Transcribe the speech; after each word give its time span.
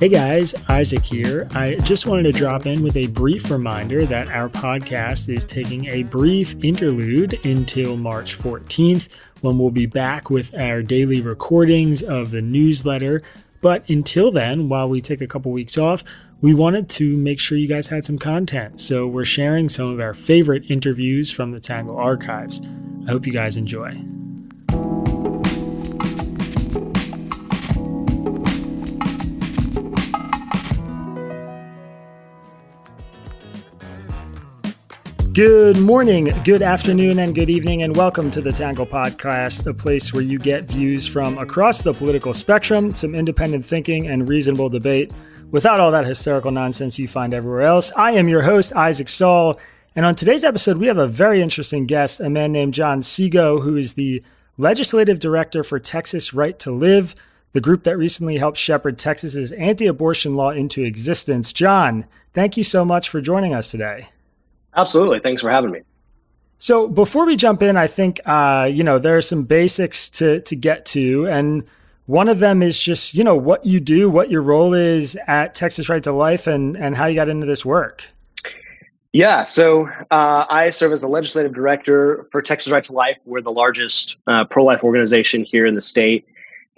Hey 0.00 0.08
guys, 0.08 0.56
Isaac 0.68 1.04
here. 1.04 1.46
I 1.52 1.76
just 1.76 2.06
wanted 2.06 2.24
to 2.24 2.32
drop 2.32 2.66
in 2.66 2.82
with 2.82 2.96
a 2.96 3.06
brief 3.06 3.48
reminder 3.48 4.04
that 4.06 4.28
our 4.28 4.48
podcast 4.48 5.28
is 5.28 5.44
taking 5.44 5.86
a 5.86 6.02
brief 6.02 6.56
interlude 6.64 7.38
until 7.46 7.96
March 7.96 8.36
14th 8.36 9.06
when 9.40 9.56
we'll 9.56 9.70
be 9.70 9.86
back 9.86 10.30
with 10.30 10.52
our 10.58 10.82
daily 10.82 11.20
recordings 11.20 12.02
of 12.02 12.32
the 12.32 12.42
newsletter. 12.42 13.22
But 13.60 13.88
until 13.88 14.32
then, 14.32 14.68
while 14.68 14.88
we 14.88 15.00
take 15.00 15.20
a 15.20 15.28
couple 15.28 15.52
weeks 15.52 15.78
off, 15.78 16.02
we 16.40 16.54
wanted 16.54 16.88
to 16.90 17.16
make 17.16 17.38
sure 17.38 17.56
you 17.56 17.68
guys 17.68 17.86
had 17.86 18.04
some 18.04 18.18
content. 18.18 18.80
So 18.80 19.06
we're 19.06 19.24
sharing 19.24 19.68
some 19.68 19.86
of 19.90 20.00
our 20.00 20.12
favorite 20.12 20.68
interviews 20.68 21.30
from 21.30 21.52
the 21.52 21.60
Tangle 21.60 21.96
archives. 21.96 22.60
I 23.06 23.12
hope 23.12 23.28
you 23.28 23.32
guys 23.32 23.56
enjoy. 23.56 24.04
Good 35.34 35.80
morning, 35.80 36.30
good 36.44 36.62
afternoon, 36.62 37.18
and 37.18 37.34
good 37.34 37.50
evening, 37.50 37.82
and 37.82 37.96
welcome 37.96 38.30
to 38.30 38.40
the 38.40 38.52
Tangle 38.52 38.86
Podcast, 38.86 39.66
a 39.66 39.74
place 39.74 40.12
where 40.12 40.22
you 40.22 40.38
get 40.38 40.66
views 40.66 41.08
from 41.08 41.38
across 41.38 41.82
the 41.82 41.92
political 41.92 42.32
spectrum, 42.32 42.92
some 42.92 43.16
independent 43.16 43.66
thinking, 43.66 44.06
and 44.06 44.28
reasonable 44.28 44.68
debate 44.68 45.10
without 45.50 45.80
all 45.80 45.90
that 45.90 46.06
hysterical 46.06 46.52
nonsense 46.52 47.00
you 47.00 47.08
find 47.08 47.34
everywhere 47.34 47.62
else. 47.62 47.90
I 47.96 48.12
am 48.12 48.28
your 48.28 48.42
host, 48.42 48.72
Isaac 48.74 49.08
Saul, 49.08 49.58
and 49.96 50.06
on 50.06 50.14
today's 50.14 50.44
episode, 50.44 50.76
we 50.76 50.86
have 50.86 50.98
a 50.98 51.08
very 51.08 51.42
interesting 51.42 51.86
guest, 51.86 52.20
a 52.20 52.30
man 52.30 52.52
named 52.52 52.74
John 52.74 53.00
Seago, 53.00 53.60
who 53.60 53.74
is 53.74 53.94
the 53.94 54.22
legislative 54.56 55.18
director 55.18 55.64
for 55.64 55.80
Texas 55.80 56.32
Right 56.32 56.56
to 56.60 56.70
Life, 56.70 57.16
the 57.50 57.60
group 57.60 57.82
that 57.82 57.98
recently 57.98 58.38
helped 58.38 58.58
shepherd 58.58 58.98
Texas's 58.98 59.50
anti 59.50 59.88
abortion 59.88 60.36
law 60.36 60.50
into 60.50 60.84
existence. 60.84 61.52
John, 61.52 62.04
thank 62.34 62.56
you 62.56 62.62
so 62.62 62.84
much 62.84 63.08
for 63.08 63.20
joining 63.20 63.52
us 63.52 63.68
today. 63.68 64.10
Absolutely. 64.76 65.20
Thanks 65.20 65.42
for 65.42 65.50
having 65.50 65.70
me. 65.70 65.80
So 66.58 66.88
before 66.88 67.26
we 67.26 67.36
jump 67.36 67.62
in, 67.62 67.76
I 67.76 67.86
think 67.86 68.20
uh, 68.24 68.68
you 68.72 68.84
know 68.84 68.98
there 68.98 69.16
are 69.16 69.22
some 69.22 69.44
basics 69.44 70.08
to 70.10 70.40
to 70.40 70.56
get 70.56 70.86
to, 70.86 71.26
and 71.26 71.64
one 72.06 72.28
of 72.28 72.38
them 72.38 72.62
is 72.62 72.80
just 72.80 73.14
you 73.14 73.24
know 73.24 73.36
what 73.36 73.66
you 73.66 73.80
do, 73.80 74.08
what 74.08 74.30
your 74.30 74.42
role 74.42 74.72
is 74.72 75.16
at 75.26 75.54
Texas 75.54 75.88
Right 75.88 76.02
to 76.02 76.12
Life, 76.12 76.46
and 76.46 76.76
and 76.76 76.96
how 76.96 77.06
you 77.06 77.14
got 77.14 77.28
into 77.28 77.46
this 77.46 77.64
work. 77.64 78.04
Yeah, 79.12 79.44
so 79.44 79.88
uh, 80.10 80.44
I 80.50 80.70
serve 80.70 80.92
as 80.92 81.00
the 81.00 81.08
legislative 81.08 81.54
director 81.54 82.26
for 82.32 82.42
Texas 82.42 82.72
Right 82.72 82.82
to 82.84 82.92
Life. 82.92 83.18
We're 83.24 83.42
the 83.42 83.52
largest 83.52 84.16
uh, 84.26 84.44
pro 84.44 84.64
life 84.64 84.82
organization 84.82 85.44
here 85.44 85.66
in 85.66 85.74
the 85.74 85.80
state. 85.80 86.26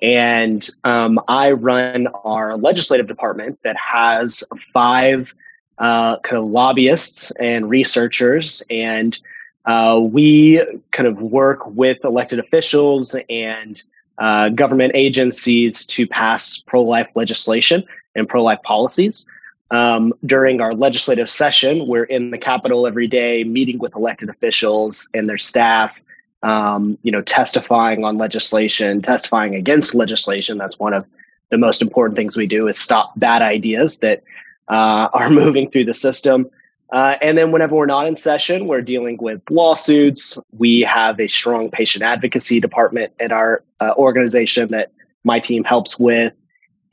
And 0.02 0.68
um, 0.84 1.18
I 1.28 1.52
run 1.52 2.08
our 2.24 2.56
legislative 2.58 3.06
department 3.06 3.58
that 3.64 3.76
has 3.76 4.44
five 4.72 5.34
uh, 5.78 6.18
kind 6.20 6.42
of 6.42 6.48
lobbyists 6.48 7.30
and 7.38 7.68
researchers, 7.68 8.62
and 8.70 9.18
uh, 9.66 10.00
we 10.02 10.64
kind 10.92 11.06
of 11.06 11.20
work 11.20 11.66
with 11.66 12.04
elected 12.04 12.38
officials 12.38 13.16
and 13.28 13.82
uh, 14.18 14.48
government 14.50 14.92
agencies 14.94 15.84
to 15.86 16.06
pass 16.06 16.58
pro 16.58 16.82
life 16.82 17.08
legislation 17.14 17.84
and 18.14 18.28
pro 18.28 18.42
life 18.42 18.62
policies. 18.62 19.26
Um, 19.70 20.14
during 20.24 20.60
our 20.60 20.74
legislative 20.74 21.28
session, 21.28 21.86
we're 21.86 22.04
in 22.04 22.30
the 22.30 22.38
Capitol 22.38 22.86
every 22.86 23.08
day, 23.08 23.42
meeting 23.44 23.78
with 23.78 23.94
elected 23.96 24.28
officials 24.28 25.08
and 25.12 25.28
their 25.28 25.38
staff. 25.38 26.00
Um, 26.42 26.96
you 27.02 27.10
know, 27.10 27.22
testifying 27.22 28.04
on 28.04 28.18
legislation, 28.18 29.02
testifying 29.02 29.56
against 29.56 29.94
legislation. 29.94 30.58
That's 30.58 30.78
one 30.78 30.92
of 30.92 31.08
the 31.50 31.58
most 31.58 31.82
important 31.82 32.16
things 32.16 32.36
we 32.36 32.46
do 32.46 32.68
is 32.68 32.78
stop 32.78 33.18
bad 33.18 33.42
ideas 33.42 33.98
that 34.00 34.22
uh, 34.68 35.08
are 35.12 35.30
moving 35.42 35.70
through 35.70 35.84
the 35.84 35.94
system. 35.94 36.48
Uh, 36.92 37.16
and 37.20 37.36
then 37.36 37.50
whenever 37.50 37.74
we're 37.74 37.86
not 37.86 38.06
in 38.06 38.14
session, 38.14 38.66
we're 38.66 38.80
dealing 38.80 39.18
with 39.20 39.40
lawsuits. 39.50 40.38
We 40.52 40.82
have 40.82 41.18
a 41.18 41.26
strong 41.26 41.70
patient 41.70 42.04
advocacy 42.04 42.60
department 42.60 43.12
at 43.18 43.32
our 43.32 43.64
uh, 43.80 43.92
organization 43.96 44.70
that 44.70 44.92
my 45.24 45.40
team 45.40 45.64
helps 45.64 45.98
with. 45.98 46.32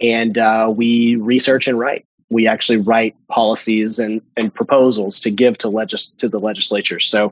And 0.02 0.38
uh, 0.38 0.74
we 0.76 1.16
research 1.18 1.68
and 1.68 1.78
write. 1.78 2.06
We 2.30 2.48
actually 2.48 2.78
write 2.78 3.16
policies 3.28 4.00
and, 4.00 4.22
and 4.36 4.54
proposals 4.54 5.20
to 5.20 5.30
give 5.30 5.60
to 5.60 5.70
legis- 5.70 6.10
to 6.18 6.28
the 6.28 6.40
legislature. 6.40 7.00
So 7.00 7.32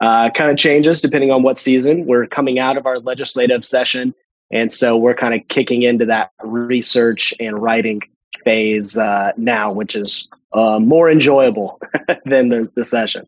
uh, 0.00 0.30
kind 0.30 0.50
of 0.50 0.56
changes 0.56 1.00
depending 1.00 1.30
on 1.30 1.42
what 1.42 1.58
season. 1.58 2.06
We're 2.06 2.26
coming 2.26 2.58
out 2.58 2.76
of 2.76 2.86
our 2.86 2.98
legislative 2.98 3.64
session. 3.64 4.14
And 4.50 4.72
so 4.72 4.96
we're 4.96 5.14
kind 5.14 5.34
of 5.34 5.46
kicking 5.46 5.82
into 5.82 6.04
that 6.06 6.32
research 6.42 7.32
and 7.38 7.62
writing 7.62 8.00
phase 8.44 8.96
uh, 8.96 9.32
now, 9.36 9.72
which 9.72 9.96
is 9.96 10.28
uh, 10.52 10.78
more 10.78 11.10
enjoyable 11.10 11.80
than 12.24 12.48
the, 12.48 12.70
the 12.74 12.84
session. 12.84 13.26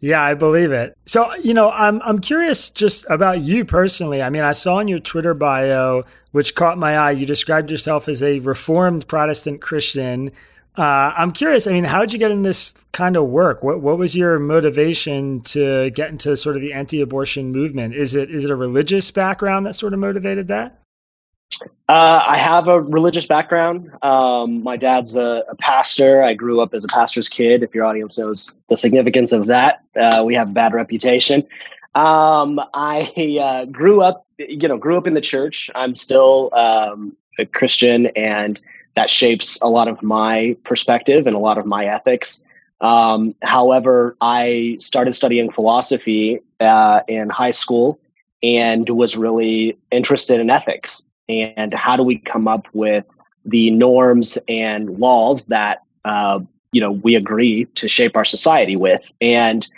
Yeah, 0.00 0.22
I 0.22 0.32
believe 0.32 0.72
it. 0.72 0.96
So, 1.04 1.34
you 1.36 1.52
know, 1.52 1.70
I'm 1.70 2.00
I'm 2.02 2.20
curious 2.20 2.70
just 2.70 3.04
about 3.10 3.40
you 3.40 3.66
personally. 3.66 4.22
I 4.22 4.30
mean, 4.30 4.42
I 4.42 4.52
saw 4.52 4.78
in 4.78 4.88
your 4.88 4.98
Twitter 4.98 5.34
bio, 5.34 6.04
which 6.32 6.54
caught 6.54 6.78
my 6.78 6.96
eye, 6.96 7.10
you 7.10 7.26
described 7.26 7.70
yourself 7.70 8.08
as 8.08 8.22
a 8.22 8.38
reformed 8.38 9.06
Protestant 9.06 9.60
Christian. 9.60 10.30
Uh, 10.78 11.12
I'm 11.14 11.32
curious. 11.32 11.66
I 11.66 11.72
mean, 11.72 11.84
how 11.84 12.00
did 12.00 12.12
you 12.14 12.18
get 12.18 12.30
in 12.30 12.42
this 12.42 12.72
kind 12.92 13.16
of 13.16 13.26
work? 13.26 13.62
What 13.62 13.82
what 13.82 13.98
was 13.98 14.16
your 14.16 14.38
motivation 14.38 15.42
to 15.42 15.90
get 15.90 16.08
into 16.08 16.34
sort 16.34 16.56
of 16.56 16.62
the 16.62 16.72
anti-abortion 16.72 17.52
movement? 17.52 17.94
Is 17.94 18.14
it 18.14 18.30
is 18.30 18.44
it 18.44 18.50
a 18.50 18.56
religious 18.56 19.10
background 19.10 19.66
that 19.66 19.74
sort 19.74 19.92
of 19.92 19.98
motivated 19.98 20.48
that? 20.48 20.79
Uh, 21.88 22.24
I 22.26 22.36
have 22.36 22.68
a 22.68 22.80
religious 22.80 23.26
background. 23.26 23.90
Um, 24.02 24.62
my 24.62 24.76
dad's 24.76 25.16
a, 25.16 25.44
a, 25.48 25.56
pastor. 25.56 26.22
I 26.22 26.34
grew 26.34 26.60
up 26.60 26.72
as 26.72 26.84
a 26.84 26.88
pastor's 26.88 27.28
kid. 27.28 27.62
If 27.62 27.74
your 27.74 27.84
audience 27.84 28.16
knows 28.16 28.54
the 28.68 28.76
significance 28.76 29.32
of 29.32 29.46
that, 29.46 29.82
uh, 29.96 30.22
we 30.24 30.34
have 30.34 30.50
a 30.50 30.52
bad 30.52 30.72
reputation. 30.72 31.46
Um, 31.94 32.60
I 32.74 33.38
uh, 33.42 33.64
grew 33.66 34.02
up, 34.02 34.24
you 34.38 34.68
know, 34.68 34.78
grew 34.78 34.96
up 34.96 35.06
in 35.06 35.14
the 35.14 35.20
church. 35.20 35.70
I'm 35.74 35.96
still 35.96 36.50
um, 36.54 37.16
a 37.38 37.46
Christian, 37.46 38.06
and 38.08 38.60
that 38.94 39.10
shapes 39.10 39.58
a 39.60 39.68
lot 39.68 39.88
of 39.88 40.02
my 40.02 40.56
perspective 40.64 41.26
and 41.26 41.34
a 41.34 41.40
lot 41.40 41.58
of 41.58 41.66
my 41.66 41.86
ethics. 41.86 42.42
Um, 42.80 43.34
however, 43.42 44.16
I 44.20 44.76
started 44.80 45.12
studying 45.14 45.50
philosophy 45.50 46.40
uh, 46.60 47.00
in 47.08 47.28
high 47.28 47.50
school 47.50 48.00
and 48.42 48.88
was 48.88 49.16
really 49.16 49.76
interested 49.90 50.40
in 50.40 50.48
ethics 50.48 51.04
and 51.30 51.72
how 51.74 51.96
do 51.96 52.02
we 52.02 52.18
come 52.18 52.48
up 52.48 52.66
with 52.72 53.04
the 53.44 53.70
norms 53.70 54.38
and 54.48 54.98
laws 54.98 55.46
that 55.46 55.82
uh, 56.04 56.40
you 56.72 56.80
know 56.80 56.92
we 56.92 57.14
agree 57.14 57.64
to 57.76 57.88
shape 57.88 58.16
our 58.16 58.24
society 58.24 58.76
with? 58.76 59.10
And 59.20 59.68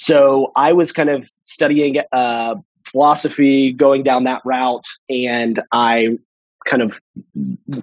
so 0.00 0.50
i 0.56 0.72
was 0.72 0.92
kind 0.92 1.10
of 1.10 1.30
studying 1.44 1.98
uh, 2.12 2.54
philosophy 2.84 3.72
going 3.72 4.02
down 4.02 4.24
that 4.24 4.40
route 4.44 4.86
and 5.08 5.60
i 5.72 6.18
kind 6.66 6.82
of 6.82 6.98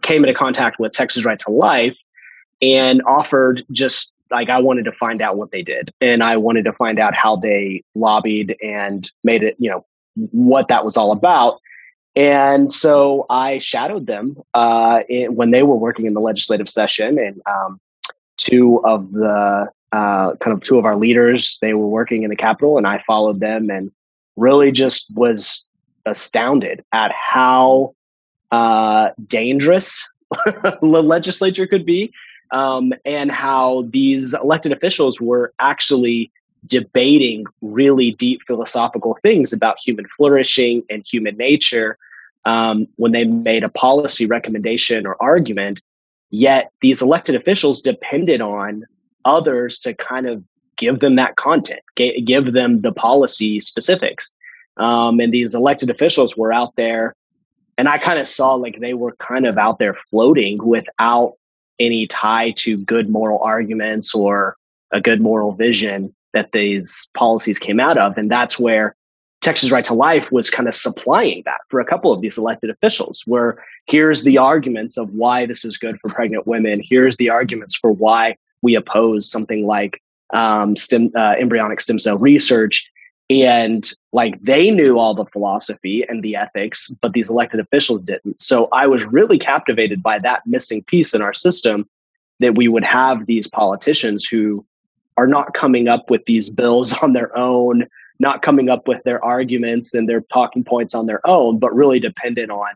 came 0.02 0.24
into 0.24 0.34
contact 0.34 0.80
with 0.80 0.92
texas 0.92 1.26
right 1.26 1.40
to 1.40 1.52
life 1.52 1.98
and 2.62 3.02
offered 3.06 3.64
just 3.72 4.14
like 4.32 4.50
i 4.50 4.60
wanted 4.60 4.84
to 4.84 4.92
find 4.94 5.22
out 5.22 5.38
what 5.38 5.52
they 5.52 5.62
did. 5.62 5.94
And 6.02 6.24
i 6.24 6.36
wanted 6.38 6.66
to 6.66 6.74
find 6.74 7.00
out 7.00 7.14
how 7.14 7.36
they 7.36 7.84
lobbied 7.96 8.58
and 8.62 9.10
made 9.24 9.44
it 9.44 9.56
you 9.60 9.70
know 9.70 9.86
what 10.32 10.68
that 10.70 10.84
was 10.84 10.98
all 10.98 11.12
about 11.12 11.60
and 12.18 12.72
so 12.72 13.28
I 13.30 13.60
shadowed 13.60 14.08
them 14.08 14.38
uh, 14.56 15.02
in, 15.08 15.36
when 15.36 15.52
they 15.52 15.62
were 15.62 15.76
working 15.76 16.08
in 16.08 16.16
the 16.16 16.20
legislative 16.20 16.68
session, 16.68 17.20
and 17.20 17.40
um, 17.46 17.80
two 18.38 18.84
of 18.84 19.12
the 19.12 19.70
uh, 19.92 20.36
kind 20.38 20.58
of 20.58 20.64
two 20.64 20.80
of 20.80 20.86
our 20.86 20.96
leaders 20.98 21.60
they 21.62 21.76
were 21.76 21.88
working 21.88 22.24
in 22.24 22.32
the 22.32 22.36
Capitol, 22.36 22.80
and 22.80 22.88
I 22.88 23.04
followed 23.06 23.40
them, 23.40 23.70
and 23.70 23.92
really 24.36 24.72
just 24.72 25.06
was 25.14 25.64
astounded 26.08 26.84
at 26.92 27.12
how 27.12 27.94
uh, 28.52 29.12
dangerous 29.28 30.10
the 30.46 30.80
legislature 30.82 31.68
could 31.68 31.86
be, 31.86 32.12
um, 32.50 32.94
and 33.06 33.30
how 33.30 33.84
these 33.90 34.34
elected 34.34 34.72
officials 34.72 35.22
were 35.22 35.54
actually 35.60 36.32
debating 36.66 37.46
really 37.62 38.14
deep 38.14 38.42
philosophical 38.48 39.20
things 39.22 39.54
about 39.54 39.78
human 39.78 40.08
flourishing 40.18 40.82
and 40.90 41.06
human 41.08 41.38
nature 41.38 41.96
um, 42.48 42.88
when 42.96 43.12
they 43.12 43.26
made 43.26 43.64
a 43.64 43.70
policy 43.70 44.26
recommendation 44.26 45.06
or 45.06 45.16
argument. 45.22 45.82
Yet 46.30 46.72
these 46.82 47.02
elected 47.02 47.36
officials 47.36 47.82
depended 47.82 48.42
on 48.42 48.86
others 49.26 49.80
to 49.80 49.94
kind 49.94 50.28
of 50.28 50.44
give 50.78 51.00
them 51.00 51.16
that 51.16 51.36
content, 51.36 51.82
give 51.96 52.54
them 52.54 52.82
the 52.82 52.94
policy 52.94 53.60
specifics. 53.60 54.34
Um, 54.78 55.20
and 55.20 55.34
these 55.34 55.56
elected 55.56 55.90
officials 55.90 56.38
were 56.38 56.54
out 56.54 56.76
there 56.76 57.16
And 57.78 57.88
I 57.88 57.98
kind 57.98 58.20
of 58.20 58.28
saw 58.28 58.56
like 58.56 58.80
they 58.80 58.94
were 58.94 59.16
kind 59.20 59.46
of 59.46 59.58
out 59.58 59.80
there 59.80 59.96
floating 60.10 60.58
without 60.64 61.34
any 61.80 62.08
tie 62.08 62.52
to 62.58 62.78
good 62.78 63.10
moral 63.10 63.40
arguments 63.40 64.16
or 64.16 64.58
a 64.92 65.00
good 65.00 65.22
moral 65.22 65.52
vision 65.54 66.14
that 66.34 66.52
these 66.52 67.10
policies 67.16 67.60
came 67.60 67.80
out 67.80 67.98
of. 67.98 68.18
And 68.18 68.32
that's 68.32 68.60
where 68.60 68.96
Texas 69.42 69.72
Right 69.72 69.86
to 69.86 69.94
Life 69.94 70.32
was 70.32 70.50
kind 70.50 70.68
of 70.68 70.74
supplying 70.74 71.44
that 71.46 71.62
for 71.70 71.80
a 71.80 71.86
couple 71.86 72.12
of 72.12 72.22
these 72.22 72.38
elected 72.38 72.70
officials, 72.70 73.24
where 73.26 73.64
here's 73.86 74.24
the 74.24 74.38
arguments 74.38 74.98
of 74.98 75.10
why 75.14 75.46
this 75.46 75.64
is 75.64 75.78
good 75.78 76.00
for 76.00 76.10
pregnant 76.10 76.48
women. 76.48 76.82
Here's 76.84 77.18
the 77.18 77.30
arguments 77.30 77.76
for 77.76 77.92
why 77.92 78.36
we 78.62 78.76
oppose 78.76 79.30
something 79.30 79.66
like 79.66 80.02
um, 80.34 80.76
stem, 80.76 81.12
uh, 81.16 81.36
embryonic 81.40 81.80
stem 81.80 82.00
cell 82.00 82.18
research. 82.18 82.86
And 83.30 83.90
like 84.14 84.42
they 84.42 84.72
knew 84.72 84.98
all 84.98 85.14
the 85.14 85.26
philosophy 85.26 86.06
and 86.08 86.24
the 86.24 86.36
ethics, 86.36 86.90
but 87.02 87.14
these 87.14 87.30
elected 87.30 87.60
officials 87.60 88.02
didn't. 88.02 88.42
So 88.42 88.70
I 88.72 88.88
was 88.88 89.06
really 89.06 89.38
captivated 89.38 90.02
by 90.02 90.20
that 90.20 90.44
missing 90.46 90.84
piece 90.84 91.14
in 91.14 91.22
our 91.22 91.34
system 91.34 91.88
that 92.40 92.56
we 92.56 92.68
would 92.68 92.84
have 92.84 93.26
these 93.26 93.48
politicians 93.48 94.26
who 94.26 94.66
are 95.18 95.28
not 95.28 95.54
coming 95.54 95.88
up 95.88 96.10
with 96.10 96.26
these 96.26 96.50
bills 96.50 96.94
on 97.02 97.14
their 97.14 97.36
own, 97.38 97.88
not 98.20 98.42
coming 98.42 98.70
up 98.70 98.88
with 98.88 99.04
their 99.04 99.24
arguments 99.24 99.94
and 99.94 100.10
their 100.10 100.22
talking 100.34 100.64
points 100.64 100.96
on 100.96 101.06
their 101.06 101.26
own, 101.28 101.60
but 101.60 101.74
really 101.76 102.00
dependent 102.00 102.52
on, 102.52 102.70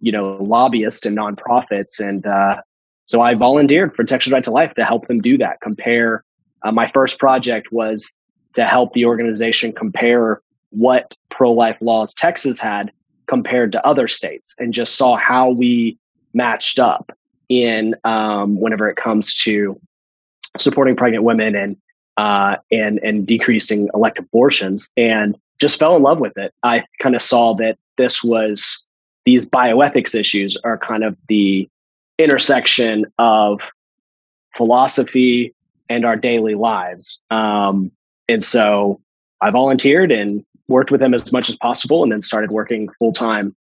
you 0.00 0.12
know, 0.12 0.36
lobbyists 0.42 1.06
and 1.06 1.16
nonprofits. 1.16 1.98
And 2.00 2.26
uh, 2.26 2.60
so 3.04 3.20
I 3.20 3.34
volunteered 3.34 3.94
for 3.94 4.04
Texas 4.04 4.32
Right 4.32 4.44
to 4.44 4.50
Life 4.50 4.74
to 4.74 4.84
help 4.84 5.08
them 5.08 5.20
do 5.20 5.38
that. 5.38 5.60
Compare. 5.60 6.24
Uh, 6.62 6.72
my 6.72 6.86
first 6.86 7.18
project 7.18 7.72
was 7.72 8.14
to 8.54 8.64
help 8.64 8.92
the 8.92 9.06
organization 9.06 9.72
compare 9.72 10.40
what 10.70 11.14
pro-life 11.30 11.76
laws 11.80 12.12
Texas 12.14 12.58
had 12.58 12.90
compared 13.26 13.72
to 13.72 13.86
other 13.86 14.08
states, 14.08 14.54
and 14.58 14.74
just 14.74 14.96
saw 14.96 15.16
how 15.16 15.50
we 15.50 15.98
matched 16.32 16.78
up 16.78 17.12
in 17.48 17.94
um, 18.04 18.60
whenever 18.60 18.88
it 18.88 18.96
comes 18.96 19.34
to 19.34 19.80
supporting 20.58 20.96
pregnant 20.96 21.24
women 21.24 21.54
and 21.56 21.76
uh, 22.16 22.56
and 22.70 22.98
and 23.00 23.26
decreasing 23.26 23.88
elective 23.94 24.24
abortions, 24.24 24.90
and 24.96 25.36
just 25.58 25.78
fell 25.78 25.96
in 25.96 26.02
love 26.02 26.18
with 26.18 26.36
it. 26.36 26.52
I 26.62 26.84
kind 27.00 27.14
of 27.14 27.22
saw 27.22 27.54
that 27.54 27.78
this 27.96 28.22
was 28.22 28.84
these 29.24 29.48
bioethics 29.48 30.18
issues 30.18 30.56
are 30.64 30.78
kind 30.78 31.04
of 31.04 31.16
the 31.28 31.68
intersection 32.18 33.06
of 33.18 33.60
philosophy 34.54 35.54
and 35.88 36.04
our 36.04 36.16
daily 36.16 36.54
lives. 36.54 37.20
Um, 37.30 37.90
and 38.28 38.42
so 38.42 39.00
I 39.40 39.50
volunteered 39.50 40.10
and 40.10 40.44
worked 40.68 40.90
with 40.90 41.00
them 41.00 41.14
as 41.14 41.32
much 41.32 41.48
as 41.48 41.56
possible, 41.56 42.02
and 42.02 42.10
then 42.10 42.22
started 42.22 42.50
working 42.50 42.88
full 42.98 43.12
time 43.12 43.54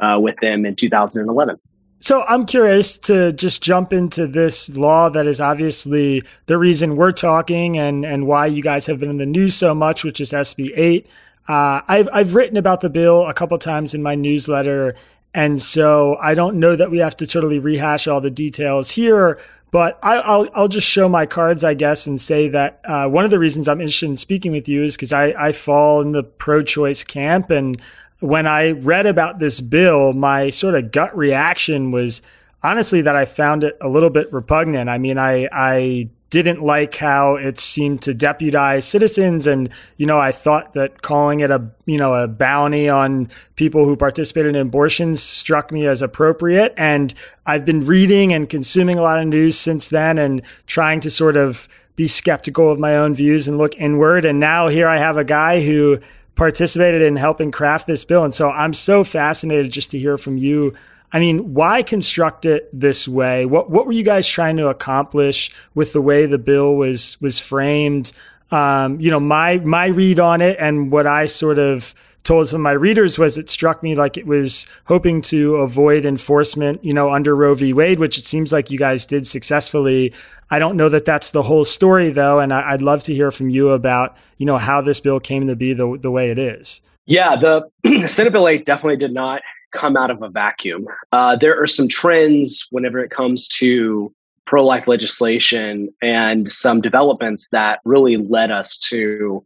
uh, 0.00 0.18
with 0.20 0.36
them 0.40 0.64
in 0.66 0.74
2011. 0.74 1.58
So 2.00 2.22
I'm 2.22 2.46
curious 2.46 2.96
to 2.98 3.32
just 3.32 3.62
jump 3.62 3.92
into 3.92 4.26
this 4.26 4.68
law 4.68 5.08
that 5.10 5.26
is 5.26 5.40
obviously 5.40 6.22
the 6.46 6.56
reason 6.56 6.96
we're 6.96 7.12
talking 7.12 7.76
and, 7.76 8.04
and 8.04 8.26
why 8.26 8.46
you 8.46 8.62
guys 8.62 8.86
have 8.86 9.00
been 9.00 9.10
in 9.10 9.16
the 9.16 9.26
news 9.26 9.56
so 9.56 9.74
much, 9.74 10.04
which 10.04 10.20
is 10.20 10.30
SB 10.30 10.70
8. 10.76 11.06
Uh, 11.48 11.80
I've, 11.88 12.08
I've 12.12 12.34
written 12.34 12.56
about 12.56 12.82
the 12.82 12.90
bill 12.90 13.26
a 13.26 13.34
couple 13.34 13.58
times 13.58 13.94
in 13.94 14.02
my 14.02 14.14
newsletter. 14.14 14.94
And 15.34 15.60
so 15.60 16.16
I 16.20 16.34
don't 16.34 16.60
know 16.60 16.76
that 16.76 16.90
we 16.90 16.98
have 16.98 17.16
to 17.16 17.26
totally 17.26 17.58
rehash 17.58 18.06
all 18.06 18.20
the 18.20 18.30
details 18.30 18.90
here, 18.90 19.40
but 19.70 19.98
I, 20.02 20.16
will 20.38 20.48
I'll 20.54 20.68
just 20.68 20.86
show 20.86 21.08
my 21.08 21.26
cards, 21.26 21.64
I 21.64 21.74
guess, 21.74 22.06
and 22.06 22.20
say 22.20 22.48
that 22.48 22.80
uh, 22.84 23.08
one 23.08 23.24
of 23.24 23.30
the 23.30 23.38
reasons 23.38 23.66
I'm 23.66 23.80
interested 23.80 24.08
in 24.08 24.16
speaking 24.16 24.52
with 24.52 24.68
you 24.68 24.84
is 24.84 24.94
because 24.94 25.12
I, 25.12 25.34
I 25.38 25.52
fall 25.52 26.00
in 26.00 26.12
the 26.12 26.22
pro 26.22 26.62
choice 26.62 27.02
camp. 27.02 27.50
And 27.50 27.80
when 28.20 28.46
I 28.46 28.72
read 28.72 29.06
about 29.06 29.38
this 29.38 29.60
bill, 29.60 30.12
my 30.12 30.50
sort 30.50 30.74
of 30.74 30.90
gut 30.90 31.16
reaction 31.16 31.90
was 31.90 32.20
honestly 32.62 33.00
that 33.02 33.16
I 33.16 33.24
found 33.24 33.64
it 33.64 33.76
a 33.80 33.88
little 33.88 34.10
bit 34.10 34.32
repugnant. 34.32 34.90
I 34.90 34.98
mean, 34.98 35.18
I, 35.18 35.48
I 35.52 36.08
didn't 36.30 36.60
like 36.60 36.94
how 36.96 37.36
it 37.36 37.58
seemed 37.58 38.02
to 38.02 38.12
deputize 38.12 38.84
citizens. 38.84 39.46
And, 39.46 39.70
you 39.96 40.04
know, 40.04 40.18
I 40.18 40.32
thought 40.32 40.74
that 40.74 41.00
calling 41.00 41.40
it 41.40 41.50
a, 41.50 41.70
you 41.86 41.96
know, 41.96 42.14
a 42.14 42.28
bounty 42.28 42.88
on 42.88 43.30
people 43.56 43.86
who 43.86 43.96
participated 43.96 44.54
in 44.54 44.60
abortions 44.60 45.22
struck 45.22 45.72
me 45.72 45.86
as 45.86 46.02
appropriate. 46.02 46.74
And 46.76 47.14
I've 47.46 47.64
been 47.64 47.86
reading 47.86 48.32
and 48.32 48.48
consuming 48.48 48.98
a 48.98 49.02
lot 49.02 49.18
of 49.18 49.26
news 49.26 49.58
since 49.58 49.88
then 49.88 50.18
and 50.18 50.42
trying 50.66 51.00
to 51.00 51.10
sort 51.10 51.36
of 51.36 51.66
be 51.96 52.06
skeptical 52.06 52.70
of 52.70 52.78
my 52.78 52.94
own 52.94 53.14
views 53.14 53.48
and 53.48 53.56
look 53.56 53.74
inward. 53.76 54.24
And 54.24 54.38
now 54.38 54.68
here 54.68 54.86
I 54.86 54.98
have 54.98 55.16
a 55.16 55.24
guy 55.24 55.62
who 55.62 55.98
participated 56.38 57.02
in 57.02 57.16
helping 57.16 57.50
craft 57.50 57.86
this 57.86 58.04
bill. 58.04 58.24
And 58.24 58.32
so 58.32 58.50
I'm 58.50 58.72
so 58.72 59.04
fascinated 59.04 59.70
just 59.70 59.90
to 59.90 59.98
hear 59.98 60.16
from 60.16 60.38
you. 60.38 60.74
I 61.12 61.20
mean, 61.20 61.52
why 61.52 61.82
construct 61.82 62.44
it 62.46 62.68
this 62.72 63.06
way? 63.08 63.44
What 63.44 63.70
what 63.70 63.86
were 63.86 63.92
you 63.92 64.04
guys 64.04 64.26
trying 64.26 64.56
to 64.58 64.68
accomplish 64.68 65.50
with 65.74 65.92
the 65.92 66.00
way 66.00 66.26
the 66.26 66.38
bill 66.38 66.76
was 66.76 67.20
was 67.20 67.38
framed? 67.38 68.12
Um, 68.50 69.00
you 69.00 69.10
know, 69.10 69.20
my 69.20 69.58
my 69.58 69.86
read 69.86 70.20
on 70.20 70.40
it 70.40 70.56
and 70.58 70.90
what 70.90 71.06
I 71.06 71.26
sort 71.26 71.58
of 71.58 71.94
told 72.24 72.48
some 72.48 72.60
of 72.60 72.62
my 72.62 72.72
readers 72.72 73.18
was 73.18 73.38
it 73.38 73.48
struck 73.48 73.82
me 73.82 73.94
like 73.94 74.16
it 74.16 74.26
was 74.26 74.66
hoping 74.84 75.22
to 75.22 75.56
avoid 75.56 76.04
enforcement, 76.04 76.84
you 76.84 76.92
know, 76.92 77.12
under 77.12 77.34
Roe 77.34 77.54
v. 77.54 77.72
Wade, 77.72 77.98
which 77.98 78.18
it 78.18 78.24
seems 78.24 78.52
like 78.52 78.70
you 78.70 78.78
guys 78.78 79.06
did 79.06 79.26
successfully. 79.26 80.12
I 80.50 80.58
don't 80.58 80.76
know 80.76 80.88
that 80.88 81.04
that's 81.04 81.30
the 81.30 81.42
whole 81.42 81.64
story 81.64 82.10
though. 82.10 82.38
And 82.38 82.52
I, 82.52 82.72
would 82.72 82.82
love 82.82 83.02
to 83.04 83.14
hear 83.14 83.30
from 83.30 83.48
you 83.48 83.70
about, 83.70 84.16
you 84.36 84.46
know, 84.46 84.58
how 84.58 84.80
this 84.80 85.00
bill 85.00 85.20
came 85.20 85.46
to 85.46 85.56
be 85.56 85.72
the, 85.72 85.98
the 86.00 86.10
way 86.10 86.30
it 86.30 86.38
is. 86.38 86.82
Yeah, 87.06 87.36
the 87.36 87.68
Senate 88.06 88.32
Bill 88.32 88.46
8 88.46 88.66
definitely 88.66 88.98
did 88.98 89.14
not 89.14 89.40
come 89.72 89.96
out 89.96 90.10
of 90.10 90.22
a 90.22 90.28
vacuum. 90.28 90.86
Uh, 91.12 91.36
there 91.36 91.60
are 91.60 91.66
some 91.66 91.88
trends 91.88 92.66
whenever 92.70 92.98
it 92.98 93.10
comes 93.10 93.48
to 93.48 94.12
pro 94.46 94.64
life 94.64 94.88
legislation 94.88 95.92
and 96.02 96.50
some 96.50 96.80
developments 96.80 97.50
that 97.50 97.80
really 97.84 98.16
led 98.16 98.50
us 98.50 98.78
to 98.78 99.44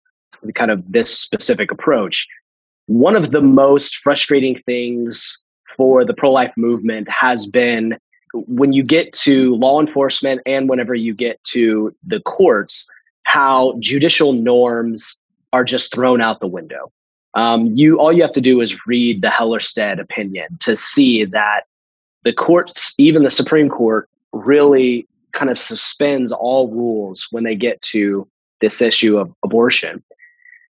kind 0.54 0.70
of 0.70 0.82
this 0.90 1.16
specific 1.16 1.70
approach 1.70 2.26
one 2.92 3.16
of 3.16 3.30
the 3.30 3.40
most 3.40 3.96
frustrating 3.96 4.54
things 4.54 5.38
for 5.78 6.04
the 6.04 6.12
pro 6.12 6.30
life 6.30 6.52
movement 6.58 7.08
has 7.08 7.46
been 7.46 7.96
when 8.34 8.74
you 8.74 8.82
get 8.82 9.14
to 9.14 9.54
law 9.54 9.80
enforcement 9.80 10.42
and 10.44 10.68
whenever 10.68 10.94
you 10.94 11.14
get 11.14 11.42
to 11.44 11.94
the 12.06 12.20
courts, 12.20 12.90
how 13.22 13.74
judicial 13.78 14.34
norms 14.34 15.18
are 15.54 15.64
just 15.64 15.94
thrown 15.94 16.20
out 16.20 16.40
the 16.40 16.46
window. 16.46 16.92
Um, 17.32 17.66
you 17.74 17.98
all 17.98 18.12
you 18.12 18.20
have 18.20 18.34
to 18.34 18.42
do 18.42 18.60
is 18.60 18.76
read 18.86 19.22
the 19.22 19.28
Hellerstedt 19.28 19.98
opinion 19.98 20.58
to 20.60 20.76
see 20.76 21.24
that 21.24 21.62
the 22.24 22.32
courts, 22.34 22.94
even 22.98 23.22
the 23.22 23.30
Supreme 23.30 23.70
Court, 23.70 24.06
really 24.34 25.08
kind 25.32 25.50
of 25.50 25.58
suspends 25.58 26.30
all 26.30 26.68
rules 26.68 27.26
when 27.30 27.44
they 27.44 27.54
get 27.54 27.80
to 27.82 28.28
this 28.60 28.82
issue 28.82 29.16
of 29.16 29.32
abortion. 29.42 30.02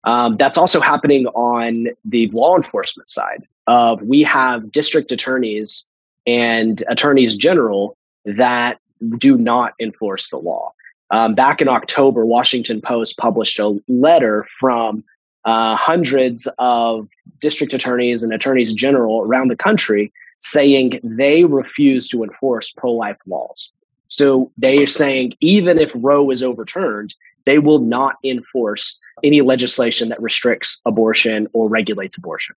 Um, 0.05 0.38
that's 0.38 0.57
also 0.57 0.79
happening 0.79 1.27
on 1.27 1.88
the 2.05 2.27
law 2.27 2.55
enforcement 2.55 3.09
side. 3.09 3.43
Of 3.67 4.01
we 4.03 4.21
have 4.24 4.71
district 4.71 5.12
attorneys 5.12 5.88
and 6.27 6.83
attorneys 6.88 7.35
general 7.35 7.97
that 8.25 8.79
do 9.17 9.38
not 9.38 9.74
enforce 9.79 10.29
the 10.29 10.38
law. 10.38 10.71
Um, 11.12 11.35
back 11.35 11.62
in 11.62 11.67
October, 11.67 12.25
Washington 12.25 12.81
Post 12.81 13.17
published 13.17 13.59
a 13.59 13.79
letter 13.88 14.45
from 14.59 15.03
uh, 15.45 15.75
hundreds 15.75 16.47
of 16.57 17.07
district 17.39 17.74
attorneys 17.74 18.24
and 18.24 18.33
attorneys 18.33 18.74
general 18.74 19.21
around 19.21 19.50
the 19.50 19.55
country 19.55 20.12
saying 20.39 21.00
they 21.03 21.45
refuse 21.45 22.07
to 22.09 22.24
enforce 22.24 22.71
pro-life 22.71 23.17
laws. 23.25 23.69
So 24.15 24.50
they 24.57 24.77
are 24.77 24.88
saying 24.88 25.34
even 25.41 25.77
if 25.77 25.91
Roe 25.93 26.31
is 26.31 26.41
overturned, 26.41 27.13
they 27.45 27.60
will 27.60 27.79
not 27.79 28.15
enforce 28.24 28.98
any 29.25 29.41
legislation 29.41 30.07
that 30.07 30.22
restricts 30.22 30.79
abortion 30.86 31.50
or 31.51 31.67
regulates 31.67 32.15
abortion. 32.15 32.55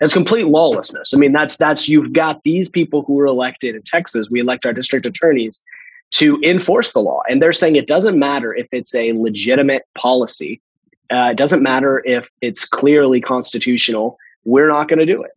It's 0.00 0.12
complete 0.12 0.48
lawlessness. 0.48 1.14
I 1.14 1.16
mean, 1.16 1.30
that's 1.30 1.58
that's 1.58 1.88
you've 1.88 2.12
got 2.12 2.42
these 2.42 2.68
people 2.68 3.02
who 3.02 3.20
are 3.20 3.26
elected 3.26 3.76
in 3.76 3.82
Texas. 3.82 4.30
We 4.30 4.40
elect 4.40 4.66
our 4.66 4.72
district 4.72 5.06
attorneys 5.06 5.62
to 6.14 6.40
enforce 6.42 6.92
the 6.92 7.02
law, 7.02 7.22
and 7.30 7.40
they're 7.40 7.52
saying 7.52 7.76
it 7.76 7.86
doesn't 7.86 8.18
matter 8.18 8.52
if 8.52 8.66
it's 8.72 8.96
a 8.96 9.12
legitimate 9.12 9.84
policy. 9.96 10.60
Uh, 11.08 11.28
it 11.30 11.36
doesn't 11.36 11.62
matter 11.62 12.02
if 12.04 12.28
it's 12.40 12.64
clearly 12.64 13.20
constitutional. 13.20 14.18
We're 14.44 14.68
not 14.68 14.88
going 14.88 14.98
to 14.98 15.06
do 15.06 15.22
it. 15.22 15.30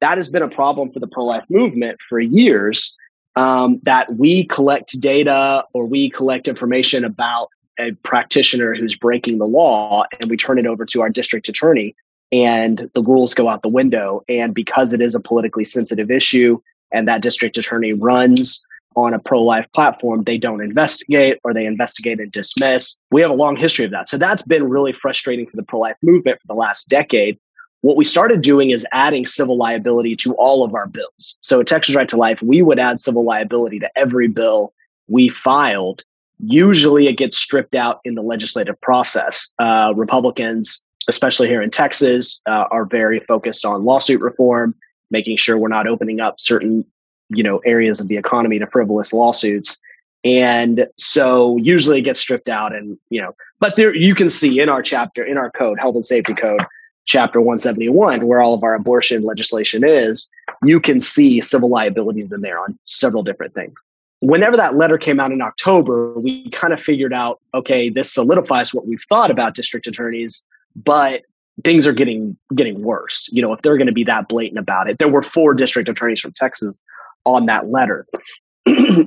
That 0.00 0.16
has 0.16 0.30
been 0.30 0.42
a 0.42 0.48
problem 0.48 0.90
for 0.90 1.00
the 1.00 1.06
pro-life 1.06 1.44
movement 1.50 2.00
for 2.00 2.18
years. 2.18 2.96
Um, 3.36 3.80
that 3.82 4.14
we 4.14 4.44
collect 4.44 5.00
data 5.00 5.64
or 5.72 5.86
we 5.86 6.08
collect 6.08 6.46
information 6.46 7.04
about 7.04 7.48
a 7.80 7.92
practitioner 8.04 8.74
who's 8.74 8.94
breaking 8.96 9.38
the 9.38 9.46
law 9.46 10.04
and 10.20 10.30
we 10.30 10.36
turn 10.36 10.58
it 10.58 10.66
over 10.66 10.84
to 10.86 11.00
our 11.00 11.10
district 11.10 11.48
attorney 11.48 11.96
and 12.32 12.90
the 12.94 13.02
rules 13.02 13.34
go 13.34 13.48
out 13.48 13.62
the 13.62 13.68
window. 13.68 14.22
And 14.28 14.54
because 14.54 14.92
it 14.92 15.00
is 15.00 15.14
a 15.14 15.20
politically 15.20 15.64
sensitive 15.64 16.10
issue 16.10 16.60
and 16.92 17.06
that 17.08 17.22
district 17.22 17.58
attorney 17.58 17.92
runs 17.92 18.64
on 18.96 19.14
a 19.14 19.18
pro 19.18 19.42
life 19.42 19.70
platform, 19.72 20.22
they 20.22 20.38
don't 20.38 20.62
investigate 20.62 21.38
or 21.44 21.52
they 21.52 21.66
investigate 21.66 22.20
and 22.20 22.30
dismiss. 22.30 22.98
We 23.10 23.20
have 23.20 23.30
a 23.30 23.34
long 23.34 23.56
history 23.56 23.84
of 23.84 23.90
that. 23.90 24.08
So 24.08 24.16
that's 24.16 24.42
been 24.42 24.68
really 24.68 24.92
frustrating 24.92 25.46
for 25.46 25.56
the 25.56 25.62
pro 25.62 25.80
life 25.80 25.96
movement 26.02 26.40
for 26.40 26.46
the 26.46 26.54
last 26.54 26.88
decade. 26.88 27.38
What 27.84 27.98
we 27.98 28.04
started 28.04 28.40
doing 28.40 28.70
is 28.70 28.86
adding 28.92 29.26
civil 29.26 29.58
liability 29.58 30.16
to 30.16 30.32
all 30.36 30.64
of 30.64 30.74
our 30.74 30.86
bills. 30.86 31.36
So 31.42 31.60
at 31.60 31.66
Texas 31.66 31.94
Right 31.94 32.08
to 32.08 32.16
Life, 32.16 32.40
we 32.40 32.62
would 32.62 32.78
add 32.78 32.98
civil 32.98 33.26
liability 33.26 33.78
to 33.80 33.90
every 33.94 34.26
bill 34.26 34.72
we 35.06 35.28
filed. 35.28 36.02
Usually 36.38 37.08
it 37.08 37.18
gets 37.18 37.36
stripped 37.36 37.74
out 37.74 38.00
in 38.06 38.14
the 38.14 38.22
legislative 38.22 38.80
process. 38.80 39.52
Uh, 39.58 39.92
Republicans, 39.94 40.82
especially 41.08 41.46
here 41.46 41.60
in 41.60 41.68
Texas, 41.68 42.40
uh, 42.46 42.64
are 42.70 42.86
very 42.86 43.20
focused 43.20 43.66
on 43.66 43.84
lawsuit 43.84 44.22
reform, 44.22 44.74
making 45.10 45.36
sure 45.36 45.58
we're 45.58 45.68
not 45.68 45.86
opening 45.86 46.20
up 46.20 46.40
certain 46.40 46.86
you 47.28 47.42
know 47.42 47.58
areas 47.66 48.00
of 48.00 48.08
the 48.08 48.16
economy 48.16 48.58
to 48.58 48.66
frivolous 48.66 49.12
lawsuits 49.12 49.78
and 50.24 50.86
so 50.96 51.56
usually 51.56 51.98
it 51.98 52.02
gets 52.02 52.20
stripped 52.20 52.50
out 52.50 52.74
and 52.74 52.98
you 53.08 53.20
know 53.20 53.34
but 53.60 53.76
there 53.76 53.94
you 53.94 54.14
can 54.14 54.28
see 54.28 54.60
in 54.60 54.68
our 54.68 54.82
chapter 54.82 55.24
in 55.24 55.38
our 55.38 55.50
code 55.50 55.80
health 55.80 55.94
and 55.94 56.04
safety 56.04 56.34
code 56.34 56.60
chapter 57.06 57.40
171 57.40 58.26
where 58.26 58.40
all 58.40 58.54
of 58.54 58.62
our 58.62 58.74
abortion 58.74 59.22
legislation 59.22 59.84
is 59.86 60.28
you 60.62 60.80
can 60.80 60.98
see 60.98 61.40
civil 61.40 61.68
liabilities 61.68 62.32
in 62.32 62.40
there 62.40 62.58
on 62.58 62.78
several 62.84 63.22
different 63.22 63.54
things. 63.54 63.74
Whenever 64.20 64.56
that 64.56 64.76
letter 64.76 64.96
came 64.96 65.20
out 65.20 65.32
in 65.32 65.42
october 65.42 66.14
we 66.18 66.48
kind 66.50 66.72
of 66.72 66.80
figured 66.80 67.12
out 67.12 67.40
okay 67.52 67.88
this 67.90 68.12
solidifies 68.12 68.72
what 68.72 68.86
we've 68.86 69.04
thought 69.08 69.30
about 69.30 69.54
district 69.54 69.86
attorneys 69.86 70.44
but 70.76 71.22
things 71.62 71.86
are 71.86 71.92
getting 71.92 72.36
getting 72.54 72.82
worse. 72.82 73.28
You 73.30 73.42
know 73.42 73.52
if 73.52 73.62
they're 73.62 73.76
going 73.76 73.86
to 73.86 73.92
be 73.92 74.04
that 74.04 74.28
blatant 74.28 74.58
about 74.58 74.88
it. 74.88 74.98
There 74.98 75.08
were 75.08 75.22
four 75.22 75.54
district 75.54 75.88
attorneys 75.88 76.20
from 76.20 76.32
texas 76.32 76.82
on 77.24 77.46
that 77.46 77.68
letter. 77.68 78.06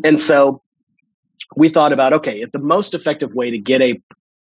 And 0.04 0.20
so 0.20 0.62
we 1.56 1.70
thought 1.70 1.94
about 1.94 2.14
okay, 2.14 2.42
if 2.42 2.52
the 2.52 2.60
most 2.60 2.94
effective 2.94 3.34
way 3.34 3.50
to 3.52 3.58
get 3.58 3.82
a 3.82 4.00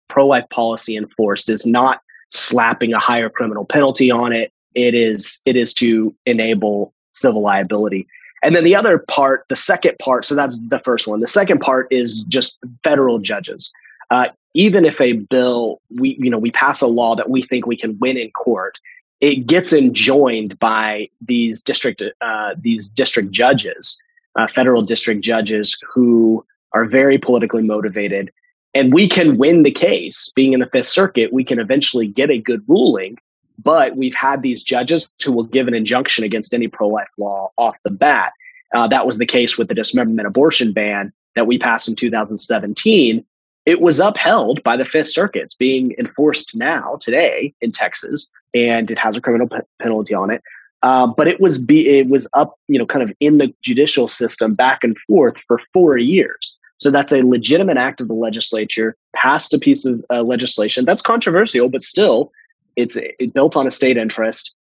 pro 0.08 0.28
life 0.28 0.46
policy 0.50 0.96
enforced 0.96 1.50
is 1.50 1.66
not 1.66 2.02
slapping 2.30 2.94
a 2.94 3.00
higher 3.00 3.30
criminal 3.30 3.66
penalty 3.66 4.12
on 4.12 4.34
it, 4.34 4.52
it 4.76 4.94
is 4.94 5.42
it 5.46 5.56
is 5.56 5.74
to 5.76 6.16
enable 6.26 6.94
civil 7.12 7.42
liability. 7.42 8.08
And 8.42 8.56
then 8.56 8.64
the 8.64 8.76
other 8.76 9.00
part, 9.00 9.46
the 9.50 9.56
second 9.56 9.98
part, 10.00 10.24
so 10.24 10.34
that's 10.34 10.62
the 10.70 10.80
first 10.80 11.08
one. 11.08 11.20
The 11.20 11.28
second 11.28 11.60
part 11.60 11.88
is 11.92 12.24
just 12.24 12.58
federal 12.84 13.20
judges. 13.20 13.74
Uh, 14.12 14.30
even 14.54 14.86
if 14.86 15.00
a 15.00 15.14
bill 15.14 15.82
we 15.96 16.18
you 16.20 16.30
know 16.30 16.40
we 16.40 16.52
pass 16.52 16.82
a 16.82 16.88
law 16.88 17.16
that 17.16 17.30
we 17.30 17.42
think 17.44 17.66
we 17.66 17.78
can 17.78 17.98
win 18.00 18.18
in 18.18 18.32
court, 18.32 18.80
it 19.22 19.48
gets 19.48 19.74
enjoined 19.74 20.58
by 20.60 21.10
these 21.22 21.62
district 21.62 22.02
uh, 22.22 22.56
these 22.58 22.88
district 22.90 23.32
judges, 23.32 24.02
uh, 24.36 24.48
federal 24.48 24.82
district 24.82 25.22
judges 25.22 25.78
who 25.94 26.46
are 26.74 26.86
very 26.86 27.18
politically 27.18 27.64
motivated. 27.64 28.32
And 28.74 28.94
we 28.94 29.08
can 29.08 29.38
win 29.38 29.64
the 29.64 29.72
case. 29.72 30.32
Being 30.36 30.54
in 30.54 30.60
the 30.60 30.68
Fifth 30.68 30.88
Circuit, 30.88 31.34
we 31.34 31.44
can 31.44 31.60
eventually 31.60 32.08
get 32.08 32.30
a 32.30 32.38
good 32.38 32.64
ruling. 32.68 33.18
But 33.62 33.98
we've 33.98 34.16
had 34.16 34.42
these 34.42 34.64
judges 34.64 35.12
who 35.24 35.32
will 35.32 35.44
give 35.44 35.68
an 35.68 35.74
injunction 35.74 36.24
against 36.24 36.54
any 36.54 36.68
pro 36.68 36.88
life 36.88 37.10
law 37.18 37.52
off 37.58 37.76
the 37.84 37.92
bat. 37.92 38.34
Uh, 38.74 38.88
that 38.88 39.06
was 39.06 39.18
the 39.18 39.26
case 39.26 39.58
with 39.58 39.68
the 39.68 39.74
dismemberment 39.74 40.28
abortion 40.28 40.72
ban 40.72 41.12
that 41.36 41.48
we 41.48 41.58
passed 41.58 41.88
in 41.88 41.96
2017. 41.96 43.26
It 43.66 43.82
was 43.82 44.00
upheld 44.00 44.64
by 44.64 44.78
the 44.78 44.86
Fifth 44.86 45.10
Circuit. 45.10 45.44
It's 45.44 45.56
being 45.56 45.94
enforced 45.98 46.56
now, 46.56 46.98
today, 47.02 47.54
in 47.62 47.72
Texas, 47.72 48.32
and 48.54 48.90
it 48.90 48.98
has 48.98 49.18
a 49.18 49.22
criminal 49.22 49.48
p- 49.48 49.58
penalty 49.80 50.14
on 50.14 50.32
it. 50.32 50.42
Uh, 50.82 51.08
but 51.08 51.28
it 51.28 51.42
was 51.42 51.60
be 51.60 51.88
it 51.88 52.08
was 52.08 52.28
up, 52.34 52.58
you 52.68 52.80
know, 52.80 52.86
kind 52.86 53.04
of 53.04 53.14
in 53.20 53.38
the 53.38 53.54
judicial 53.62 54.08
system 54.08 54.56
back 54.56 54.84
and 54.84 54.98
forth 55.00 55.38
for 55.48 55.60
four 55.74 55.98
years. 55.98 56.59
So 56.80 56.92
that's 56.92 57.12
a 57.12 57.22
legitimate 57.22 57.78
act 57.78 58.02
of 58.02 58.08
the 58.08 58.14
legislature, 58.14 58.96
passed 59.16 59.54
a 59.54 59.60
piece 59.60 59.86
of 59.86 60.04
uh, 60.10 60.24
legislation 60.24 60.86
that's 60.86 61.02
controversial, 61.02 61.70
but 61.70 61.84
still, 61.84 62.32
it's 62.76 62.98
it 62.98 63.34
built 63.34 63.56
on 63.56 63.68
a 63.68 63.72
state 63.72 63.98
interest. 63.98 64.54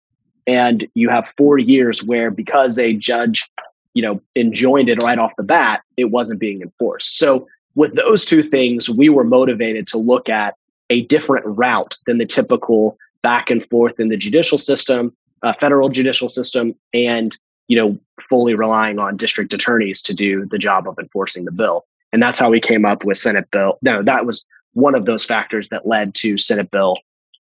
And 0.46 0.88
you 0.96 1.10
have 1.10 1.34
four 1.38 1.58
years 1.58 2.04
where, 2.04 2.32
because 2.32 2.78
a 2.78 2.94
judge, 2.94 3.50
you 3.94 4.02
know, 4.02 4.22
enjoined 4.36 4.90
it 4.90 5.02
right 5.02 5.20
off 5.20 5.36
the 5.38 5.44
bat, 5.44 5.82
it 5.96 6.06
wasn't 6.06 6.40
being 6.40 6.62
enforced. 6.62 7.18
So 7.18 7.48
with 7.76 7.96
those 7.96 8.26
two 8.26 8.44
things, 8.44 8.90
we 8.90 9.10
were 9.10 9.24
motivated 9.24 9.88
to 9.88 9.98
look 9.98 10.28
at 10.28 10.56
a 10.90 11.04
different 11.06 11.46
route 11.46 11.98
than 12.06 12.18
the 12.18 12.26
typical 12.26 12.98
back 13.22 13.50
and 13.50 13.64
forth 13.66 14.00
in 14.00 14.10
the 14.10 14.18
judicial 14.18 14.58
system 14.58 15.14
uh, 15.44 15.54
federal 15.54 15.90
judicial 15.90 16.30
system 16.30 16.76
and 16.94 17.38
you 17.68 17.78
know 17.78 17.98
fully 18.22 18.56
relying 18.56 19.00
on 19.00 19.18
district 19.18 19.54
attorneys 19.54 20.02
to 20.02 20.14
do 20.14 20.46
the 20.46 20.58
job 20.58 20.88
of 20.88 20.98
enforcing 21.00 21.46
the 21.46 21.52
bill 21.52 21.86
and 22.12 22.22
that's 22.22 22.40
how 22.40 22.50
we 22.50 22.60
came 22.60 22.86
up 22.86 23.04
with 23.04 23.18
senate 23.18 23.50
bill. 23.52 23.78
No 23.82 24.02
that 24.04 24.26
was 24.26 24.44
one 24.74 24.96
of 24.96 25.06
those 25.06 25.26
factors 25.26 25.70
that 25.70 25.88
led 25.88 26.14
to 26.16 26.38
senate 26.38 26.72
bill 26.72 26.98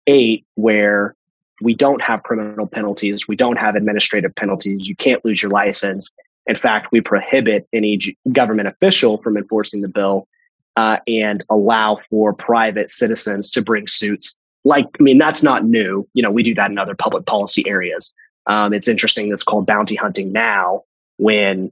8 0.07 0.45
where 0.55 1.15
we 1.62 1.74
don't 1.74 2.01
have 2.01 2.24
criminal 2.24 2.67
penalties 2.67 3.27
we 3.27 3.36
don't 3.36 3.57
have 3.57 3.75
administrative 3.75 4.36
penalties 4.36 4.88
you 4.88 4.95
can't 4.95 5.24
lose 5.25 5.41
your 5.41 5.51
license. 5.51 6.12
In 6.48 6.55
fact 6.55 6.91
we 6.91 7.01
prohibit 7.01 7.67
any 7.74 8.17
government 8.31 8.67
official 8.67 9.17
from 9.17 9.38
enforcing 9.38 9.81
the 9.81 9.88
bill 9.88 10.27
uh, 10.75 10.98
and 11.07 11.43
allow 11.50 12.00
for 12.10 12.34
private 12.34 12.89
citizens 12.89 13.50
to 13.51 13.62
bring 13.62 13.88
suits. 13.88 14.38
Like 14.63 14.86
i 15.00 15.03
mean 15.03 15.17
that's 15.17 15.43
not 15.43 15.65
new. 15.65 16.07
You 16.13 16.24
know 16.24 16.31
we 16.31 16.43
do 16.43 16.55
that 16.55 16.72
in 16.72 16.77
other 16.77 16.95
public 16.95 17.25
policy 17.25 17.67
areas. 17.67 18.13
Um, 18.48 18.74
it's 18.74 18.88
interesting 18.88 19.31
it's 19.31 19.43
called 19.43 19.65
bounty 19.65 19.95
hunting 19.95 20.31
now 20.31 20.84
when 21.17 21.72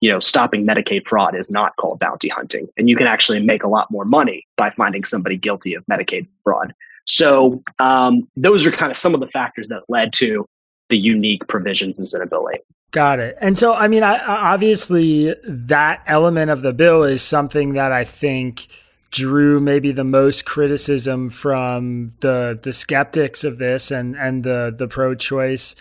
you 0.00 0.10
know 0.10 0.20
stopping 0.20 0.66
medicaid 0.66 1.06
fraud 1.06 1.34
is 1.34 1.50
not 1.50 1.74
called 1.76 1.98
bounty 1.98 2.28
hunting 2.28 2.68
and 2.76 2.88
you 2.88 2.96
can 2.96 3.06
actually 3.06 3.40
make 3.40 3.62
a 3.62 3.68
lot 3.68 3.90
more 3.90 4.04
money 4.04 4.46
by 4.56 4.70
finding 4.70 5.04
somebody 5.04 5.36
guilty 5.36 5.74
of 5.74 5.84
medicaid 5.86 6.26
fraud 6.44 6.74
so 7.06 7.62
um, 7.78 8.28
those 8.36 8.66
are 8.66 8.70
kind 8.70 8.90
of 8.90 8.96
some 8.96 9.14
of 9.14 9.20
the 9.20 9.28
factors 9.28 9.68
that 9.68 9.82
led 9.88 10.12
to 10.12 10.46
the 10.88 10.98
unique 10.98 11.46
provisions 11.48 11.98
in 11.98 12.06
senate 12.06 12.30
bill 12.30 12.48
8 12.52 12.60
Got 12.90 13.18
it. 13.18 13.36
And 13.38 13.58
so, 13.58 13.74
I 13.74 13.86
mean, 13.86 14.02
I, 14.02 14.18
obviously, 14.18 15.34
that 15.44 16.02
element 16.06 16.50
of 16.50 16.62
the 16.62 16.72
bill 16.72 17.02
is 17.02 17.20
something 17.20 17.74
that 17.74 17.92
I 17.92 18.04
think 18.04 18.66
drew 19.10 19.60
maybe 19.60 19.92
the 19.92 20.04
most 20.04 20.44
criticism 20.44 21.30
from 21.30 22.12
the 22.20 22.58
the 22.60 22.72
skeptics 22.72 23.42
of 23.42 23.58
this 23.58 23.90
and 23.90 24.16
and 24.16 24.44
the 24.44 24.74
the 24.76 24.88
pro-choice 24.88 25.74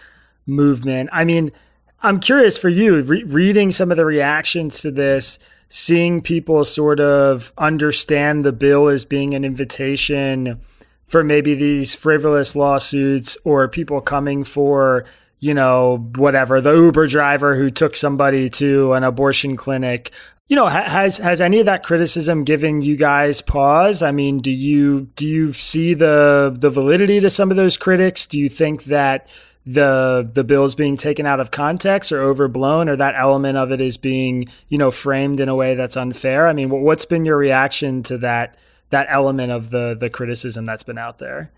movement. 0.46 1.10
I 1.14 1.24
mean, 1.24 1.52
I'm 2.01 2.20
curious 2.20 2.58
for 2.58 2.70
you 2.70 3.01
re- 3.01 3.24
reading 3.24 3.72
some 3.72 3.92
of 3.92 3.98
the 3.98 4.06
reactions 4.06 4.82
to 4.82 4.92
this, 4.92 5.39
seeing 5.70 6.22
people 6.22 6.63
sort 6.63 7.00
of 7.00 7.51
understand 7.58 8.46
the 8.46 8.51
bill 8.51 8.88
as 8.88 9.06
being 9.06 9.34
an 9.34 9.44
invitation 9.44 10.62
for 11.08 11.24
maybe 11.24 11.56
these 11.56 11.96
frivolous 11.96 12.56
lawsuits 12.56 13.38
or 13.44 13.68
people 13.68 14.01
coming 14.01 14.44
for 14.44 15.06
you 15.39 15.54
know, 15.54 15.98
whatever, 16.16 16.60
the 16.62 16.74
Uber 16.74 17.06
driver 17.06 17.56
who 17.56 17.70
took 17.70 17.96
somebody 17.96 18.50
to 18.50 18.94
an 18.94 19.04
abortion 19.04 19.56
clinic 19.56 20.12
you 20.48 20.56
know, 20.56 20.68
has 20.68 21.18
has 21.18 21.42
any 21.42 21.60
of 21.60 21.66
that 21.66 21.84
criticism 21.84 22.46
given 22.46 22.82
you 22.82 22.96
guys 22.96 23.42
pause? 23.42 24.01
I 24.01 24.12
mean, 24.12 24.39
do 24.39 24.51
you 24.51 25.10
do 25.18 25.25
you 25.25 25.51
see 25.51 25.94
the 25.94 26.56
the 26.58 26.70
validity 26.70 27.20
to 27.20 27.30
some 27.30 27.51
of 27.51 27.58
those 27.58 27.75
critics? 27.75 28.25
Do 28.25 28.39
you 28.39 28.48
think 28.48 28.86
that 28.86 29.27
the 29.68 30.30
the 30.34 30.46
bill 30.46 30.64
is 30.64 30.76
being 30.76 30.96
taken 30.96 31.26
out 31.26 31.42
of 31.42 31.52
context 31.52 32.12
or 32.12 32.22
overblown, 32.22 32.88
or 32.88 32.96
that 32.96 33.16
element 33.18 33.58
of 33.58 33.72
it 33.72 33.82
is 33.82 33.98
being 33.98 34.50
you 34.70 34.78
know 34.78 34.92
framed 34.92 35.40
in 35.40 35.50
a 35.50 35.56
way 35.56 35.76
that's 35.76 35.98
unfair? 35.98 36.48
I 36.48 36.54
mean, 36.54 36.70
what's 36.70 37.06
been 37.06 37.26
your 37.26 37.38
reaction 37.38 38.02
to 38.04 38.18
that 38.20 38.58
that 38.92 39.08
element 39.10 39.52
of 39.52 39.70
the 39.70 39.96
the 40.00 40.10
criticism 40.10 40.64
that's 40.64 40.84
been 40.84 40.98
out 40.98 41.20
there? 41.20 41.52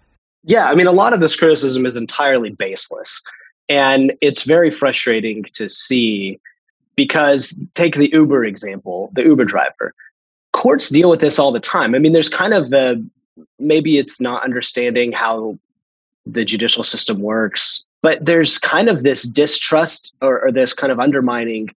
Yeah, 0.44 0.66
I 0.66 0.76
mean, 0.76 0.88
a 0.88 0.92
lot 0.92 1.14
of 1.14 1.20
this 1.20 1.36
criticism 1.36 1.86
is 1.86 1.96
entirely 1.98 2.50
baseless, 2.50 3.22
and 3.68 4.12
it's 4.22 4.44
very 4.44 4.72
frustrating 4.72 5.44
to 5.54 5.70
see 5.70 6.40
because 6.96 7.58
take 7.76 7.96
the 7.96 8.10
Uber 8.12 8.44
example, 8.44 9.12
the 9.14 9.24
Uber 9.24 9.46
driver. 9.46 9.94
Courts 10.52 10.90
deal 10.90 11.12
with 11.12 11.22
this 11.22 11.38
all 11.38 11.52
the 11.52 11.60
time. 11.60 11.94
I 11.94 12.00
mean, 12.00 12.14
there's 12.14 12.30
kind 12.30 12.56
of 12.56 12.72
the 12.72 13.08
maybe 13.60 14.00
it's 14.00 14.20
not 14.20 14.44
understanding 14.44 15.12
how 15.12 15.60
the 16.26 16.44
judicial 16.44 16.84
system 16.84 17.20
works, 17.22 17.84
but 18.02 18.24
there's 18.26 18.58
kind 18.58 18.90
of 18.90 19.04
this 19.04 19.24
distrust 19.24 20.14
or, 20.22 20.42
or 20.42 20.52
this 20.52 20.74
kind 20.74 20.92
of 20.92 21.00
undermining 21.00 21.70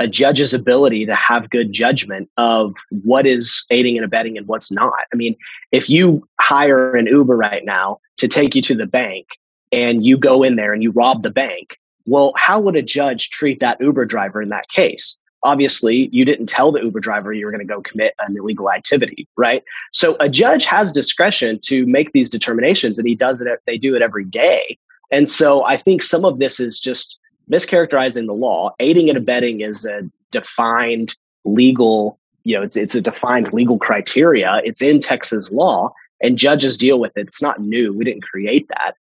a 0.00 0.08
judge's 0.08 0.52
ability 0.52 1.06
to 1.06 1.14
have 1.14 1.48
good 1.50 1.72
judgment 1.72 2.28
of 2.36 2.74
what 3.04 3.26
is 3.26 3.64
aiding 3.70 3.96
and 3.96 4.04
abetting 4.04 4.36
and 4.36 4.46
what's 4.48 4.72
not. 4.72 5.04
I 5.12 5.16
mean, 5.16 5.36
if 5.70 5.88
you 5.88 6.26
hire 6.40 6.96
an 6.96 7.06
Uber 7.06 7.36
right 7.36 7.64
now 7.64 8.00
to 8.16 8.26
take 8.26 8.54
you 8.54 8.62
to 8.62 8.74
the 8.74 8.86
bank 8.86 9.28
and 9.70 10.04
you 10.04 10.16
go 10.16 10.42
in 10.42 10.56
there 10.56 10.72
and 10.72 10.82
you 10.82 10.90
rob 10.90 11.22
the 11.22 11.30
bank, 11.30 11.78
well, 12.04 12.32
how 12.36 12.58
would 12.60 12.74
a 12.74 12.82
judge 12.82 13.30
treat 13.30 13.60
that 13.60 13.80
Uber 13.80 14.04
driver 14.06 14.42
in 14.42 14.48
that 14.48 14.68
case? 14.68 15.18
Obviously, 15.44 16.08
you 16.12 16.24
didn't 16.24 16.46
tell 16.46 16.72
the 16.72 16.82
Uber 16.82 17.00
driver 17.00 17.32
you 17.32 17.46
were 17.46 17.52
going 17.52 17.66
to 17.66 17.72
go 17.72 17.80
commit 17.80 18.14
an 18.26 18.36
illegal 18.36 18.70
activity, 18.70 19.28
right? 19.36 19.62
So 19.92 20.16
a 20.20 20.28
judge 20.28 20.64
has 20.64 20.92
discretion 20.92 21.60
to 21.64 21.86
make 21.86 22.12
these 22.12 22.30
determinations, 22.30 22.98
and 22.98 23.08
he 23.08 23.14
does 23.14 23.40
it. 23.40 23.60
They 23.66 23.78
do 23.78 23.94
it 23.96 24.02
every 24.02 24.24
day, 24.24 24.78
and 25.12 25.28
so 25.28 25.64
I 25.64 25.76
think 25.76 26.02
some 26.02 26.24
of 26.24 26.38
this 26.38 26.58
is 26.58 26.80
just 26.80 27.18
mischaracterizing 27.50 28.26
the 28.26 28.32
law. 28.32 28.74
Aiding 28.80 29.08
and 29.08 29.18
abetting 29.18 29.60
is 29.60 29.84
a 29.84 30.02
defined 30.30 31.14
legal, 31.44 32.18
you 32.44 32.56
know, 32.56 32.62
it's 32.62 32.76
it's 32.76 32.94
a 32.94 33.00
defined 33.00 33.52
legal 33.52 33.78
criteria. 33.78 34.60
It's 34.64 34.82
in 34.82 35.00
Texas 35.00 35.52
law, 35.52 35.92
and 36.22 36.38
judges 36.38 36.76
deal 36.76 36.98
with 36.98 37.16
it. 37.16 37.26
It's 37.26 37.42
not 37.42 37.60
new. 37.60 37.92
We 37.92 38.04
didn't 38.04 38.22
create 38.22 38.66
that. 38.68 38.94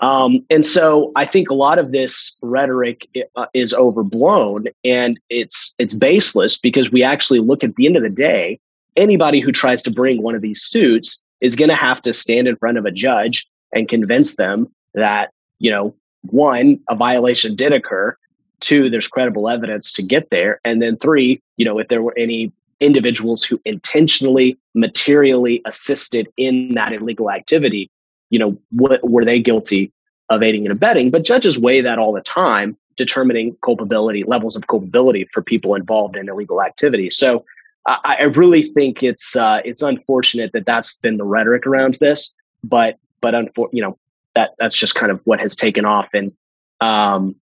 Um, 0.00 0.44
and 0.48 0.64
so 0.64 1.10
I 1.16 1.24
think 1.24 1.50
a 1.50 1.54
lot 1.54 1.78
of 1.78 1.90
this 1.90 2.36
rhetoric 2.40 3.08
uh, 3.36 3.46
is 3.52 3.74
overblown 3.74 4.66
and 4.84 5.18
it's 5.28 5.74
it's 5.78 5.92
baseless 5.92 6.56
because 6.56 6.92
we 6.92 7.02
actually 7.02 7.40
look 7.40 7.64
at 7.64 7.74
the 7.74 7.86
end 7.86 7.96
of 7.96 8.04
the 8.04 8.10
day, 8.10 8.60
anybody 8.96 9.40
who 9.40 9.50
tries 9.50 9.82
to 9.82 9.90
bring 9.90 10.22
one 10.22 10.36
of 10.36 10.40
these 10.40 10.62
suits 10.62 11.22
is 11.40 11.56
going 11.56 11.68
to 11.68 11.74
have 11.74 12.00
to 12.02 12.12
stand 12.12 12.46
in 12.46 12.56
front 12.56 12.78
of 12.78 12.86
a 12.86 12.92
judge 12.92 13.48
and 13.72 13.88
convince 13.88 14.36
them 14.36 14.68
that 14.94 15.32
you 15.58 15.70
know 15.70 15.94
one 16.22 16.80
a 16.88 16.94
violation 16.94 17.54
did 17.54 17.72
occur, 17.72 18.16
two 18.60 18.90
there's 18.90 19.08
credible 19.08 19.48
evidence 19.48 19.92
to 19.94 20.02
get 20.02 20.30
there, 20.30 20.60
and 20.64 20.82
then 20.82 20.96
three 20.96 21.40
you 21.56 21.64
know 21.64 21.78
if 21.78 21.88
there 21.88 22.02
were 22.02 22.16
any 22.16 22.52
individuals 22.80 23.42
who 23.42 23.60
intentionally 23.64 24.56
materially 24.74 25.60
assisted 25.64 26.28
in 26.36 26.74
that 26.74 26.92
illegal 26.92 27.28
activity 27.30 27.90
you 28.30 28.38
know, 28.38 28.58
what 28.70 29.00
were 29.08 29.24
they 29.24 29.40
guilty 29.40 29.92
of 30.28 30.42
aiding 30.42 30.64
and 30.64 30.72
abetting? 30.72 31.10
But 31.10 31.24
judges 31.24 31.58
weigh 31.58 31.80
that 31.80 31.98
all 31.98 32.12
the 32.12 32.20
time, 32.20 32.76
determining 32.96 33.56
culpability, 33.62 34.24
levels 34.24 34.56
of 34.56 34.66
culpability 34.66 35.28
for 35.32 35.42
people 35.42 35.74
involved 35.74 36.16
in 36.16 36.28
illegal 36.28 36.62
activity. 36.62 37.10
So 37.10 37.44
I, 37.86 38.16
I 38.20 38.22
really 38.24 38.62
think 38.62 39.02
it's 39.02 39.36
uh, 39.36 39.60
it's 39.64 39.82
unfortunate 39.82 40.52
that 40.52 40.66
that's 40.66 40.98
been 40.98 41.16
the 41.16 41.24
rhetoric 41.24 41.66
around 41.66 41.96
this, 42.00 42.34
but 42.62 42.98
but 43.20 43.34
unfor- 43.34 43.70
you 43.72 43.82
know 43.82 43.98
that 44.38 44.54
that's 44.58 44.76
just 44.76 44.94
kind 44.94 45.10
of 45.10 45.20
what 45.24 45.40
has 45.40 45.56
taken 45.56 45.84
off. 45.84 46.08
And 46.14 46.32
um, 46.80 47.34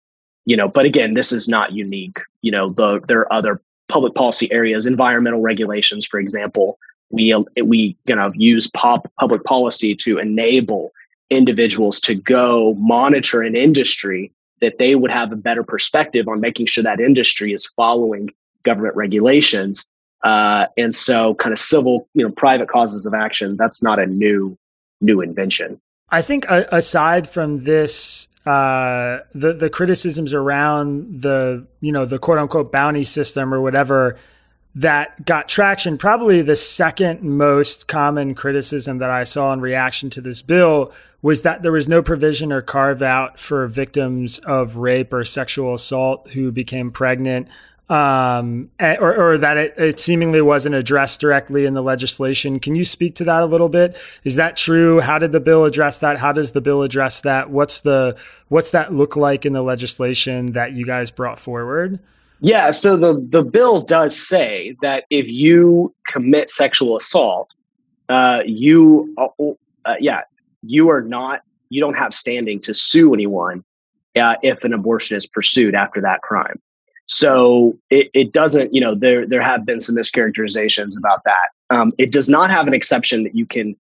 you 0.46 0.56
know 0.56 0.70
but 0.70 0.86
again 0.86 1.14
this 1.14 1.32
is 1.34 1.48
not 1.50 1.74
unique. 1.74 2.20
You 2.42 2.52
know 2.52 2.70
the 2.70 3.02
there 3.08 3.20
are 3.20 3.34
other 3.34 3.62
public 3.90 4.16
policy 4.16 4.52
areas 4.52 4.86
environmental 4.86 5.42
regulations 5.42 6.06
for 6.06 6.20
example. 6.20 6.80
We 7.10 7.36
we 7.62 7.98
you 8.06 8.16
know 8.16 8.32
use 8.36 8.68
pop 8.68 9.12
public 9.20 9.44
policy 9.44 9.94
to 9.96 10.18
enable 10.20 10.92
individuals 11.30 12.00
to 12.00 12.16
go 12.16 12.75
monitor 12.75 13.42
an 13.42 13.56
industry 13.56 14.32
that 14.62 14.78
they 14.78 14.96
would 14.96 15.12
have 15.12 15.34
a 15.34 15.36
better 15.36 15.64
perspective 15.64 16.28
on 16.30 16.40
making 16.40 16.68
sure 16.68 16.84
that 16.84 17.02
industry 17.02 17.52
is 17.52 17.66
following 17.66 18.30
government 18.64 18.96
regulations. 18.96 19.90
Uh, 20.24 20.66
and 20.78 20.96
so 20.96 21.36
kind 21.36 21.52
of 21.52 21.60
civil 21.60 22.08
you 22.14 22.24
know 22.24 22.32
private 22.32 22.70
causes 22.70 23.06
of 23.06 23.14
action 23.14 23.58
that's 23.58 23.84
not 23.84 24.00
a 24.00 24.06
new 24.06 24.58
new 25.02 25.20
invention 25.22 25.80
i 26.09 26.21
think 26.21 26.45
aside 26.50 27.27
from 27.29 27.63
this 27.63 28.27
uh, 28.45 29.21
the 29.33 29.53
the 29.53 29.71
criticisms 29.71 30.31
around 30.31 31.21
the 31.21 31.65
you 31.81 31.91
know 31.91 32.05
the 32.05 32.19
quote 32.19 32.38
unquote 32.38 32.71
bounty 32.71 33.03
system 33.03 33.51
or 33.51 33.59
whatever 33.59 34.17
that 34.75 35.25
got 35.25 35.47
traction. 35.47 35.97
Probably 35.97 36.41
the 36.41 36.55
second 36.55 37.24
most 37.24 37.88
common 37.88 38.35
criticism 38.35 38.97
that 39.00 39.09
I 39.09 39.24
saw 39.24 39.53
in 39.53 39.62
reaction 39.62 40.09
to 40.12 40.21
this 40.21 40.41
bill 40.41 40.91
was 41.21 41.41
that 41.41 41.63
there 41.63 41.71
was 41.71 41.88
no 41.88 42.03
provision 42.03 42.51
or 42.51 42.62
carve 42.62 43.01
out 43.01 43.39
for 43.39 43.65
victims 43.67 44.38
of 44.39 44.75
rape 44.75 45.12
or 45.12 45.24
sexual 45.24 45.74
assault 45.74 46.29
who 46.31 46.51
became 46.51 46.91
pregnant. 46.91 47.47
Um, 47.88 48.72
or, 48.80 49.34
or 49.34 49.38
that 49.38 49.58
it, 49.58 49.74
it 49.77 50.00
seemingly 50.00 50.42
wasn't 50.42 50.74
addressed 50.74 51.20
directly 51.20 51.65
in 51.65 51.75
the 51.75 51.84
legislation. 51.84 52.60
Can 52.60 52.74
you 52.74 52.84
speak 52.84 53.15
to 53.18 53.24
that 53.25 53.44
a 53.44 53.46
little 53.46 53.70
bit? 53.70 53.96
Is 54.24 54.36
that 54.36 54.56
true? 54.56 55.01
How 55.01 55.20
did 55.20 55.32
the 55.32 55.39
bill 55.39 55.65
address 55.65 56.00
that? 56.00 56.18
How 56.18 56.32
does 56.32 56.54
the 56.54 56.62
bill 56.62 56.82
address 56.82 57.22
that? 57.22 57.51
What's 57.51 57.82
the, 57.82 58.18
what's 58.48 58.72
that 58.72 58.92
look 58.92 59.15
like 59.15 59.46
in 59.46 59.54
the 59.54 59.62
legislation 59.62 60.54
that 60.54 60.74
you 60.74 60.84
guys 60.84 61.12
brought 61.12 61.38
forward? 61.38 62.00
Yeah, 62.42 62.72
so 62.72 62.98
the 62.98 63.25
the 63.30 63.44
bill 63.44 63.82
does 63.82 64.15
say 64.15 64.75
that 64.82 65.06
if 65.10 65.27
you 65.27 65.96
commit 66.08 66.50
sexual 66.50 66.98
assault, 66.98 67.50
uh, 68.10 68.42
you 68.46 69.13
uh, 69.18 69.30
uh, 69.86 69.96
yeah 70.00 70.22
you 70.62 70.89
are 70.89 71.01
not 71.01 71.42
you 71.70 71.82
don't 71.82 71.96
have 71.96 72.13
standing 72.13 72.60
to 72.62 72.74
sue 72.74 73.13
anyone 73.13 73.63
uh, 74.15 74.36
if 74.44 74.63
an 74.63 74.74
abortion 74.74 75.18
is 75.18 75.27
pursued 75.27 75.75
after 75.75 76.01
that 76.01 76.22
crime. 76.22 76.60
So 77.07 77.77
it, 77.89 78.09
it 78.13 78.31
doesn't 78.31 78.74
you 78.74 78.81
know 78.81 78.96
there 78.96 79.25
there 79.25 79.41
have 79.41 79.65
been 79.65 79.79
some 79.79 79.96
mischaracterizations 79.96 80.98
about 80.98 81.24
that. 81.25 81.50
Um, 81.70 81.94
it 81.98 82.11
does 82.11 82.29
not 82.29 82.50
have 82.51 82.68
an 82.68 82.74
exception 82.74 83.24
that 83.24 83.35
you 83.35 83.46
can 83.46 83.75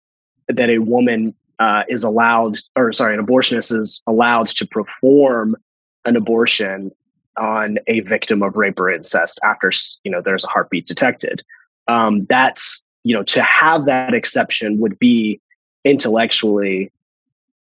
that 0.48 0.70
a 0.70 0.78
woman 0.78 1.34
uh, 1.58 1.84
is 1.88 2.02
allowed 2.02 2.58
or 2.76 2.92
sorry 2.92 3.14
an 3.14 3.24
abortionist 3.24 3.78
is 3.78 4.02
allowed 4.06 4.48
to 4.48 4.66
perform 4.66 5.56
an 6.04 6.16
abortion 6.16 6.90
on 7.36 7.78
a 7.86 8.00
victim 8.00 8.42
of 8.42 8.56
rape 8.56 8.78
or 8.78 8.90
incest 8.90 9.38
after 9.44 9.70
you 10.04 10.10
know 10.10 10.20
there's 10.20 10.44
a 10.44 10.48
heartbeat 10.48 10.86
detected 10.86 11.42
um, 11.88 12.24
that's 12.24 12.84
you 13.04 13.14
know 13.14 13.22
to 13.22 13.42
have 13.42 13.84
that 13.84 14.14
exception 14.14 14.80
would 14.80 14.98
be 14.98 15.40
intellectually 15.84 16.90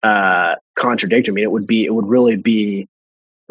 uh, 0.03 0.55
contradictory 0.75 1.31
i 1.31 1.35
mean 1.35 1.43
it 1.43 1.51
would 1.51 1.67
be 1.67 1.85
it 1.85 1.93
would 1.93 2.07
really 2.07 2.37
be 2.37 2.87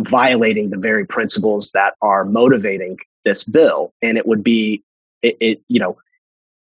violating 0.00 0.70
the 0.70 0.76
very 0.76 1.06
principles 1.06 1.70
that 1.72 1.94
are 2.02 2.24
motivating 2.24 2.96
this 3.24 3.44
bill 3.44 3.92
and 4.00 4.16
it 4.16 4.26
would 4.26 4.44
be 4.44 4.82
it, 5.22 5.36
it 5.40 5.62
you 5.68 5.80
know 5.80 5.96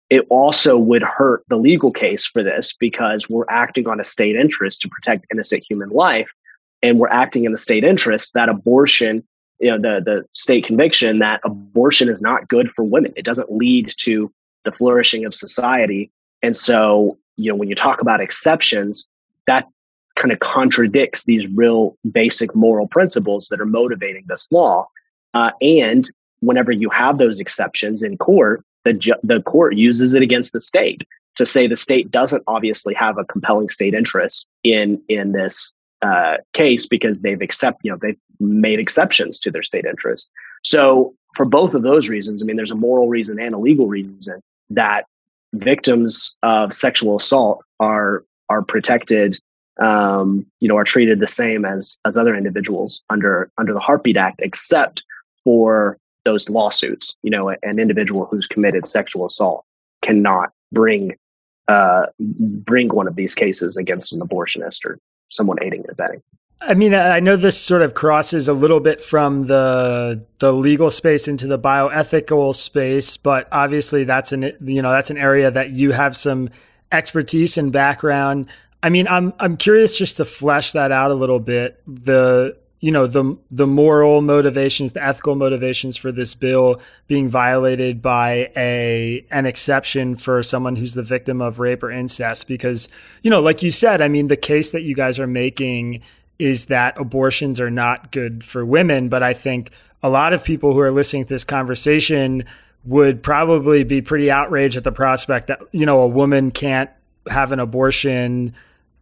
it 0.08 0.26
also 0.30 0.78
would 0.78 1.02
hurt 1.02 1.44
the 1.48 1.56
legal 1.56 1.92
case 1.92 2.24
for 2.24 2.42
this 2.42 2.74
because 2.80 3.28
we're 3.28 3.44
acting 3.50 3.86
on 3.86 4.00
a 4.00 4.04
state 4.04 4.34
interest 4.34 4.80
to 4.80 4.88
protect 4.88 5.26
innocent 5.30 5.62
human 5.68 5.90
life 5.90 6.30
and 6.82 6.98
we're 6.98 7.10
acting 7.10 7.44
in 7.44 7.52
the 7.52 7.58
state 7.58 7.84
interest 7.84 8.32
that 8.32 8.48
abortion 8.48 9.22
you 9.58 9.70
know 9.70 9.78
the 9.78 10.02
the 10.02 10.24
state 10.32 10.64
conviction 10.64 11.18
that 11.18 11.40
abortion 11.44 12.08
is 12.08 12.22
not 12.22 12.48
good 12.48 12.70
for 12.72 12.84
women. 12.84 13.12
It 13.16 13.24
doesn't 13.24 13.52
lead 13.52 13.92
to 13.98 14.32
the 14.64 14.72
flourishing 14.72 15.24
of 15.24 15.34
society. 15.34 16.10
And 16.42 16.56
so, 16.56 17.18
you 17.36 17.50
know, 17.50 17.56
when 17.56 17.68
you 17.68 17.74
talk 17.74 18.00
about 18.00 18.20
exceptions, 18.20 19.08
that 19.46 19.66
kind 20.18 20.32
of 20.32 20.40
contradicts 20.40 21.24
these 21.24 21.46
real 21.48 21.96
basic 22.10 22.54
moral 22.54 22.88
principles 22.88 23.48
that 23.48 23.60
are 23.60 23.66
motivating 23.66 24.24
this 24.28 24.50
law. 24.50 24.86
Uh, 25.32 25.52
and 25.62 26.10
whenever 26.40 26.72
you 26.72 26.90
have 26.90 27.18
those 27.18 27.38
exceptions 27.40 28.02
in 28.02 28.18
court, 28.18 28.64
the 28.84 28.92
ju- 28.92 29.14
the 29.22 29.40
court 29.42 29.76
uses 29.76 30.14
it 30.14 30.22
against 30.22 30.52
the 30.52 30.60
state 30.60 31.06
to 31.36 31.46
say 31.46 31.66
the 31.66 31.76
state 31.76 32.10
doesn't 32.10 32.42
obviously 32.46 32.94
have 32.94 33.16
a 33.16 33.24
compelling 33.24 33.68
state 33.68 33.94
interest 33.94 34.46
in 34.64 35.00
in 35.08 35.32
this 35.32 35.72
uh, 36.02 36.36
case 36.52 36.86
because 36.86 37.20
they've 37.20 37.40
accept 37.40 37.80
you 37.82 37.90
know 37.90 37.98
they've 38.00 38.18
made 38.40 38.78
exceptions 38.78 39.38
to 39.40 39.50
their 39.50 39.62
state 39.62 39.84
interest. 39.84 40.30
So 40.64 41.14
for 41.36 41.44
both 41.44 41.74
of 41.74 41.82
those 41.82 42.08
reasons, 42.08 42.42
I 42.42 42.44
mean, 42.44 42.56
there's 42.56 42.70
a 42.70 42.76
moral 42.76 43.08
reason 43.08 43.38
and 43.38 43.54
a 43.54 43.58
legal 43.58 43.86
reason 43.86 44.40
that 44.70 45.04
victims 45.52 46.34
of 46.42 46.74
sexual 46.74 47.16
assault 47.16 47.64
are 47.80 48.24
are 48.48 48.62
protected, 48.62 49.38
um, 49.78 50.46
you 50.60 50.68
know, 50.68 50.76
are 50.76 50.84
treated 50.84 51.20
the 51.20 51.28
same 51.28 51.64
as 51.64 51.98
as 52.04 52.16
other 52.16 52.34
individuals 52.34 53.00
under 53.10 53.50
under 53.58 53.72
the 53.72 53.80
Heartbeat 53.80 54.16
Act, 54.16 54.40
except 54.42 55.02
for 55.44 55.98
those 56.24 56.48
lawsuits. 56.48 57.14
You 57.22 57.30
know, 57.30 57.50
an 57.50 57.78
individual 57.78 58.26
who's 58.26 58.46
committed 58.46 58.86
sexual 58.86 59.26
assault 59.26 59.64
cannot 60.02 60.52
bring 60.72 61.16
uh, 61.68 62.06
bring 62.18 62.88
one 62.88 63.06
of 63.06 63.16
these 63.16 63.34
cases 63.34 63.76
against 63.76 64.12
an 64.12 64.20
abortionist 64.20 64.84
or 64.84 64.98
someone 65.28 65.58
aiding 65.62 65.80
and 65.80 65.90
abetting. 65.90 66.22
I 66.60 66.74
mean, 66.74 66.92
I 66.92 67.20
know 67.20 67.36
this 67.36 67.56
sort 67.56 67.82
of 67.82 67.94
crosses 67.94 68.48
a 68.48 68.52
little 68.52 68.80
bit 68.80 69.00
from 69.00 69.46
the 69.46 70.24
the 70.40 70.52
legal 70.52 70.90
space 70.90 71.28
into 71.28 71.46
the 71.46 71.58
bioethical 71.58 72.54
space, 72.54 73.16
but 73.16 73.46
obviously 73.52 74.02
that's 74.04 74.32
an 74.32 74.52
you 74.60 74.82
know 74.82 74.90
that's 74.90 75.10
an 75.10 75.18
area 75.18 75.50
that 75.52 75.70
you 75.70 75.92
have 75.92 76.16
some 76.16 76.50
expertise 76.90 77.56
and 77.56 77.70
background. 77.70 78.48
I 78.82 78.90
mean, 78.90 79.08
I'm 79.08 79.32
I'm 79.40 79.56
curious 79.56 79.96
just 79.98 80.18
to 80.18 80.24
flesh 80.24 80.72
that 80.72 80.92
out 80.92 81.10
a 81.10 81.14
little 81.14 81.40
bit. 81.40 81.80
The 81.86 82.56
you 82.80 82.92
know 82.92 83.08
the 83.08 83.36
the 83.50 83.66
moral 83.66 84.20
motivations, 84.20 84.92
the 84.92 85.04
ethical 85.04 85.34
motivations 85.34 85.96
for 85.96 86.12
this 86.12 86.34
bill 86.34 86.80
being 87.08 87.28
violated 87.28 88.00
by 88.00 88.50
a 88.56 89.24
an 89.30 89.46
exception 89.46 90.14
for 90.14 90.42
someone 90.44 90.76
who's 90.76 90.94
the 90.94 91.02
victim 91.02 91.40
of 91.40 91.58
rape 91.58 91.82
or 91.82 91.90
incest, 91.90 92.46
because 92.46 92.88
you 93.22 93.30
know, 93.30 93.40
like 93.40 93.62
you 93.62 93.72
said, 93.72 94.00
I 94.00 94.08
mean, 94.08 94.28
the 94.28 94.36
case 94.36 94.70
that 94.70 94.82
you 94.82 94.94
guys 94.94 95.18
are 95.18 95.26
making 95.26 96.02
is 96.38 96.66
that 96.66 96.96
abortions 97.00 97.58
are 97.60 97.70
not 97.70 98.12
good 98.12 98.44
for 98.44 98.64
women, 98.64 99.08
but 99.08 99.24
I 99.24 99.34
think 99.34 99.70
a 100.04 100.08
lot 100.08 100.32
of 100.32 100.44
people 100.44 100.72
who 100.72 100.78
are 100.78 100.92
listening 100.92 101.24
to 101.24 101.34
this 101.34 101.42
conversation 101.42 102.44
would 102.84 103.24
probably 103.24 103.82
be 103.82 104.00
pretty 104.00 104.30
outraged 104.30 104.76
at 104.76 104.84
the 104.84 104.92
prospect 104.92 105.48
that 105.48 105.60
you 105.72 105.84
know 105.84 106.02
a 106.02 106.06
woman 106.06 106.52
can't 106.52 106.90
have 107.28 107.50
an 107.50 107.58
abortion 107.58 108.54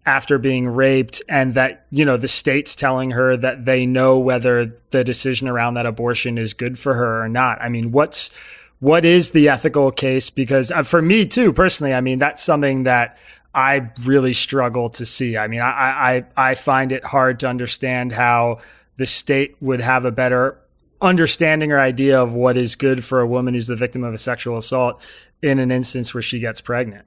after 0.06 0.38
being 0.38 0.68
raped 0.68 1.20
and 1.28 1.54
that 1.54 1.84
you 1.90 2.04
know 2.04 2.16
the 2.16 2.28
state's 2.28 2.76
telling 2.76 3.10
her 3.10 3.36
that 3.36 3.64
they 3.64 3.84
know 3.84 4.18
whether 4.18 4.78
the 4.90 5.02
decision 5.02 5.48
around 5.48 5.74
that 5.74 5.84
abortion 5.84 6.38
is 6.38 6.54
good 6.54 6.78
for 6.78 6.94
her 6.94 7.22
or 7.22 7.28
not. 7.28 7.60
I 7.60 7.68
mean 7.68 7.90
what's 7.90 8.30
what 8.78 9.04
is 9.04 9.32
the 9.32 9.48
ethical 9.48 9.90
case? 9.90 10.30
Because 10.30 10.70
uh, 10.70 10.84
for 10.84 11.02
me 11.02 11.26
too 11.26 11.52
personally 11.52 11.92
i 11.92 12.00
mean 12.00 12.20
that's 12.20 12.42
something 12.42 12.84
that 12.84 13.18
i 13.54 13.90
really 14.04 14.32
struggle 14.32 14.90
to 14.90 15.04
see. 15.04 15.36
I 15.36 15.48
mean 15.48 15.60
i 15.60 16.24
i 16.36 16.50
i 16.50 16.54
find 16.54 16.92
it 16.92 17.04
hard 17.04 17.40
to 17.40 17.48
understand 17.48 18.12
how 18.12 18.60
the 18.96 19.06
state 19.06 19.56
would 19.60 19.80
have 19.80 20.04
a 20.04 20.12
better 20.12 20.58
understanding 21.02 21.72
or 21.72 21.78
idea 21.78 22.22
of 22.22 22.32
what 22.32 22.56
is 22.56 22.76
good 22.76 23.04
for 23.04 23.20
a 23.20 23.26
woman 23.26 23.54
who's 23.54 23.66
the 23.66 23.76
victim 23.76 24.04
of 24.04 24.14
a 24.14 24.18
sexual 24.18 24.56
assault 24.56 25.02
in 25.42 25.58
an 25.58 25.70
instance 25.70 26.14
where 26.14 26.22
she 26.22 26.38
gets 26.38 26.60
pregnant 26.60 27.06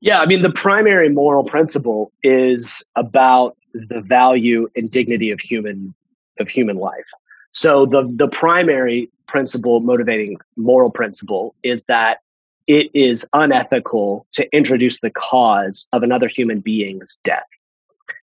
yeah, 0.00 0.20
I 0.20 0.26
mean, 0.26 0.42
the 0.42 0.50
primary 0.50 1.08
moral 1.08 1.44
principle 1.44 2.12
is 2.22 2.84
about 2.96 3.56
the 3.74 4.00
value 4.00 4.68
and 4.74 4.90
dignity 4.90 5.30
of 5.30 5.40
human 5.40 5.94
of 6.38 6.48
human 6.48 6.76
life. 6.76 7.06
So 7.52 7.86
the 7.86 8.10
the 8.16 8.28
primary 8.28 9.10
principle 9.28 9.80
motivating 9.80 10.38
moral 10.56 10.90
principle 10.90 11.54
is 11.62 11.84
that 11.84 12.18
it 12.66 12.90
is 12.94 13.28
unethical 13.32 14.26
to 14.32 14.48
introduce 14.54 15.00
the 15.00 15.10
cause 15.10 15.88
of 15.92 16.02
another 16.02 16.28
human 16.28 16.60
being's 16.60 17.18
death. 17.24 17.46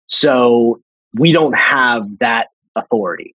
So 0.07 0.81
we 1.13 1.31
don't 1.31 1.55
have 1.55 2.19
that 2.19 2.49
authority. 2.75 3.35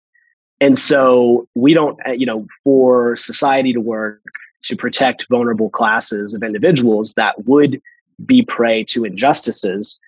And 0.61 0.79
so 0.79 1.49
we 1.55 1.75
don't, 1.75 1.99
uh, 2.07 2.13
you 2.13 2.27
know, 2.27 2.47
for 2.65 3.17
society 3.17 3.73
to 3.73 3.81
work 3.81 4.23
to 4.63 4.77
protect 4.77 5.27
vulnerable 5.31 5.71
classes 5.71 6.35
of 6.35 6.43
individuals 6.43 7.15
that 7.15 7.47
would 7.47 7.81
be 8.27 8.43
prey 8.43 8.85
to 8.85 9.05
injustices, 9.05 9.99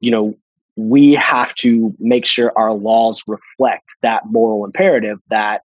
you 0.00 0.10
know, 0.10 0.36
we 0.76 1.14
have 1.14 1.54
to 1.56 1.94
make 1.98 2.24
sure 2.24 2.52
our 2.56 2.72
laws 2.72 3.22
reflect 3.26 3.96
that 4.00 4.26
moral 4.26 4.64
imperative 4.64 5.18
that, 5.28 5.62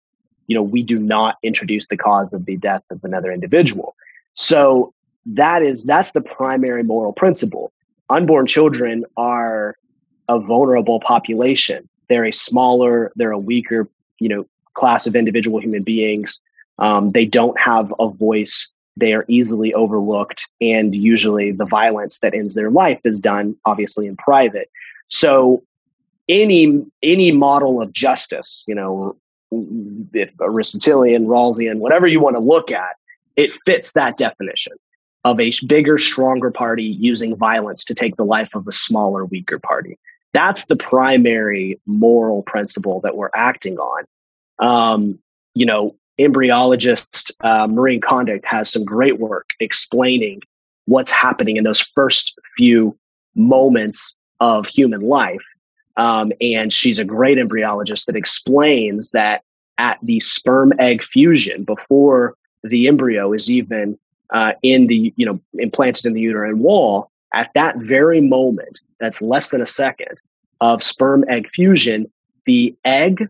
you 0.46 0.54
know, 0.54 0.62
we 0.62 0.82
do 0.82 0.98
not 0.98 1.36
introduce 1.42 1.86
the 1.88 1.96
cause 1.96 2.32
of 2.32 2.46
the 2.46 2.56
death 2.56 2.82
of 2.90 3.02
another 3.04 3.30
individual. 3.30 3.94
So 4.34 4.92
that 5.26 5.62
is 5.62 5.84
that's 5.84 6.12
the 6.12 6.20
primary 6.20 6.82
moral 6.82 7.12
principle. 7.12 7.72
Unborn 8.10 8.46
children 8.46 9.04
are 9.16 9.76
a 10.28 10.38
vulnerable 10.38 11.00
population. 11.00 11.88
They're 12.08 12.26
a 12.26 12.32
smaller, 12.32 13.12
they're 13.16 13.32
a 13.32 13.38
weaker, 13.38 13.88
you 14.18 14.28
know, 14.28 14.46
class 14.74 15.06
of 15.06 15.16
individual 15.16 15.60
human 15.60 15.82
beings. 15.82 16.40
Um, 16.78 17.12
they 17.12 17.24
don't 17.24 17.58
have 17.58 17.94
a 18.00 18.08
voice. 18.08 18.68
They 18.96 19.12
are 19.12 19.24
easily 19.28 19.74
overlooked, 19.74 20.48
and 20.60 20.94
usually 20.94 21.50
the 21.50 21.66
violence 21.66 22.20
that 22.20 22.34
ends 22.34 22.54
their 22.54 22.70
life 22.70 23.00
is 23.04 23.18
done, 23.18 23.56
obviously, 23.64 24.06
in 24.06 24.16
private. 24.16 24.70
So, 25.08 25.62
any 26.28 26.84
any 27.02 27.32
model 27.32 27.82
of 27.82 27.92
justice, 27.92 28.62
you 28.66 28.74
know, 28.74 29.16
if 30.12 30.32
Aristotelian, 30.40 31.26
Rawlsian, 31.26 31.78
whatever 31.78 32.06
you 32.06 32.20
want 32.20 32.36
to 32.36 32.42
look 32.42 32.70
at, 32.70 32.96
it 33.36 33.52
fits 33.66 33.92
that 33.92 34.16
definition 34.16 34.72
of 35.24 35.40
a 35.40 35.52
bigger, 35.66 35.98
stronger 35.98 36.50
party 36.50 36.84
using 36.84 37.36
violence 37.36 37.84
to 37.84 37.94
take 37.94 38.16
the 38.16 38.24
life 38.24 38.54
of 38.54 38.66
a 38.68 38.72
smaller, 38.72 39.24
weaker 39.24 39.58
party. 39.58 39.98
That's 40.32 40.66
the 40.66 40.76
primary 40.76 41.80
moral 41.86 42.42
principle 42.42 43.00
that 43.00 43.16
we're 43.16 43.30
acting 43.34 43.78
on. 43.78 44.04
Um, 44.58 45.18
you 45.54 45.64
know, 45.66 45.96
embryologist 46.18 47.32
uh, 47.40 47.66
Maureen 47.66 48.00
Condic 48.00 48.44
has 48.44 48.70
some 48.70 48.84
great 48.84 49.18
work 49.18 49.48
explaining 49.60 50.40
what's 50.86 51.10
happening 51.10 51.56
in 51.56 51.64
those 51.64 51.80
first 51.80 52.38
few 52.56 52.96
moments 53.34 54.16
of 54.40 54.66
human 54.66 55.00
life. 55.00 55.42
Um, 55.96 56.32
and 56.40 56.72
she's 56.72 56.98
a 56.98 57.04
great 57.04 57.38
embryologist 57.38 58.06
that 58.06 58.16
explains 58.16 59.12
that 59.12 59.42
at 59.78 59.98
the 60.02 60.20
sperm 60.20 60.72
egg 60.78 61.02
fusion, 61.02 61.64
before 61.64 62.36
the 62.62 62.88
embryo 62.88 63.32
is 63.32 63.50
even 63.50 63.98
uh, 64.30 64.52
in 64.62 64.86
the, 64.86 65.12
you 65.16 65.26
know, 65.26 65.40
implanted 65.54 66.06
in 66.06 66.12
the 66.12 66.20
uterine 66.20 66.58
wall, 66.58 67.10
at 67.32 67.50
that 67.54 67.76
very 67.78 68.20
moment, 68.20 68.80
that's 69.00 69.20
less 69.20 69.50
than 69.50 69.60
a 69.60 69.66
second 69.66 70.16
of 70.60 70.82
sperm 70.82 71.24
egg 71.28 71.48
fusion, 71.50 72.10
the 72.44 72.74
egg 72.84 73.28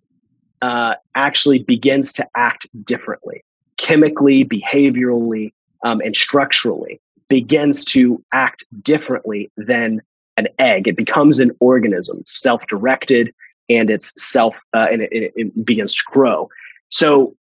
uh, 0.62 0.94
actually 1.14 1.60
begins 1.60 2.12
to 2.14 2.26
act 2.36 2.66
differently, 2.84 3.44
chemically, 3.76 4.44
behaviorally, 4.44 5.52
um, 5.84 6.00
and 6.00 6.16
structurally, 6.16 7.00
begins 7.28 7.84
to 7.84 8.22
act 8.32 8.64
differently 8.82 9.50
than 9.56 10.00
an 10.36 10.48
egg. 10.58 10.88
It 10.88 10.96
becomes 10.96 11.40
an 11.40 11.52
organism, 11.60 12.22
self-directed, 12.26 13.32
and 13.68 13.90
it's 13.90 14.12
self, 14.22 14.54
uh, 14.74 14.86
and 14.90 15.02
it, 15.02 15.12
it, 15.12 15.32
it 15.36 15.64
begins 15.64 15.94
to 15.94 16.02
grow. 16.06 16.48
So 16.88 17.34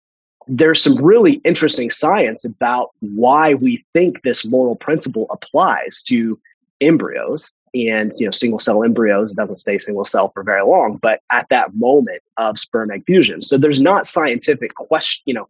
there's 0.49 0.83
some 0.83 0.97
really 0.97 1.35
interesting 1.45 1.91
science 1.91 2.45
about 2.45 2.91
why 3.01 3.55
we 3.55 3.85
think 3.93 4.23
this 4.23 4.45
moral 4.45 4.77
principle 4.77 5.27
applies 5.31 6.03
to 6.05 6.39
embryos 6.81 7.53
and 7.75 8.13
you 8.19 8.27
know 8.27 8.33
single 8.33 8.59
cell 8.59 8.83
embryos 8.83 9.31
it 9.31 9.37
doesn't 9.37 9.57
stay 9.57 9.79
single 9.79 10.05
cell 10.05 10.31
for 10.31 10.43
very 10.43 10.63
long 10.63 10.97
but 10.97 11.21
at 11.31 11.49
that 11.51 11.73
moment 11.75 12.21
of 12.37 12.59
sperm 12.59 12.91
egg 12.91 13.05
fusion 13.07 13.41
so 13.41 13.57
there's 13.57 13.81
not 13.81 14.07
scientific 14.07 14.75
question 14.75 15.23
you 15.25 15.35
know 15.35 15.49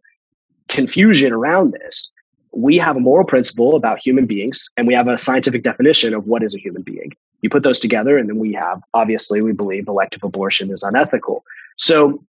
confusion 0.71 1.33
around 1.33 1.73
this. 1.73 2.09
We 2.53 2.77
have 2.79 2.97
a 2.97 2.99
moral 2.99 3.25
principle 3.25 3.75
about 3.75 3.99
human 3.99 4.25
beings 4.25 4.69
and 4.75 4.87
we 4.87 4.93
have 4.93 5.07
a 5.07 5.17
scientific 5.17 5.63
definition 5.63 6.13
of 6.13 6.25
what 6.25 6.43
is 6.43 6.55
a 6.55 6.57
human 6.57 6.81
being. 6.81 7.11
You 7.41 7.49
put 7.49 7.63
those 7.63 7.79
together 7.79 8.17
and 8.17 8.27
then 8.27 8.39
we 8.39 8.53
have 8.53 8.81
obviously 8.93 9.41
we 9.41 9.53
believe 9.53 9.87
elective 9.87 10.23
abortion 10.23 10.71
is 10.71 10.83
unethical. 10.83 11.43
So 11.77 12.23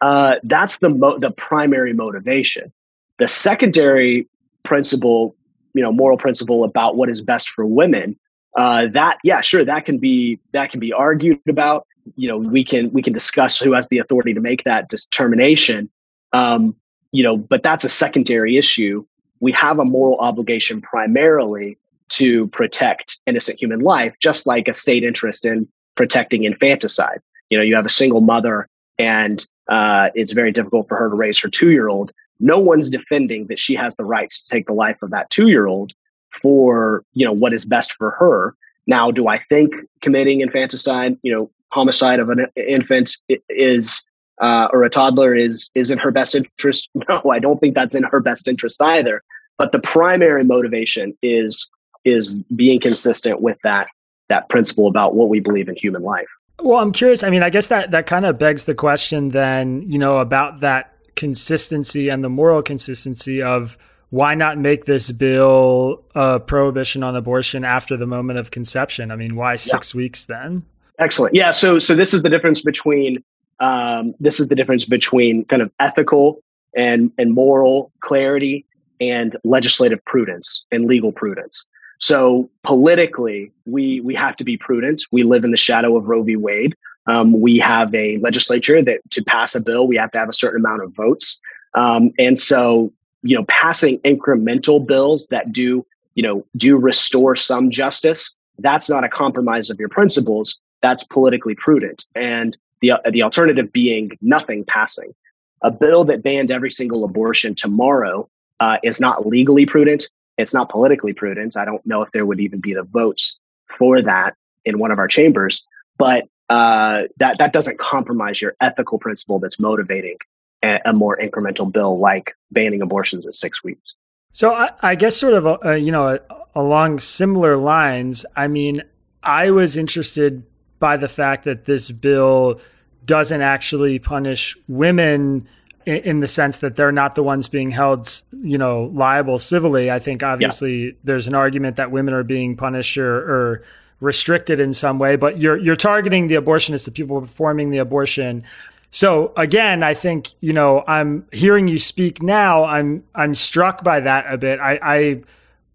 uh, 0.00 0.36
that's 0.42 0.80
the 0.80 0.90
mo- 0.90 1.18
the 1.18 1.30
primary 1.30 1.92
motivation. 1.92 2.72
The 3.18 3.28
secondary 3.28 4.28
principle 4.64 5.36
you 5.74 5.82
know 5.82 5.92
moral 5.92 6.18
principle 6.18 6.64
about 6.64 6.96
what 6.96 7.08
is 7.08 7.20
best 7.20 7.48
for 7.48 7.64
women 7.64 8.16
uh, 8.56 8.88
that 8.88 9.18
yeah 9.24 9.40
sure 9.40 9.64
that 9.64 9.84
can 9.84 9.98
be 9.98 10.38
that 10.52 10.70
can 10.70 10.80
be 10.80 10.92
argued 10.92 11.40
about. 11.48 11.86
You 12.16 12.28
know 12.28 12.38
we 12.38 12.64
can 12.64 12.90
we 12.92 13.02
can 13.02 13.12
discuss 13.12 13.58
who 13.58 13.72
has 13.72 13.88
the 13.88 13.98
authority 13.98 14.34
to 14.34 14.40
make 14.40 14.64
that 14.64 14.88
determination. 14.88 15.90
Um, 16.32 16.76
you 17.12 17.22
know 17.22 17.36
but 17.36 17.62
that's 17.62 17.84
a 17.84 17.88
secondary 17.88 18.56
issue. 18.56 19.04
We 19.40 19.52
have 19.52 19.78
a 19.78 19.84
moral 19.84 20.18
obligation 20.18 20.80
primarily 20.80 21.78
to 22.10 22.46
protect 22.48 23.18
innocent 23.26 23.60
human 23.60 23.80
life 23.80 24.14
just 24.20 24.46
like 24.46 24.68
a 24.68 24.74
state 24.74 25.02
interest 25.02 25.46
in 25.46 25.66
protecting 25.94 26.44
infanticide. 26.44 27.20
You 27.50 27.58
know 27.58 27.64
you 27.64 27.74
have 27.74 27.86
a 27.86 27.90
single 27.90 28.20
mother 28.20 28.68
and 28.98 29.44
uh, 29.68 30.10
it's 30.14 30.32
very 30.32 30.52
difficult 30.52 30.88
for 30.88 30.96
her 30.96 31.08
to 31.08 31.14
raise 31.14 31.38
her 31.38 31.48
two 31.48 31.70
year 31.70 31.88
old 31.88 32.12
no 32.42 32.58
one's 32.58 32.90
defending 32.90 33.46
that 33.46 33.58
she 33.58 33.74
has 33.74 33.94
the 33.96 34.04
rights 34.04 34.42
to 34.42 34.50
take 34.50 34.66
the 34.66 34.72
life 34.72 35.00
of 35.00 35.10
that 35.10 35.30
two 35.30 35.48
year 35.48 35.66
old 35.66 35.92
for 36.40 37.04
you 37.12 37.24
know 37.24 37.32
what 37.32 37.52
is 37.52 37.64
best 37.64 37.92
for 37.94 38.10
her. 38.12 38.54
Now 38.86 39.10
do 39.10 39.28
i 39.28 39.38
think 39.48 39.72
committing 40.00 40.40
infanticide 40.40 41.16
you 41.22 41.32
know 41.32 41.50
homicide 41.68 42.20
of 42.20 42.28
an 42.30 42.46
infant 42.56 43.16
is 43.48 44.04
uh, 44.40 44.68
or 44.72 44.82
a 44.82 44.90
toddler 44.90 45.34
is 45.34 45.70
is 45.74 45.90
in 45.90 45.98
her 45.98 46.10
best 46.10 46.34
interest? 46.34 46.88
No 47.08 47.22
i 47.30 47.38
don't 47.38 47.60
think 47.60 47.74
that's 47.74 47.94
in 47.94 48.02
her 48.04 48.20
best 48.20 48.48
interest 48.48 48.80
either. 48.80 49.22
But 49.58 49.72
the 49.72 49.78
primary 49.78 50.44
motivation 50.44 51.16
is 51.22 51.68
is 52.04 52.34
being 52.56 52.80
consistent 52.80 53.40
with 53.40 53.58
that 53.62 53.88
that 54.28 54.48
principle 54.48 54.88
about 54.88 55.14
what 55.14 55.28
we 55.28 55.40
believe 55.40 55.68
in 55.68 55.76
human 55.76 56.02
life. 56.02 56.28
Well 56.60 56.78
i'm 56.78 56.92
curious 56.92 57.22
i 57.22 57.30
mean 57.30 57.42
i 57.42 57.50
guess 57.50 57.68
that 57.68 57.90
that 57.92 58.06
kind 58.06 58.26
of 58.26 58.38
begs 58.38 58.64
the 58.64 58.74
question 58.74 59.28
then 59.30 59.82
you 59.82 59.98
know 59.98 60.18
about 60.18 60.60
that 60.60 60.92
consistency 61.14 62.08
and 62.08 62.24
the 62.24 62.28
moral 62.28 62.62
consistency 62.62 63.42
of 63.42 63.76
why 64.12 64.34
not 64.34 64.58
make 64.58 64.84
this 64.84 65.10
bill 65.10 66.04
a 66.14 66.38
prohibition 66.38 67.02
on 67.02 67.16
abortion 67.16 67.64
after 67.64 67.96
the 67.96 68.04
moment 68.04 68.38
of 68.38 68.50
conception? 68.50 69.10
I 69.10 69.16
mean, 69.16 69.36
why 69.36 69.56
six 69.56 69.94
yeah. 69.94 69.98
weeks 69.98 70.26
then? 70.26 70.66
Excellent. 70.98 71.34
Yeah. 71.34 71.50
So, 71.50 71.78
so 71.78 71.94
this 71.94 72.12
is 72.12 72.20
the 72.20 72.28
difference 72.28 72.60
between 72.60 73.24
um, 73.60 74.14
this 74.20 74.38
is 74.38 74.48
the 74.48 74.54
difference 74.54 74.84
between 74.84 75.46
kind 75.46 75.62
of 75.62 75.72
ethical 75.80 76.42
and 76.76 77.10
and 77.16 77.32
moral 77.32 77.90
clarity 78.00 78.66
and 79.00 79.34
legislative 79.44 80.04
prudence 80.04 80.66
and 80.70 80.84
legal 80.84 81.10
prudence. 81.12 81.64
So 81.98 82.50
politically, 82.64 83.50
we 83.64 84.00
we 84.02 84.14
have 84.14 84.36
to 84.36 84.44
be 84.44 84.58
prudent. 84.58 85.04
We 85.10 85.22
live 85.22 85.42
in 85.42 85.52
the 85.52 85.56
shadow 85.56 85.96
of 85.96 86.06
Roe 86.06 86.22
v. 86.22 86.36
Wade. 86.36 86.76
Um, 87.06 87.40
we 87.40 87.58
have 87.60 87.94
a 87.94 88.18
legislature 88.18 88.82
that 88.82 89.00
to 89.12 89.24
pass 89.24 89.54
a 89.54 89.60
bill, 89.60 89.86
we 89.88 89.96
have 89.96 90.10
to 90.10 90.18
have 90.18 90.28
a 90.28 90.34
certain 90.34 90.60
amount 90.60 90.82
of 90.82 90.92
votes. 90.92 91.40
Um, 91.72 92.10
and 92.18 92.38
so, 92.38 92.92
you 93.22 93.36
know, 93.36 93.44
passing 93.44 93.98
incremental 94.00 94.84
bills 94.84 95.28
that 95.28 95.52
do, 95.52 95.86
you 96.14 96.22
know, 96.22 96.44
do 96.56 96.76
restore 96.76 97.36
some 97.36 97.70
justice, 97.70 98.36
that's 98.58 98.90
not 98.90 99.04
a 99.04 99.08
compromise 99.08 99.70
of 99.70 99.78
your 99.78 99.88
principles. 99.88 100.60
That's 100.82 101.04
politically 101.04 101.54
prudent. 101.54 102.06
And 102.14 102.56
the, 102.80 102.92
the 103.10 103.22
alternative 103.22 103.72
being 103.72 104.10
nothing 104.20 104.64
passing. 104.64 105.14
A 105.62 105.70
bill 105.70 106.04
that 106.04 106.22
banned 106.22 106.50
every 106.50 106.70
single 106.70 107.04
abortion 107.04 107.54
tomorrow 107.54 108.28
uh, 108.58 108.78
is 108.82 109.00
not 109.00 109.26
legally 109.26 109.64
prudent. 109.64 110.08
It's 110.38 110.52
not 110.52 110.68
politically 110.68 111.12
prudent. 111.12 111.56
I 111.56 111.64
don't 111.64 111.84
know 111.86 112.02
if 112.02 112.10
there 112.10 112.26
would 112.26 112.40
even 112.40 112.60
be 112.60 112.74
the 112.74 112.82
votes 112.82 113.36
for 113.68 114.02
that 114.02 114.34
in 114.64 114.78
one 114.78 114.90
of 114.90 114.98
our 114.98 115.08
chambers. 115.08 115.64
But 115.98 116.26
uh, 116.48 117.04
that 117.18 117.38
that 117.38 117.52
doesn't 117.52 117.78
compromise 117.78 118.42
your 118.42 118.56
ethical 118.60 118.98
principle 118.98 119.38
that's 119.38 119.58
motivating 119.58 120.16
a, 120.62 120.92
more 120.92 121.16
incremental 121.16 121.70
bill 121.70 121.98
like 121.98 122.36
banning 122.50 122.82
abortions 122.82 123.26
at 123.26 123.34
six 123.34 123.62
weeks. 123.64 123.94
So 124.32 124.54
I, 124.54 124.70
I 124.80 124.94
guess 124.94 125.16
sort 125.16 125.34
of 125.34 125.64
uh, 125.64 125.72
you 125.72 125.92
know 125.92 126.18
along 126.54 126.98
similar 126.98 127.56
lines. 127.56 128.24
I 128.36 128.48
mean, 128.48 128.82
I 129.22 129.50
was 129.50 129.76
interested 129.76 130.44
by 130.78 130.96
the 130.96 131.08
fact 131.08 131.44
that 131.44 131.64
this 131.64 131.90
bill 131.90 132.60
doesn't 133.04 133.42
actually 133.42 133.98
punish 133.98 134.56
women 134.68 135.48
in, 135.86 135.96
in 135.96 136.20
the 136.20 136.28
sense 136.28 136.58
that 136.58 136.76
they're 136.76 136.92
not 136.92 137.14
the 137.14 137.22
ones 137.22 137.48
being 137.48 137.70
held, 137.70 138.22
you 138.32 138.58
know, 138.58 138.90
liable 138.92 139.38
civilly. 139.38 139.90
I 139.90 139.98
think 139.98 140.22
obviously 140.22 140.84
yeah. 140.86 140.92
there's 141.04 141.26
an 141.26 141.34
argument 141.34 141.76
that 141.76 141.90
women 141.90 142.14
are 142.14 142.24
being 142.24 142.56
punished 142.56 142.96
or, 142.98 143.16
or 143.16 143.62
restricted 144.00 144.60
in 144.60 144.72
some 144.72 144.98
way, 144.98 145.16
but 145.16 145.38
you're 145.38 145.56
you're 145.56 145.76
targeting 145.76 146.28
the 146.28 146.34
abortionists, 146.34 146.84
the 146.84 146.90
people 146.90 147.20
performing 147.20 147.70
the 147.70 147.78
abortion. 147.78 148.44
So 148.92 149.32
again, 149.36 149.82
I 149.82 149.94
think 149.94 150.28
you 150.40 150.52
know 150.52 150.84
I'm 150.86 151.26
hearing 151.32 151.66
you 151.66 151.78
speak 151.78 152.22
now. 152.22 152.64
I'm 152.64 153.02
I'm 153.14 153.34
struck 153.34 153.82
by 153.82 154.00
that 154.00 154.32
a 154.32 154.38
bit. 154.38 154.60
I, 154.60 154.78
I 154.82 155.22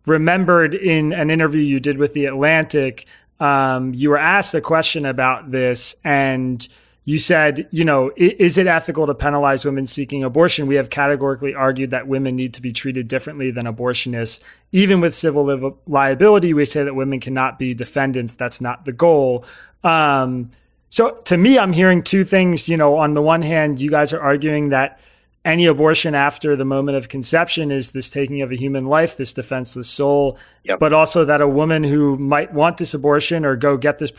remembered 0.06 0.74
in 0.74 1.14
an 1.14 1.30
interview 1.30 1.62
you 1.62 1.80
did 1.80 1.98
with 1.98 2.14
the 2.14 2.26
Atlantic, 2.26 3.08
um, 3.40 3.94
you 3.94 4.10
were 4.10 4.18
asked 4.18 4.54
a 4.54 4.62
question 4.62 5.06
about 5.06 5.52
this, 5.52 5.96
and 6.04 6.66
you 7.04 7.20
said, 7.20 7.68
you 7.72 7.86
know, 7.86 8.12
is 8.18 8.58
it 8.58 8.68
ethical 8.68 9.08
to 9.08 9.16
penalize 9.16 9.64
women 9.64 9.86
seeking 9.86 10.24
abortion? 10.24 10.68
We 10.68 10.76
have 10.76 10.90
categorically 10.90 11.56
argued 11.56 11.92
that 11.92 12.08
women 12.08 12.36
need 12.36 12.54
to 12.56 12.62
be 12.62 12.72
treated 12.72 13.08
differently 13.08 13.50
than 13.50 13.66
abortionists. 13.66 14.42
Even 14.72 15.00
with 15.02 15.16
civil 15.16 15.46
li- 15.46 15.74
liability, 15.88 16.54
we 16.54 16.66
say 16.66 16.84
that 16.84 16.96
women 16.96 17.20
cannot 17.20 17.58
be 17.58 17.74
defendants. 17.74 18.34
That's 18.34 18.60
not 18.60 18.86
the 18.86 18.92
goal. 18.92 19.46
Um, 19.84 20.52
so 20.90 21.12
to 21.26 21.38
me, 21.38 21.60
I'm 21.60 21.74
hearing 21.74 22.04
two 22.04 22.24
things. 22.24 22.68
You 22.68 22.78
know, 22.78 22.98
on 22.98 23.14
the 23.14 23.22
one 23.22 23.42
hand, 23.42 23.82
you 23.82 23.90
guys 23.90 24.14
are 24.14 24.22
arguing 24.22 24.70
that 24.70 25.00
any 25.48 25.66
abortion 25.66 26.14
after 26.14 26.58
the 26.58 26.66
moment 26.66 26.98
of 26.98 27.08
conception 27.08 27.72
is 27.72 27.92
this 27.92 28.10
taking 28.10 28.42
of 28.42 28.52
a 28.52 28.56
human 28.56 28.86
life, 28.86 29.16
this 29.16 29.32
defenseless 29.32 29.88
soul, 29.88 30.38
yep. 30.66 30.78
but 30.78 30.92
also 30.92 31.24
that 31.24 31.40
a 31.40 31.48
woman 31.48 31.86
who 31.86 32.18
might 32.18 32.54
want 32.54 32.76
this 32.76 32.94
abortion 32.94 33.46
or 33.46 33.56
go 33.56 33.78
get 33.78 33.98
this 33.98 34.12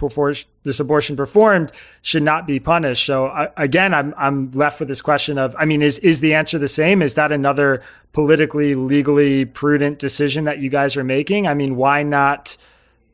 this 0.62 0.80
abortion 0.80 1.16
performed 1.16 1.70
should 2.00 2.22
not 2.22 2.46
be 2.46 2.58
punished. 2.58 3.04
So 3.04 3.26
I, 3.26 3.50
again, 3.58 3.92
I'm 3.92 4.14
I'm 4.16 4.50
left 4.52 4.80
with 4.80 4.88
this 4.88 5.02
question 5.02 5.36
of, 5.36 5.54
I 5.58 5.66
mean, 5.66 5.82
is 5.82 5.98
is 5.98 6.20
the 6.20 6.32
answer 6.32 6.58
the 6.58 6.66
same? 6.66 7.02
Is 7.02 7.14
that 7.14 7.30
another 7.30 7.82
politically, 8.14 8.74
legally 8.74 9.44
prudent 9.44 9.98
decision 9.98 10.44
that 10.44 10.60
you 10.60 10.70
guys 10.70 10.96
are 10.96 11.04
making? 11.04 11.46
I 11.46 11.52
mean, 11.52 11.76
why 11.76 12.04
not 12.04 12.56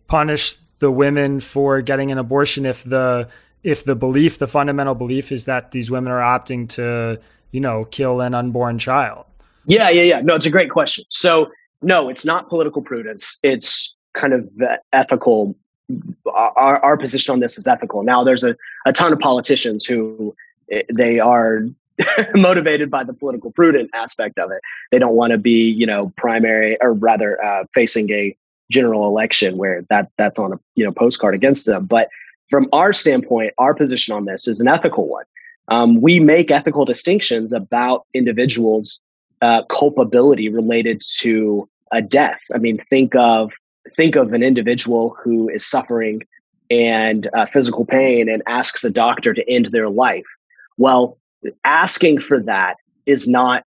punish 0.06 0.56
the 0.84 0.90
women 0.90 1.40
for 1.40 1.80
getting 1.80 2.12
an 2.12 2.18
abortion 2.18 2.66
if 2.66 2.84
the 2.84 3.28
if 3.62 3.82
the 3.82 3.96
belief, 3.96 4.38
the 4.38 4.46
fundamental 4.46 4.94
belief, 4.94 5.32
is 5.32 5.46
that 5.46 5.70
these 5.70 5.90
women 5.90 6.12
are 6.12 6.20
opting 6.20 6.68
to 6.68 7.18
you 7.54 7.60
know, 7.60 7.84
kill 7.84 8.20
an 8.20 8.34
unborn 8.34 8.78
child? 8.78 9.24
Yeah, 9.66 9.88
yeah, 9.88 10.02
yeah. 10.02 10.20
No, 10.20 10.34
it's 10.34 10.44
a 10.44 10.50
great 10.50 10.70
question. 10.70 11.04
So, 11.08 11.52
no, 11.82 12.08
it's 12.08 12.24
not 12.24 12.48
political 12.48 12.82
prudence. 12.82 13.38
It's 13.44 13.94
kind 14.12 14.32
of 14.32 14.50
ethical. 14.92 15.54
Our, 16.26 16.78
our 16.80 16.96
position 16.96 17.32
on 17.32 17.38
this 17.38 17.56
is 17.56 17.68
ethical. 17.68 18.02
Now, 18.02 18.24
there's 18.24 18.42
a, 18.42 18.56
a 18.86 18.92
ton 18.92 19.12
of 19.12 19.20
politicians 19.20 19.84
who 19.84 20.34
eh, 20.72 20.82
they 20.92 21.20
are 21.20 21.62
motivated 22.34 22.90
by 22.90 23.04
the 23.04 23.12
political 23.12 23.52
prudent 23.52 23.88
aspect 23.94 24.36
of 24.40 24.50
it. 24.50 24.60
They 24.90 24.98
don't 24.98 25.14
want 25.14 25.30
to 25.30 25.38
be, 25.38 25.70
you 25.70 25.86
know, 25.86 26.12
primary 26.16 26.76
or 26.80 26.92
rather 26.92 27.42
uh, 27.42 27.66
facing 27.72 28.10
a 28.10 28.36
general 28.70 29.07
election 29.07 29.57
where 29.57 29.83
that 29.90 30.11
that's 30.16 30.38
on 30.38 30.53
a 30.53 30.61
you 30.74 30.85
know 30.85 30.92
postcard 30.92 31.35
against 31.35 31.66
them. 31.66 31.87
But 31.87 32.09
from 32.50 32.68
our 32.72 32.92
standpoint, 32.92 33.53
our 33.59 33.74
position 33.74 34.14
on 34.14 34.24
this 34.24 34.46
is 34.46 34.61
an 34.61 34.68
ethical 34.68 35.09
one 35.09 35.24
um, 35.68 36.00
we 36.00 36.20
make 36.20 36.50
ethical 36.50 36.85
distinctions 36.85 37.53
about 37.53 38.07
individuals' 38.14 39.00
uh, 39.42 39.62
culpability 39.64 40.48
related 40.48 41.03
to 41.18 41.68
a 41.92 42.03
death. 42.03 42.40
I 42.55 42.59
mean, 42.59 42.83
think 42.90 43.14
of 43.14 43.53
think 43.96 44.16
of 44.16 44.33
an 44.33 44.42
individual 44.42 45.16
who 45.22 45.48
is 45.48 45.64
suffering 45.64 46.22
and 46.70 47.29
uh, 47.35 47.46
physical 47.46 47.85
pain 47.85 48.29
and 48.29 48.42
asks 48.46 48.83
a 48.85 48.90
doctor 48.90 49.35
to 49.35 49.50
end 49.50 49.66
their 49.66 49.90
life. 49.90 50.24
Well, 50.79 51.18
asking 51.64 52.20
for 52.20 52.40
that 52.40 52.77
is 53.07 53.29
not 53.29 53.64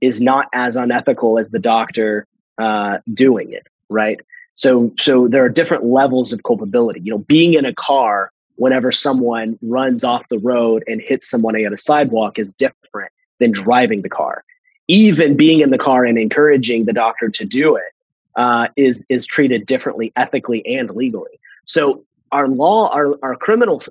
is 0.00 0.20
not 0.20 0.46
as 0.52 0.76
unethical 0.76 1.38
as 1.38 1.50
the 1.50 1.58
doctor 1.58 2.26
uh, 2.58 2.98
doing 3.12 3.52
it, 3.52 3.66
right? 3.88 4.20
So, 4.56 4.92
so 4.98 5.28
there 5.28 5.44
are 5.44 5.48
different 5.48 5.84
levels 5.84 6.32
of 6.32 6.42
culpability. 6.42 7.00
You 7.00 7.12
know, 7.12 7.18
being 7.18 7.54
in 7.54 7.64
a 7.64 7.74
car 7.74 8.32
whenever 8.56 8.90
someone 8.90 9.58
runs 9.62 10.02
off 10.02 10.28
the 10.28 10.38
road 10.38 10.82
and 10.86 11.00
hits 11.00 11.30
someone 11.30 11.54
on 11.54 11.72
a 11.72 11.78
sidewalk 11.78 12.38
is 12.38 12.52
different 12.52 13.12
than 13.38 13.52
driving 13.52 14.02
the 14.02 14.08
car. 14.08 14.44
Even 14.88 15.36
being 15.36 15.60
in 15.60 15.70
the 15.70 15.78
car 15.78 16.04
and 16.04 16.18
encouraging 16.18 16.86
the 16.86 16.92
doctor 16.92 17.28
to 17.28 17.44
do 17.44 17.76
it 17.76 17.92
uh, 18.36 18.68
is 18.76 19.06
is 19.08 19.26
treated 19.26 19.66
differently 19.66 20.12
ethically 20.16 20.66
and 20.66 20.90
legally. 20.90 21.38
So 21.64 22.04
our 22.32 22.48
law, 22.48 22.88
our 22.88 23.18
our 23.22 23.36
criminal, 23.36 23.82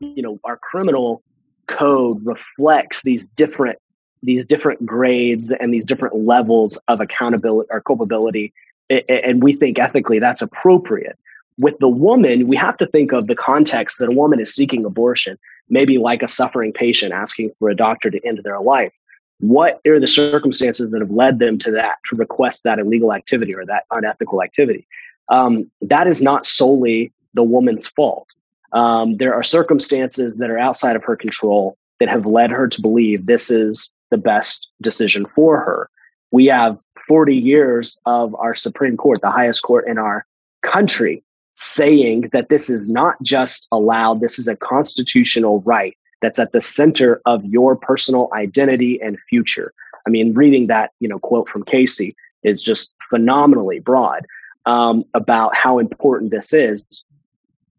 you 0.00 0.22
know, 0.22 0.38
our 0.44 0.56
criminal 0.56 1.22
code 1.66 2.24
reflects 2.24 3.02
these 3.02 3.28
different 3.28 3.78
these 4.22 4.46
different 4.46 4.84
grades 4.86 5.50
and 5.52 5.74
these 5.74 5.86
different 5.86 6.14
levels 6.14 6.78
of 6.86 7.00
accountability 7.00 7.68
or 7.72 7.80
culpability, 7.80 8.52
and 8.90 9.42
we 9.42 9.54
think 9.54 9.78
ethically 9.78 10.18
that's 10.18 10.42
appropriate 10.42 11.18
with 11.58 11.78
the 11.78 11.88
woman, 11.88 12.48
we 12.48 12.56
have 12.56 12.76
to 12.78 12.86
think 12.86 13.12
of 13.12 13.26
the 13.26 13.34
context 13.34 13.98
that 13.98 14.08
a 14.08 14.12
woman 14.12 14.40
is 14.40 14.54
seeking 14.54 14.84
abortion, 14.84 15.38
maybe 15.68 15.98
like 15.98 16.22
a 16.22 16.28
suffering 16.28 16.72
patient 16.72 17.12
asking 17.12 17.50
for 17.58 17.68
a 17.68 17.76
doctor 17.76 18.10
to 18.10 18.26
end 18.26 18.40
their 18.42 18.60
life. 18.60 18.96
What 19.40 19.80
are 19.86 20.00
the 20.00 20.06
circumstances 20.06 20.92
that 20.92 21.00
have 21.00 21.10
led 21.10 21.38
them 21.38 21.58
to 21.58 21.70
that, 21.72 21.96
to 22.08 22.16
request 22.16 22.64
that 22.64 22.78
illegal 22.78 23.12
activity 23.12 23.54
or 23.54 23.66
that 23.66 23.84
unethical 23.90 24.42
activity? 24.42 24.86
Um, 25.28 25.70
that 25.82 26.06
is 26.06 26.22
not 26.22 26.46
solely 26.46 27.12
the 27.34 27.42
woman's 27.42 27.86
fault. 27.86 28.28
Um, 28.72 29.16
there 29.16 29.34
are 29.34 29.42
circumstances 29.42 30.38
that 30.38 30.50
are 30.50 30.58
outside 30.58 30.96
of 30.96 31.04
her 31.04 31.16
control 31.16 31.76
that 32.00 32.08
have 32.08 32.24
led 32.26 32.50
her 32.50 32.68
to 32.68 32.80
believe 32.80 33.26
this 33.26 33.50
is 33.50 33.92
the 34.10 34.18
best 34.18 34.68
decision 34.80 35.26
for 35.26 35.58
her. 35.58 35.90
We 36.30 36.46
have 36.46 36.78
40 37.12 37.36
years 37.36 38.00
of 38.06 38.34
our 38.36 38.54
Supreme 38.54 38.96
Court, 38.96 39.20
the 39.20 39.30
highest 39.30 39.62
court 39.62 39.86
in 39.86 39.98
our 39.98 40.24
country, 40.62 41.22
saying 41.52 42.30
that 42.32 42.48
this 42.48 42.70
is 42.70 42.88
not 42.88 43.20
just 43.22 43.68
allowed, 43.70 44.22
this 44.22 44.38
is 44.38 44.48
a 44.48 44.56
constitutional 44.56 45.60
right 45.60 45.94
that's 46.22 46.38
at 46.38 46.52
the 46.52 46.60
center 46.62 47.20
of 47.26 47.44
your 47.44 47.76
personal 47.76 48.30
identity 48.32 48.98
and 49.02 49.18
future. 49.28 49.74
I 50.06 50.10
mean, 50.10 50.32
reading 50.32 50.68
that, 50.68 50.92
you 51.00 51.08
know, 51.08 51.18
quote 51.18 51.50
from 51.50 51.64
Casey 51.64 52.16
is 52.44 52.62
just 52.62 52.94
phenomenally 53.10 53.78
broad 53.78 54.26
um, 54.64 55.04
about 55.12 55.54
how 55.54 55.78
important 55.78 56.30
this 56.30 56.54
is. 56.54 57.04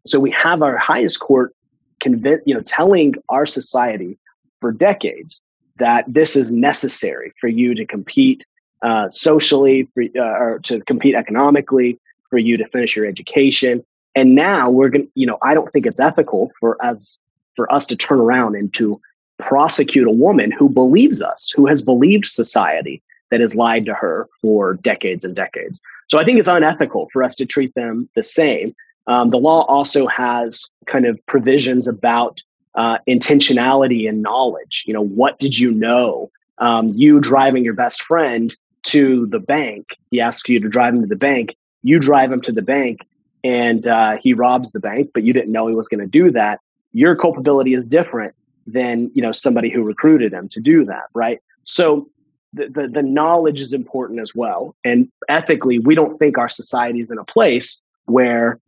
So 0.06 0.20
we 0.20 0.30
have 0.30 0.62
our 0.62 0.76
highest 0.76 1.18
court 1.18 1.56
convince, 1.98 2.40
you 2.46 2.54
know, 2.54 2.60
telling 2.60 3.14
our 3.30 3.46
society 3.46 4.16
for 4.60 4.70
decades 4.70 5.42
that 5.78 6.04
this 6.06 6.36
is 6.36 6.52
necessary 6.52 7.32
for 7.40 7.48
you 7.48 7.74
to 7.74 7.84
compete 7.84 8.44
uh, 8.84 9.08
socially, 9.08 9.88
for, 9.94 10.04
uh, 10.16 10.38
or 10.44 10.60
to 10.60 10.80
compete 10.82 11.14
economically, 11.14 11.98
for 12.30 12.38
you 12.38 12.56
to 12.56 12.66
finish 12.68 12.94
your 12.94 13.06
education. 13.06 13.84
And 14.14 14.34
now 14.34 14.70
we're 14.70 14.90
going 14.90 15.06
to, 15.06 15.10
you 15.14 15.26
know, 15.26 15.38
I 15.42 15.54
don't 15.54 15.72
think 15.72 15.86
it's 15.86 15.98
ethical 15.98 16.52
for 16.60 16.72
us, 16.84 17.18
for 17.56 17.72
us 17.72 17.86
to 17.86 17.96
turn 17.96 18.20
around 18.20 18.54
and 18.54 18.72
to 18.74 19.00
prosecute 19.38 20.06
a 20.06 20.12
woman 20.12 20.52
who 20.52 20.68
believes 20.68 21.22
us, 21.22 21.50
who 21.56 21.66
has 21.66 21.82
believed 21.82 22.26
society 22.26 23.02
that 23.30 23.40
has 23.40 23.56
lied 23.56 23.84
to 23.86 23.94
her 23.94 24.28
for 24.40 24.74
decades 24.74 25.24
and 25.24 25.34
decades. 25.34 25.80
So 26.08 26.18
I 26.18 26.24
think 26.24 26.38
it's 26.38 26.48
unethical 26.48 27.08
for 27.12 27.22
us 27.22 27.34
to 27.36 27.46
treat 27.46 27.74
them 27.74 28.08
the 28.14 28.22
same. 28.22 28.74
Um, 29.06 29.30
the 29.30 29.38
law 29.38 29.62
also 29.62 30.06
has 30.06 30.70
kind 30.86 31.06
of 31.06 31.18
provisions 31.26 31.88
about 31.88 32.42
uh, 32.74 32.98
intentionality 33.08 34.08
and 34.08 34.22
knowledge. 34.22 34.84
You 34.86 34.94
know, 34.94 35.04
what 35.04 35.38
did 35.38 35.58
you 35.58 35.70
know? 35.72 36.30
Um, 36.58 36.92
you 36.94 37.18
driving 37.18 37.64
your 37.64 37.74
best 37.74 38.02
friend 38.02 38.54
to 38.84 39.26
the 39.26 39.40
bank, 39.40 39.96
he 40.10 40.20
asks 40.20 40.48
you 40.48 40.60
to 40.60 40.68
drive 40.68 40.94
him 40.94 41.02
to 41.02 41.06
the 41.08 41.16
bank 41.16 41.56
you 41.84 42.00
drive 42.00 42.32
him 42.32 42.40
to 42.40 42.50
the 42.50 42.62
bank 42.62 43.06
and 43.44 43.86
uh, 43.86 44.16
he 44.16 44.32
robs 44.32 44.72
the 44.72 44.80
bank, 44.80 45.10
but 45.14 45.22
you 45.22 45.32
didn't 45.32 45.52
know 45.52 45.68
he 45.68 45.74
was 45.74 45.86
going 45.86 46.00
to 46.00 46.06
do 46.06 46.32
that. 46.32 46.60
Your 46.92 47.14
culpability 47.14 47.74
is 47.74 47.86
different 47.86 48.34
than 48.66 49.10
you 49.14 49.20
know 49.20 49.30
somebody 49.30 49.68
who 49.68 49.82
recruited 49.82 50.32
him 50.32 50.48
to 50.48 50.60
do 50.60 50.86
that, 50.86 51.04
right? 51.12 51.40
So 51.64 52.08
the, 52.54 52.68
the, 52.68 52.88
the 52.88 53.02
knowledge 53.02 53.60
is 53.60 53.72
important 53.72 54.20
as 54.20 54.34
well. 54.34 54.74
And 54.82 55.10
ethically, 55.28 55.78
we 55.78 55.94
don't 55.94 56.18
think 56.18 56.38
our 56.38 56.48
society 56.48 57.00
is 57.00 57.10
in 57.10 57.18
a 57.18 57.24
place 57.24 57.82
where 58.06 58.58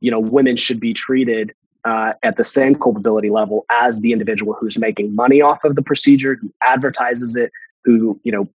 you 0.00 0.10
know 0.10 0.20
women 0.20 0.56
should 0.56 0.80
be 0.80 0.94
treated 0.94 1.52
uh, 1.84 2.14
at 2.22 2.38
the 2.38 2.44
same 2.44 2.74
culpability 2.76 3.28
level 3.28 3.66
as 3.70 4.00
the 4.00 4.12
individual 4.12 4.54
who's 4.54 4.78
making 4.78 5.14
money 5.14 5.42
off 5.42 5.64
of 5.64 5.74
the 5.74 5.82
procedure, 5.82 6.36
who 6.36 6.50
advertises 6.62 7.36
it, 7.36 7.52
who 7.84 8.18
you 8.24 8.32
know 8.32 8.48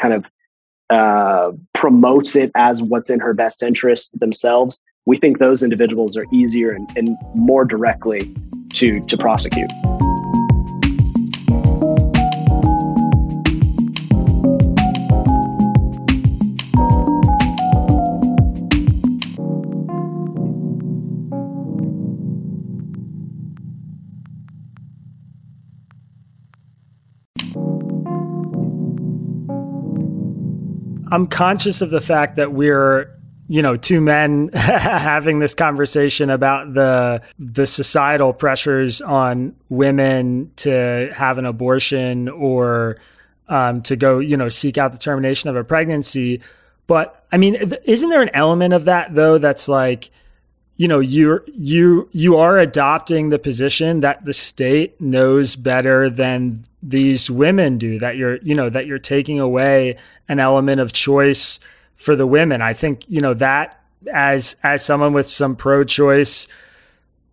kind 0.00 0.14
of 0.14 0.30
uh, 0.90 1.52
promotes 1.74 2.34
it 2.34 2.50
as 2.54 2.82
what's 2.82 3.10
in 3.10 3.20
her 3.20 3.34
best 3.34 3.62
interest 3.62 4.18
themselves, 4.18 4.80
we 5.06 5.16
think 5.16 5.38
those 5.38 5.62
individuals 5.62 6.16
are 6.16 6.24
easier 6.32 6.70
and, 6.70 6.88
and 6.96 7.16
more 7.34 7.64
directly 7.64 8.34
to, 8.72 9.04
to 9.06 9.16
prosecute. 9.16 9.70
I'm 31.10 31.26
conscious 31.26 31.80
of 31.80 31.90
the 31.90 32.00
fact 32.00 32.36
that 32.36 32.52
we're 32.52 33.14
you 33.48 33.62
know 33.62 33.76
two 33.76 34.00
men 34.00 34.48
having 34.54 35.38
this 35.38 35.54
conversation 35.54 36.30
about 36.30 36.74
the 36.74 37.22
the 37.38 37.66
societal 37.66 38.32
pressures 38.32 39.00
on 39.00 39.56
women 39.68 40.52
to 40.56 41.10
have 41.14 41.38
an 41.38 41.46
abortion 41.46 42.28
or 42.28 42.98
um, 43.48 43.82
to 43.82 43.96
go 43.96 44.18
you 44.18 44.36
know 44.36 44.48
seek 44.48 44.76
out 44.78 44.92
the 44.92 44.98
termination 44.98 45.50
of 45.50 45.56
a 45.56 45.64
pregnancy. 45.64 46.40
But 46.86 47.24
i 47.30 47.36
mean 47.36 47.74
isn't 47.84 48.08
there 48.08 48.22
an 48.22 48.30
element 48.32 48.72
of 48.72 48.86
that 48.86 49.14
though 49.14 49.36
that's 49.36 49.68
like 49.68 50.10
you 50.78 50.88
know 50.88 51.00
you're 51.00 51.44
you 51.52 52.08
you 52.12 52.36
are 52.36 52.56
adopting 52.58 53.28
the 53.28 53.38
position 53.38 54.00
that 54.00 54.24
the 54.24 54.32
state 54.32 54.98
knows 55.00 55.54
better 55.54 56.08
than 56.08 56.62
these 56.82 57.30
women 57.30 57.76
do 57.76 57.98
that 57.98 58.16
you're 58.16 58.36
you 58.38 58.54
know 58.54 58.70
that 58.70 58.86
you're 58.86 58.98
taking 58.98 59.38
away 59.38 59.98
an 60.28 60.40
element 60.40 60.80
of 60.80 60.92
choice 60.92 61.60
for 61.98 62.14
the 62.16 62.26
women. 62.26 62.62
I 62.62 62.72
think, 62.72 63.04
you 63.08 63.20
know, 63.20 63.34
that 63.34 63.80
as 64.12 64.56
as 64.62 64.84
someone 64.84 65.12
with 65.12 65.26
some 65.26 65.56
pro-choice 65.56 66.48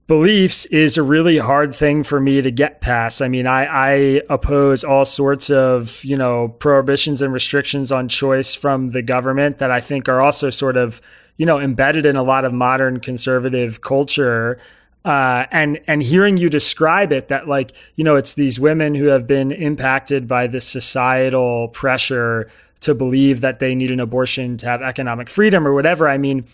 beliefs 0.08 0.66
is 0.66 0.98
a 0.98 1.04
really 1.04 1.38
hard 1.38 1.74
thing 1.74 2.04
for 2.04 2.20
me 2.20 2.42
to 2.42 2.52
get 2.52 2.82
past. 2.82 3.22
I 3.22 3.28
mean, 3.28 3.48
I, 3.48 3.66
I 3.66 4.22
oppose 4.30 4.84
all 4.84 5.06
sorts 5.06 5.50
of, 5.50 6.04
you 6.04 6.18
know, 6.18 6.50
prohibitions 6.50 7.22
and 7.22 7.32
restrictions 7.32 7.92
on 7.92 8.08
choice 8.08 8.54
from 8.54 8.92
the 8.92 9.02
government 9.02 9.60
that 9.60 9.72
I 9.72 9.82
think 9.82 10.10
are 10.10 10.22
also 10.22 10.50
sort 10.50 10.78
of, 10.78 11.02
you 11.38 11.46
know, 11.46 11.60
embedded 11.60 12.06
in 12.06 12.16
a 12.16 12.24
lot 12.24 12.46
of 12.46 12.54
modern 12.54 13.00
conservative 13.00 13.82
culture. 13.82 14.60
Uh, 15.04 15.46
and 15.52 15.80
and 15.88 16.02
hearing 16.02 16.38
you 16.38 16.50
describe 16.50 17.12
it, 17.12 17.28
that 17.28 17.48
like 17.48 17.74
you 17.96 18.04
know, 18.04 18.16
it's 18.16 18.34
these 18.34 18.60
women 18.60 18.96
who 18.96 19.06
have 19.06 19.28
been 19.28 19.52
impacted 19.52 20.28
by 20.28 20.48
this 20.48 20.68
societal 20.68 21.68
pressure 21.70 22.50
to 22.82 22.96
believe 22.96 23.42
that 23.42 23.60
they 23.60 23.76
need 23.76 23.92
an 23.92 24.00
abortion 24.00 24.58
to 24.58 24.66
have 24.66 24.82
economic 24.82 25.30
freedom 25.30 25.68
or 25.68 25.74
whatever. 25.74 26.08
I 26.08 26.18
mean, 26.18 26.46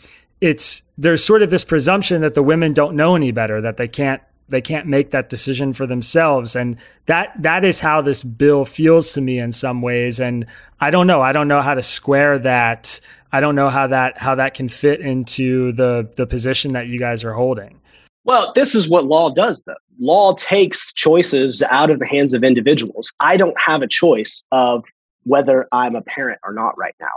it's 0.42 0.82
there's 0.98 1.24
sort 1.24 1.42
of 1.44 1.50
this 1.50 1.64
presumption 1.64 2.22
that 2.22 2.36
the 2.36 2.44
women 2.44 2.74
don't 2.74 2.96
know 2.96 3.16
any 3.16 3.32
better, 3.32 3.62
that 3.62 3.78
they 3.78 3.88
can't 3.88 4.22
they 4.52 4.62
can't 4.62 4.86
make 4.86 5.12
that 5.12 5.30
decision 5.30 5.74
for 5.74 5.88
themselves 5.88 6.56
and 6.56 6.78
that 7.06 7.34
that 7.42 7.64
is 7.64 7.80
how 7.80 8.02
this 8.02 8.22
bill 8.22 8.66
feels 8.66 9.14
to 9.14 9.22
me 9.22 9.40
in 9.40 9.52
some 9.52 9.82
ways 9.82 10.20
and 10.20 10.46
I 10.80 10.90
don't 10.90 11.08
know 11.08 11.22
I 11.22 11.32
don't 11.32 11.48
know 11.48 11.62
how 11.62 11.74
to 11.74 11.82
square 11.82 12.38
that 12.40 13.00
I 13.32 13.40
don't 13.40 13.56
know 13.56 13.70
how 13.70 13.88
that 13.88 14.18
how 14.18 14.36
that 14.36 14.54
can 14.54 14.70
fit 14.70 15.00
into 15.00 15.72
the 15.72 16.10
the 16.16 16.28
position 16.28 16.74
that 16.74 16.88
you 16.88 17.00
guys 17.00 17.24
are 17.24 17.34
holding 17.34 17.82
well, 18.24 18.52
this 18.56 18.76
is 18.76 18.88
what 18.88 19.06
law 19.06 19.32
does, 19.32 19.64
though. 19.66 19.74
Law 20.00 20.34
takes 20.36 20.94
choices 20.94 21.64
out 21.70 21.90
of 21.90 22.00
the 22.00 22.06
hands 22.06 22.34
of 22.34 22.44
individuals. 22.44 23.12
I 23.20 23.38
don't 23.38 23.60
have 23.60 23.82
a 23.82 23.88
choice 23.88 24.46
of 24.52 24.84
whether 25.24 25.68
I'm 25.72 25.96
a 25.96 26.02
parent 26.02 26.40
or 26.44 26.54
not 26.54 26.78
right 26.78 26.96
now. 27.00 27.08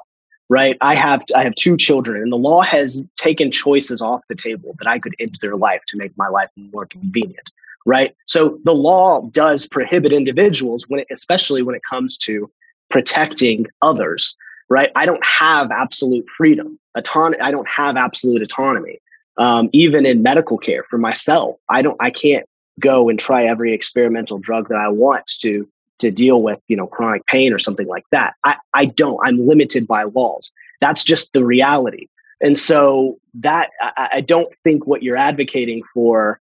Right. 0.51 0.77
I 0.83 0.95
have 0.95 1.25
I 1.35 1.43
have 1.43 1.55
two 1.55 1.77
children 1.79 2.21
and 2.21 2.31
the 2.31 2.37
law 2.37 2.61
has 2.61 3.07
taken 3.17 3.51
choices 3.51 4.03
off 4.03 4.23
the 4.29 4.35
table 4.35 4.75
that 4.79 4.87
I 4.87 4.99
could 4.99 5.15
enter 5.19 5.39
their 5.41 5.57
life 5.57 5.81
to 5.89 5.97
make 5.97 6.13
my 6.19 6.29
life 6.29 6.51
more 6.57 6.85
convenient. 6.85 7.51
Right. 7.87 8.15
So 8.27 8.59
the 8.63 8.75
law 8.75 9.23
does 9.33 9.67
prohibit 9.67 10.13
individuals 10.13 10.85
when 10.87 11.01
it, 11.01 11.07
especially 11.11 11.63
when 11.63 11.75
it 11.75 11.81
comes 11.89 12.19
to 12.19 12.51
protecting 12.91 13.67
others. 13.81 14.37
Right. 14.69 14.91
I 14.97 15.07
don't 15.07 15.25
have 15.25 15.71
absolute 15.71 16.27
freedom. 16.37 16.79
Auton- 16.97 17.41
I 17.41 17.51
don't 17.51 17.69
have 17.69 17.97
absolute 17.97 18.43
autonomy. 18.43 19.01
Um, 19.37 19.69
even 19.73 20.07
in 20.07 20.23
medical 20.23 20.59
care 20.59 20.85
for 20.85 20.97
myself, 20.97 21.57
I 21.69 21.83
don't 21.83 21.97
I 22.01 22.11
can't 22.11 22.47
go 22.81 23.09
and 23.09 23.19
try 23.19 23.45
every 23.45 23.73
experimental 23.73 24.39
drug 24.39 24.69
that 24.69 24.79
I 24.79 24.89
want 24.89 25.27
to 25.41 25.69
to 26.01 26.11
deal 26.11 26.43
with, 26.43 26.61
you 26.69 26.77
know, 26.77 26.87
chronic 26.87 27.25
pain 27.27 27.53
or 27.53 27.59
something 27.59 27.87
like 27.87 28.05
that. 28.11 28.35
I, 28.45 28.57
I 28.75 28.87
don't. 28.87 29.19
I'm 29.25 29.47
limited 29.47 29.87
by 29.87 30.05
laws. 30.05 30.53
That's 30.81 31.05
just 31.05 31.33
the 31.33 31.45
reality. 31.45 32.09
And 32.41 32.59
so 32.59 33.19
that 33.35 33.71
I, 33.81 34.09
I 34.15 34.21
don't 34.21 34.53
think 34.65 34.87
what 34.87 35.03
you're 35.03 35.17
advocating 35.17 35.83
for 35.95 36.41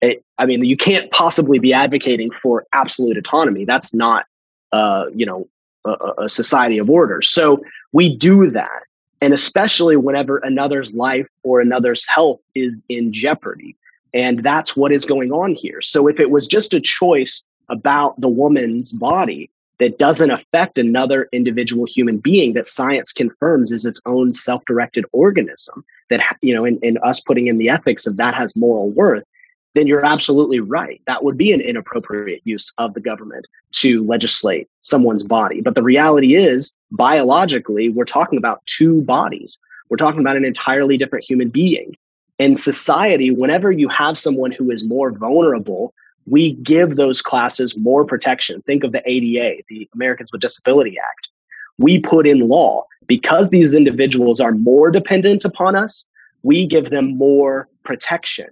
it, 0.00 0.24
I 0.38 0.46
mean, 0.46 0.64
you 0.64 0.76
can't 0.76 1.10
possibly 1.10 1.58
be 1.58 1.72
advocating 1.72 2.30
for 2.30 2.66
absolute 2.72 3.16
autonomy. 3.16 3.64
That's 3.64 3.94
not, 3.94 4.26
uh, 4.72 5.06
you 5.14 5.26
know, 5.26 5.48
a, 5.84 6.12
a 6.18 6.28
society 6.28 6.78
of 6.78 6.90
order. 6.90 7.22
So 7.22 7.64
we 7.92 8.14
do 8.16 8.50
that. 8.50 8.82
And 9.20 9.32
especially 9.32 9.96
whenever 9.96 10.38
another's 10.38 10.92
life 10.92 11.28
or 11.44 11.60
another's 11.60 12.08
health 12.08 12.40
is 12.54 12.82
in 12.88 13.12
jeopardy. 13.12 13.76
And 14.12 14.42
that's 14.42 14.76
what 14.76 14.92
is 14.92 15.04
going 15.04 15.32
on 15.32 15.54
here. 15.54 15.80
So 15.80 16.08
if 16.08 16.18
it 16.18 16.30
was 16.30 16.46
just 16.46 16.74
a 16.74 16.80
choice 16.80 17.46
about 17.68 18.20
the 18.20 18.28
woman's 18.28 18.92
body 18.92 19.48
that 19.78 19.98
doesn't 19.98 20.30
affect 20.30 20.78
another 20.78 21.28
individual 21.32 21.86
human 21.86 22.18
being 22.18 22.52
that 22.52 22.66
science 22.66 23.12
confirms 23.12 23.72
is 23.72 23.84
its 23.84 24.00
own 24.06 24.32
self-directed 24.32 25.04
organism 25.12 25.84
that 26.08 26.36
you 26.42 26.54
know 26.54 26.64
in, 26.64 26.78
in 26.80 26.98
us 26.98 27.20
putting 27.20 27.46
in 27.46 27.58
the 27.58 27.68
ethics 27.68 28.06
of 28.06 28.16
that 28.16 28.34
has 28.34 28.54
moral 28.54 28.90
worth 28.90 29.24
then 29.74 29.86
you're 29.86 30.04
absolutely 30.04 30.60
right 30.60 31.00
that 31.06 31.24
would 31.24 31.36
be 31.36 31.52
an 31.52 31.60
inappropriate 31.60 32.40
use 32.44 32.72
of 32.78 32.94
the 32.94 33.00
government 33.00 33.46
to 33.72 34.04
legislate 34.04 34.68
someone's 34.80 35.24
body 35.24 35.60
but 35.60 35.74
the 35.74 35.82
reality 35.82 36.34
is 36.34 36.74
biologically 36.90 37.88
we're 37.88 38.04
talking 38.04 38.38
about 38.38 38.64
two 38.66 39.02
bodies 39.02 39.58
we're 39.88 39.96
talking 39.96 40.20
about 40.20 40.36
an 40.36 40.44
entirely 40.44 40.96
different 40.96 41.24
human 41.24 41.48
being 41.48 41.96
in 42.38 42.56
society 42.56 43.30
whenever 43.30 43.70
you 43.70 43.88
have 43.88 44.16
someone 44.16 44.50
who 44.50 44.70
is 44.70 44.84
more 44.84 45.10
vulnerable 45.10 45.94
we 46.26 46.52
give 46.54 46.96
those 46.96 47.22
classes 47.22 47.76
more 47.76 48.04
protection. 48.04 48.62
Think 48.62 48.84
of 48.84 48.92
the 48.92 49.02
ADA, 49.06 49.62
the 49.68 49.88
Americans 49.94 50.30
with 50.32 50.40
Disability 50.40 50.96
Act. 50.98 51.30
We 51.78 52.00
put 52.00 52.26
in 52.26 52.48
law 52.48 52.84
because 53.06 53.50
these 53.50 53.74
individuals 53.74 54.40
are 54.40 54.52
more 54.52 54.90
dependent 54.90 55.44
upon 55.44 55.74
us, 55.74 56.08
we 56.42 56.66
give 56.66 56.90
them 56.90 57.16
more 57.16 57.68
protection. 57.84 58.46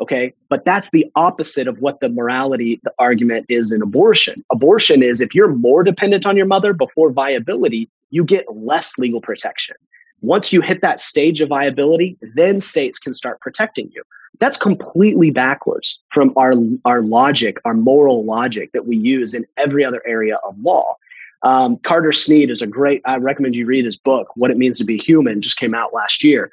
Okay. 0.00 0.32
But 0.48 0.64
that's 0.64 0.90
the 0.90 1.10
opposite 1.16 1.66
of 1.66 1.78
what 1.80 2.00
the 2.00 2.08
morality 2.08 2.80
the 2.84 2.92
argument 2.98 3.46
is 3.48 3.72
in 3.72 3.82
abortion. 3.82 4.44
Abortion 4.50 5.02
is 5.02 5.20
if 5.20 5.34
you're 5.34 5.52
more 5.52 5.82
dependent 5.82 6.24
on 6.24 6.36
your 6.36 6.46
mother 6.46 6.72
before 6.72 7.10
viability, 7.10 7.88
you 8.10 8.24
get 8.24 8.44
less 8.54 8.96
legal 8.96 9.20
protection. 9.20 9.76
Once 10.20 10.52
you 10.52 10.60
hit 10.60 10.80
that 10.82 10.98
stage 10.98 11.40
of 11.40 11.48
viability, 11.48 12.16
then 12.34 12.58
states 12.58 12.98
can 12.98 13.14
start 13.14 13.40
protecting 13.40 13.90
you. 13.94 14.02
That's 14.40 14.56
completely 14.56 15.30
backwards 15.30 16.00
from 16.10 16.32
our, 16.36 16.54
our 16.84 17.02
logic, 17.02 17.58
our 17.64 17.74
moral 17.74 18.24
logic 18.24 18.70
that 18.72 18.86
we 18.86 18.96
use 18.96 19.34
in 19.34 19.44
every 19.56 19.84
other 19.84 20.02
area 20.06 20.36
of 20.44 20.58
law. 20.60 20.96
Um, 21.42 21.76
Carter 21.78 22.12
Snead 22.12 22.50
is 22.50 22.62
a 22.62 22.66
great, 22.66 23.00
I 23.04 23.16
recommend 23.16 23.54
you 23.54 23.66
read 23.66 23.84
his 23.84 23.96
book, 23.96 24.28
What 24.34 24.50
It 24.50 24.58
Means 24.58 24.78
to 24.78 24.84
Be 24.84 24.98
Human, 24.98 25.40
just 25.40 25.58
came 25.58 25.74
out 25.74 25.94
last 25.94 26.24
year. 26.24 26.50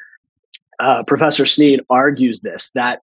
Uh, 0.80 1.04
Professor 1.04 1.46
Snead 1.46 1.82
argues 1.90 2.42
this 2.42 2.72
that 2.72 3.02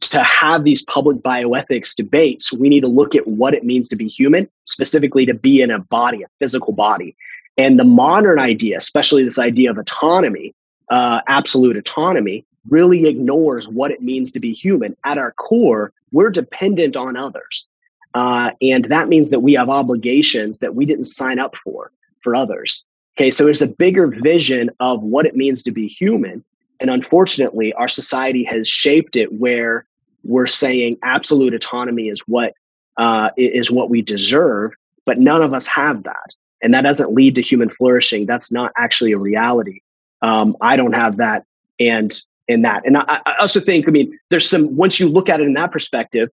to 0.00 0.22
have 0.22 0.64
these 0.64 0.82
public 0.82 1.18
bioethics 1.18 1.94
debates, 1.94 2.52
we 2.52 2.68
need 2.68 2.80
to 2.80 2.88
look 2.88 3.14
at 3.14 3.26
what 3.26 3.54
it 3.54 3.64
means 3.64 3.88
to 3.88 3.96
be 3.96 4.08
human, 4.08 4.48
specifically 4.64 5.26
to 5.26 5.34
be 5.34 5.60
in 5.60 5.70
a 5.70 5.78
body, 5.78 6.22
a 6.22 6.26
physical 6.40 6.72
body. 6.72 7.16
And 7.56 7.78
the 7.78 7.84
modern 7.84 8.38
idea, 8.38 8.78
especially 8.78 9.24
this 9.24 9.38
idea 9.38 9.70
of 9.70 9.78
autonomy, 9.78 10.54
uh, 10.90 11.20
absolute 11.26 11.76
autonomy, 11.76 12.44
really 12.68 13.06
ignores 13.06 13.68
what 13.68 13.90
it 13.90 14.00
means 14.02 14.32
to 14.32 14.40
be 14.40 14.52
human. 14.52 14.96
At 15.04 15.18
our 15.18 15.32
core, 15.32 15.92
we're 16.12 16.30
dependent 16.30 16.96
on 16.96 17.16
others. 17.16 17.66
Uh, 18.14 18.52
and 18.62 18.86
that 18.86 19.08
means 19.08 19.30
that 19.30 19.40
we 19.40 19.54
have 19.54 19.68
obligations 19.68 20.60
that 20.60 20.74
we 20.74 20.86
didn't 20.86 21.04
sign 21.04 21.38
up 21.38 21.56
for 21.56 21.90
for 22.20 22.34
others. 22.34 22.84
Okay, 23.16 23.30
so 23.30 23.44
there's 23.44 23.62
a 23.62 23.68
bigger 23.68 24.06
vision 24.06 24.70
of 24.80 25.02
what 25.02 25.26
it 25.26 25.36
means 25.36 25.62
to 25.64 25.70
be 25.70 25.86
human. 25.86 26.44
And 26.80 26.90
unfortunately, 26.90 27.72
our 27.74 27.88
society 27.88 28.44
has 28.44 28.68
shaped 28.68 29.16
it 29.16 29.32
where 29.32 29.86
we're 30.22 30.46
saying 30.46 30.98
absolute 31.02 31.54
autonomy 31.54 32.08
is 32.08 32.20
what 32.26 32.54
uh, 32.96 33.30
is 33.36 33.70
what 33.70 33.90
we 33.90 34.02
deserve, 34.02 34.72
but 35.04 35.18
none 35.18 35.42
of 35.42 35.52
us 35.52 35.66
have 35.66 36.04
that, 36.04 36.34
and 36.62 36.72
that 36.72 36.82
doesn't 36.82 37.12
lead 37.12 37.34
to 37.34 37.42
human 37.42 37.68
flourishing. 37.68 38.26
That's 38.26 38.52
not 38.52 38.72
actually 38.76 39.12
a 39.12 39.18
reality. 39.18 39.80
Um, 40.22 40.56
I 40.60 40.76
don't 40.76 40.94
have 40.94 41.16
that, 41.18 41.44
and 41.78 42.12
in 42.48 42.62
that. 42.62 42.84
And 42.86 42.96
I, 42.96 43.20
I 43.26 43.34
also 43.40 43.60
think, 43.60 43.88
I 43.88 43.90
mean, 43.90 44.18
there's 44.30 44.48
some, 44.48 44.76
once 44.76 45.00
you 45.00 45.08
look 45.08 45.28
at 45.28 45.40
it 45.40 45.46
in 45.46 45.54
that 45.54 45.72
perspective, 45.72 46.30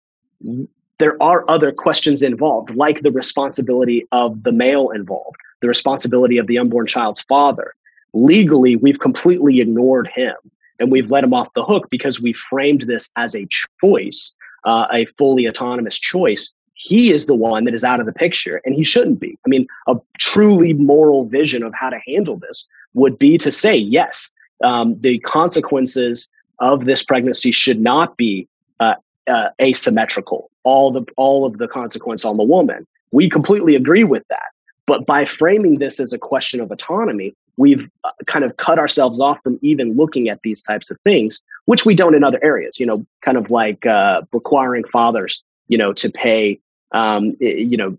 there 0.98 1.20
are 1.22 1.44
other 1.48 1.72
questions 1.72 2.22
involved, 2.22 2.70
like 2.74 3.02
the 3.02 3.12
responsibility 3.12 4.06
of 4.12 4.42
the 4.42 4.52
male 4.52 4.90
involved, 4.90 5.36
the 5.60 5.68
responsibility 5.68 6.38
of 6.38 6.46
the 6.46 6.58
unborn 6.58 6.86
child's 6.86 7.20
father. 7.22 7.74
Legally, 8.12 8.76
we've 8.76 8.98
completely 8.98 9.60
ignored 9.60 10.08
him 10.14 10.34
and 10.78 10.90
we've 10.90 11.10
let 11.10 11.24
him 11.24 11.34
off 11.34 11.52
the 11.54 11.64
hook 11.64 11.88
because 11.90 12.20
we 12.20 12.32
framed 12.32 12.82
this 12.82 13.10
as 13.16 13.34
a 13.34 13.46
choice, 13.80 14.34
uh, 14.64 14.86
a 14.92 15.04
fully 15.04 15.48
autonomous 15.48 15.98
choice. 15.98 16.52
He 16.74 17.12
is 17.12 17.26
the 17.26 17.34
one 17.34 17.64
that 17.64 17.74
is 17.74 17.84
out 17.84 18.00
of 18.00 18.06
the 18.06 18.12
picture 18.12 18.60
and 18.64 18.74
he 18.74 18.82
shouldn't 18.82 19.20
be. 19.20 19.38
I 19.44 19.48
mean, 19.48 19.66
a 19.86 19.96
truly 20.18 20.72
moral 20.72 21.26
vision 21.26 21.62
of 21.62 21.74
how 21.74 21.90
to 21.90 22.00
handle 22.06 22.38
this 22.38 22.66
would 22.94 23.18
be 23.18 23.38
to 23.38 23.52
say, 23.52 23.76
yes, 23.76 24.32
um, 24.64 24.98
the 25.00 25.18
consequences 25.20 26.30
of 26.58 26.84
this 26.84 27.02
pregnancy 27.02 27.52
should 27.52 27.80
not 27.80 28.16
be 28.16 28.48
uh, 28.80 28.94
uh, 29.26 29.48
asymmetrical. 29.60 30.50
All 30.62 30.90
the 30.90 31.04
all 31.16 31.46
of 31.46 31.58
the 31.58 31.68
consequence 31.68 32.24
on 32.24 32.36
the 32.36 32.44
woman. 32.44 32.86
We 33.12 33.28
completely 33.28 33.74
agree 33.76 34.04
with 34.04 34.26
that. 34.28 34.50
But 34.86 35.06
by 35.06 35.24
framing 35.24 35.78
this 35.78 36.00
as 36.00 36.12
a 36.12 36.18
question 36.18 36.60
of 36.60 36.70
autonomy, 36.70 37.34
we've 37.60 37.90
uh, 38.04 38.10
kind 38.26 38.44
of 38.44 38.56
cut 38.56 38.78
ourselves 38.78 39.20
off 39.20 39.38
from 39.42 39.58
even 39.60 39.94
looking 39.94 40.30
at 40.30 40.40
these 40.42 40.62
types 40.62 40.90
of 40.90 40.98
things, 41.04 41.42
which 41.66 41.84
we 41.84 41.94
don't 41.94 42.14
in 42.14 42.24
other 42.24 42.40
areas. 42.42 42.80
You 42.80 42.86
know, 42.86 43.06
kind 43.22 43.36
of 43.36 43.50
like 43.50 43.84
uh, 43.86 44.22
requiring 44.32 44.84
fathers, 44.84 45.42
you 45.68 45.76
know, 45.76 45.92
to 45.92 46.10
pay, 46.10 46.58
um, 46.92 47.36
you 47.38 47.76
know, 47.76 47.98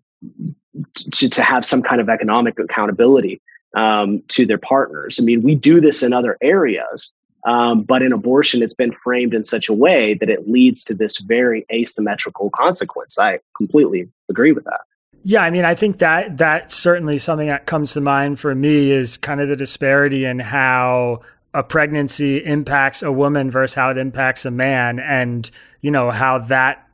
to 0.95 1.29
to 1.29 1.43
have 1.43 1.63
some 1.63 1.83
kind 1.83 2.01
of 2.01 2.09
economic 2.09 2.59
accountability 2.59 3.39
um, 3.75 4.21
to 4.29 4.45
their 4.45 4.57
partners. 4.57 5.19
I 5.21 5.23
mean, 5.23 5.43
we 5.43 5.53
do 5.53 5.79
this 5.79 6.01
in 6.01 6.11
other 6.11 6.37
areas, 6.41 7.11
um, 7.45 7.83
but 7.83 8.01
in 8.01 8.11
abortion, 8.11 8.63
it's 8.63 8.73
been 8.73 8.95
framed 9.03 9.35
in 9.35 9.43
such 9.43 9.69
a 9.69 9.73
way 9.73 10.15
that 10.15 10.29
it 10.29 10.49
leads 10.49 10.83
to 10.85 10.95
this 10.95 11.19
very 11.19 11.65
asymmetrical 11.71 12.49
consequence. 12.49 13.19
I 13.19 13.39
completely 13.55 14.09
agree 14.27 14.53
with 14.53 14.63
that. 14.65 14.81
Yeah, 15.23 15.41
I 15.41 15.51
mean, 15.51 15.65
I 15.65 15.75
think 15.75 15.99
that 15.99 16.37
that's 16.37 16.75
certainly 16.75 17.17
something 17.17 17.47
that 17.47 17.65
comes 17.67 17.93
to 17.93 18.01
mind 18.01 18.39
for 18.39 18.55
me 18.55 18.91
is 18.91 19.17
kind 19.17 19.39
of 19.39 19.49
the 19.49 19.55
disparity 19.55 20.25
in 20.25 20.39
how 20.39 21.21
a 21.53 21.63
pregnancy 21.63 22.43
impacts 22.43 23.03
a 23.03 23.11
woman 23.11 23.51
versus 23.51 23.75
how 23.75 23.91
it 23.91 23.97
impacts 23.97 24.45
a 24.45 24.51
man, 24.51 24.99
and 24.99 25.49
you 25.81 25.91
know 25.91 26.09
how 26.09 26.39
that 26.39 26.87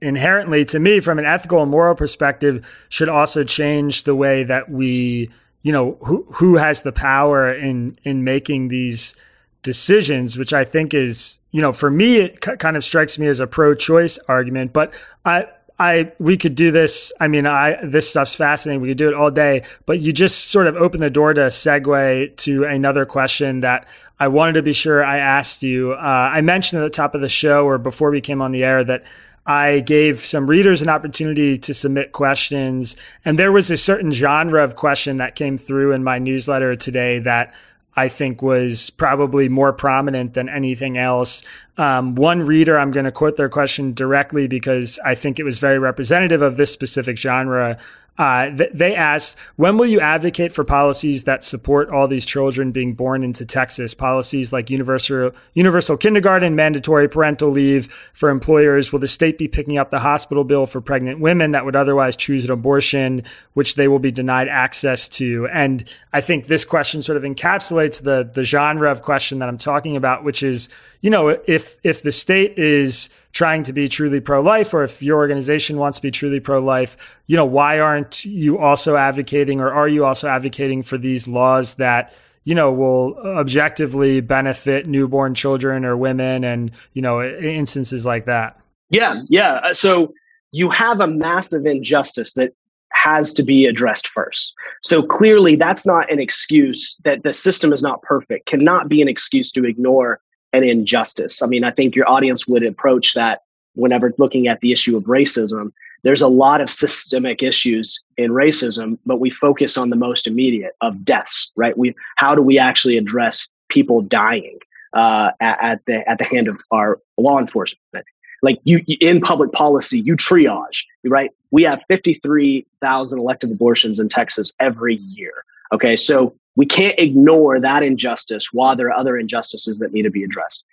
inherently, 0.00 0.64
to 0.66 0.78
me, 0.78 1.00
from 1.00 1.18
an 1.18 1.24
ethical 1.24 1.62
and 1.62 1.70
moral 1.70 1.94
perspective, 1.94 2.64
should 2.88 3.08
also 3.08 3.42
change 3.42 4.04
the 4.04 4.14
way 4.14 4.44
that 4.44 4.70
we, 4.70 5.30
you 5.62 5.72
know, 5.72 5.96
who 6.02 6.24
who 6.34 6.56
has 6.56 6.82
the 6.82 6.92
power 6.92 7.52
in 7.52 7.98
in 8.04 8.22
making 8.22 8.68
these 8.68 9.14
decisions, 9.62 10.36
which 10.36 10.52
I 10.52 10.64
think 10.64 10.92
is, 10.92 11.38
you 11.50 11.62
know, 11.62 11.72
for 11.72 11.90
me, 11.90 12.18
it 12.18 12.40
kind 12.40 12.76
of 12.76 12.84
strikes 12.84 13.18
me 13.18 13.26
as 13.28 13.40
a 13.40 13.46
pro-choice 13.46 14.18
argument. 14.28 14.72
But 14.72 14.92
I, 15.24 15.46
I, 15.82 16.12
we 16.20 16.36
could 16.36 16.54
do 16.54 16.70
this. 16.70 17.12
I 17.18 17.26
mean, 17.26 17.44
I 17.44 17.76
this 17.84 18.08
stuff's 18.08 18.36
fascinating. 18.36 18.80
We 18.80 18.88
could 18.88 18.98
do 18.98 19.08
it 19.08 19.14
all 19.14 19.32
day. 19.32 19.64
But 19.84 19.98
you 19.98 20.12
just 20.12 20.50
sort 20.50 20.68
of 20.68 20.76
open 20.76 21.00
the 21.00 21.10
door 21.10 21.34
to 21.34 21.40
segue 21.40 22.36
to 22.36 22.64
another 22.64 23.04
question 23.04 23.62
that 23.62 23.88
I 24.20 24.28
wanted 24.28 24.52
to 24.52 24.62
be 24.62 24.72
sure 24.72 25.04
I 25.04 25.18
asked 25.18 25.64
you. 25.64 25.94
Uh, 25.94 26.30
I 26.32 26.40
mentioned 26.40 26.80
at 26.80 26.84
the 26.84 26.96
top 26.96 27.16
of 27.16 27.20
the 27.20 27.28
show 27.28 27.64
or 27.64 27.78
before 27.78 28.12
we 28.12 28.20
came 28.20 28.40
on 28.40 28.52
the 28.52 28.62
air 28.62 28.84
that 28.84 29.02
I 29.44 29.80
gave 29.80 30.20
some 30.20 30.46
readers 30.46 30.82
an 30.82 30.88
opportunity 30.88 31.58
to 31.58 31.74
submit 31.74 32.12
questions, 32.12 32.94
and 33.24 33.36
there 33.36 33.50
was 33.50 33.68
a 33.68 33.76
certain 33.76 34.12
genre 34.12 34.62
of 34.62 34.76
question 34.76 35.16
that 35.16 35.34
came 35.34 35.58
through 35.58 35.90
in 35.94 36.04
my 36.04 36.20
newsletter 36.20 36.76
today 36.76 37.18
that 37.18 37.52
I 37.96 38.08
think 38.08 38.40
was 38.40 38.90
probably 38.90 39.48
more 39.48 39.72
prominent 39.72 40.34
than 40.34 40.48
anything 40.48 40.96
else. 40.96 41.42
Um, 41.78 42.14
one 42.14 42.40
reader, 42.40 42.78
I'm 42.78 42.90
going 42.90 43.06
to 43.06 43.12
quote 43.12 43.36
their 43.36 43.48
question 43.48 43.94
directly 43.94 44.46
because 44.46 44.98
I 45.04 45.14
think 45.14 45.38
it 45.38 45.44
was 45.44 45.58
very 45.58 45.78
representative 45.78 46.42
of 46.42 46.56
this 46.56 46.70
specific 46.70 47.16
genre. 47.16 47.78
Uh, 48.18 48.50
th- 48.50 48.70
they 48.74 48.94
asked, 48.94 49.36
when 49.56 49.78
will 49.78 49.86
you 49.86 49.98
advocate 49.98 50.52
for 50.52 50.64
policies 50.64 51.24
that 51.24 51.42
support 51.42 51.88
all 51.88 52.06
these 52.06 52.26
children 52.26 52.70
being 52.70 52.92
born 52.92 53.24
into 53.24 53.46
Texas? 53.46 53.94
Policies 53.94 54.52
like 54.52 54.68
universal, 54.68 55.32
universal 55.54 55.96
kindergarten, 55.96 56.54
mandatory 56.54 57.08
parental 57.08 57.48
leave 57.48 57.92
for 58.12 58.28
employers. 58.28 58.92
Will 58.92 58.98
the 58.98 59.08
state 59.08 59.38
be 59.38 59.48
picking 59.48 59.78
up 59.78 59.90
the 59.90 59.98
hospital 59.98 60.44
bill 60.44 60.66
for 60.66 60.82
pregnant 60.82 61.20
women 61.20 61.52
that 61.52 61.64
would 61.64 61.74
otherwise 61.74 62.14
choose 62.14 62.44
an 62.44 62.50
abortion, 62.50 63.22
which 63.54 63.76
they 63.76 63.88
will 63.88 63.98
be 63.98 64.10
denied 64.10 64.48
access 64.48 65.08
to? 65.08 65.48
And 65.48 65.88
I 66.12 66.20
think 66.20 66.48
this 66.48 66.66
question 66.66 67.00
sort 67.00 67.16
of 67.16 67.22
encapsulates 67.22 68.02
the, 68.02 68.30
the 68.30 68.44
genre 68.44 68.90
of 68.90 69.00
question 69.00 69.38
that 69.38 69.48
I'm 69.48 69.58
talking 69.58 69.96
about, 69.96 70.22
which 70.22 70.42
is, 70.42 70.68
you 71.00 71.08
know, 71.08 71.28
if, 71.28 71.78
if 71.82 72.02
the 72.02 72.12
state 72.12 72.58
is, 72.58 73.08
trying 73.32 73.62
to 73.64 73.72
be 73.72 73.88
truly 73.88 74.20
pro-life 74.20 74.74
or 74.74 74.84
if 74.84 75.02
your 75.02 75.18
organization 75.18 75.78
wants 75.78 75.98
to 75.98 76.02
be 76.02 76.10
truly 76.10 76.40
pro-life, 76.40 76.96
you 77.26 77.36
know, 77.36 77.46
why 77.46 77.80
aren't 77.80 78.24
you 78.24 78.58
also 78.58 78.96
advocating 78.96 79.60
or 79.60 79.72
are 79.72 79.88
you 79.88 80.04
also 80.04 80.28
advocating 80.28 80.82
for 80.82 80.98
these 80.98 81.26
laws 81.26 81.74
that 81.74 82.12
you 82.44 82.54
know, 82.54 82.72
will 82.72 83.16
objectively 83.24 84.20
benefit 84.20 84.86
newborn 84.86 85.34
children 85.34 85.84
or 85.84 85.96
women 85.96 86.44
and, 86.44 86.72
you 86.92 87.02
know, 87.02 87.22
instances 87.22 88.04
like 88.04 88.24
that. 88.24 88.58
Yeah. 88.90 89.22
Yeah. 89.28 89.54
Uh, 89.54 89.72
so 89.72 90.12
you 90.50 90.68
have 90.70 91.00
a 91.00 91.06
massive 91.06 91.66
injustice 91.66 92.34
that 92.34 92.52
has 92.92 93.32
to 93.34 93.42
be 93.42 93.66
addressed 93.66 94.08
first. 94.08 94.52
So 94.82 95.02
clearly 95.02 95.56
that's 95.56 95.86
not 95.86 96.10
an 96.10 96.18
excuse 96.18 97.00
that 97.04 97.22
the 97.22 97.32
system 97.32 97.72
is 97.72 97.82
not 97.82 98.02
perfect, 98.02 98.46
cannot 98.46 98.88
be 98.88 99.00
an 99.00 99.08
excuse 99.08 99.50
to 99.52 99.64
ignore 99.64 100.20
an 100.52 100.64
injustice. 100.64 101.42
I 101.42 101.46
mean, 101.46 101.64
I 101.64 101.70
think 101.70 101.94
your 101.94 102.08
audience 102.08 102.46
would 102.46 102.64
approach 102.64 103.14
that 103.14 103.42
whenever 103.74 104.12
looking 104.18 104.48
at 104.48 104.60
the 104.60 104.72
issue 104.72 104.96
of 104.96 105.04
racism. 105.04 105.72
There's 106.02 106.20
a 106.20 106.28
lot 106.28 106.60
of 106.60 106.68
systemic 106.68 107.42
issues 107.42 108.02
in 108.16 108.32
racism, 108.32 108.98
but 109.06 109.20
we 109.20 109.30
focus 109.30 109.78
on 109.78 109.90
the 109.90 109.96
most 109.96 110.26
immediate 110.26 110.72
of 110.80 111.04
deaths, 111.04 111.50
right? 111.56 111.78
We 111.78 111.94
how 112.16 112.34
do 112.34 112.42
we 112.42 112.58
actually 112.58 112.96
address 112.96 113.48
people 113.68 114.02
dying 114.02 114.58
uh, 114.94 115.30
at, 115.40 115.62
at 115.62 115.86
the 115.86 116.10
at 116.10 116.18
the 116.18 116.24
hand 116.24 116.48
of 116.48 116.60
our 116.72 117.00
law 117.18 117.38
enforcement? 117.38 118.04
Like 118.42 118.58
you 118.64 118.82
in 119.00 119.20
public 119.20 119.52
policy, 119.52 120.00
you 120.00 120.16
triage, 120.16 120.82
right? 121.04 121.30
We 121.52 121.62
have 121.62 121.82
53,000 121.86 123.18
elective 123.18 123.50
abortions 123.52 124.00
in 124.00 124.08
Texas 124.08 124.52
every 124.58 124.96
year. 124.96 125.44
Okay, 125.72 125.96
so 125.96 126.34
we 126.54 126.66
can't 126.66 126.98
ignore 126.98 127.58
that 127.58 127.82
injustice 127.82 128.52
while 128.52 128.76
there 128.76 128.88
are 128.88 128.98
other 128.98 129.16
injustices 129.16 129.78
that 129.78 129.92
need 129.92 130.02
to 130.02 130.10
be 130.10 130.22
addressed. 130.22 130.64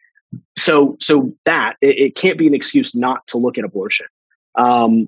So, 0.58 0.98
so 1.00 1.34
that 1.46 1.78
it, 1.82 1.98
it 2.00 2.16
can't 2.16 2.38
be 2.38 2.48
an 2.48 2.54
excuse 2.54 2.94
not 2.94 3.26
to 3.28 3.38
look 3.38 3.58
at 3.58 3.64
abortion. 3.64 4.06
Um, 4.56 5.08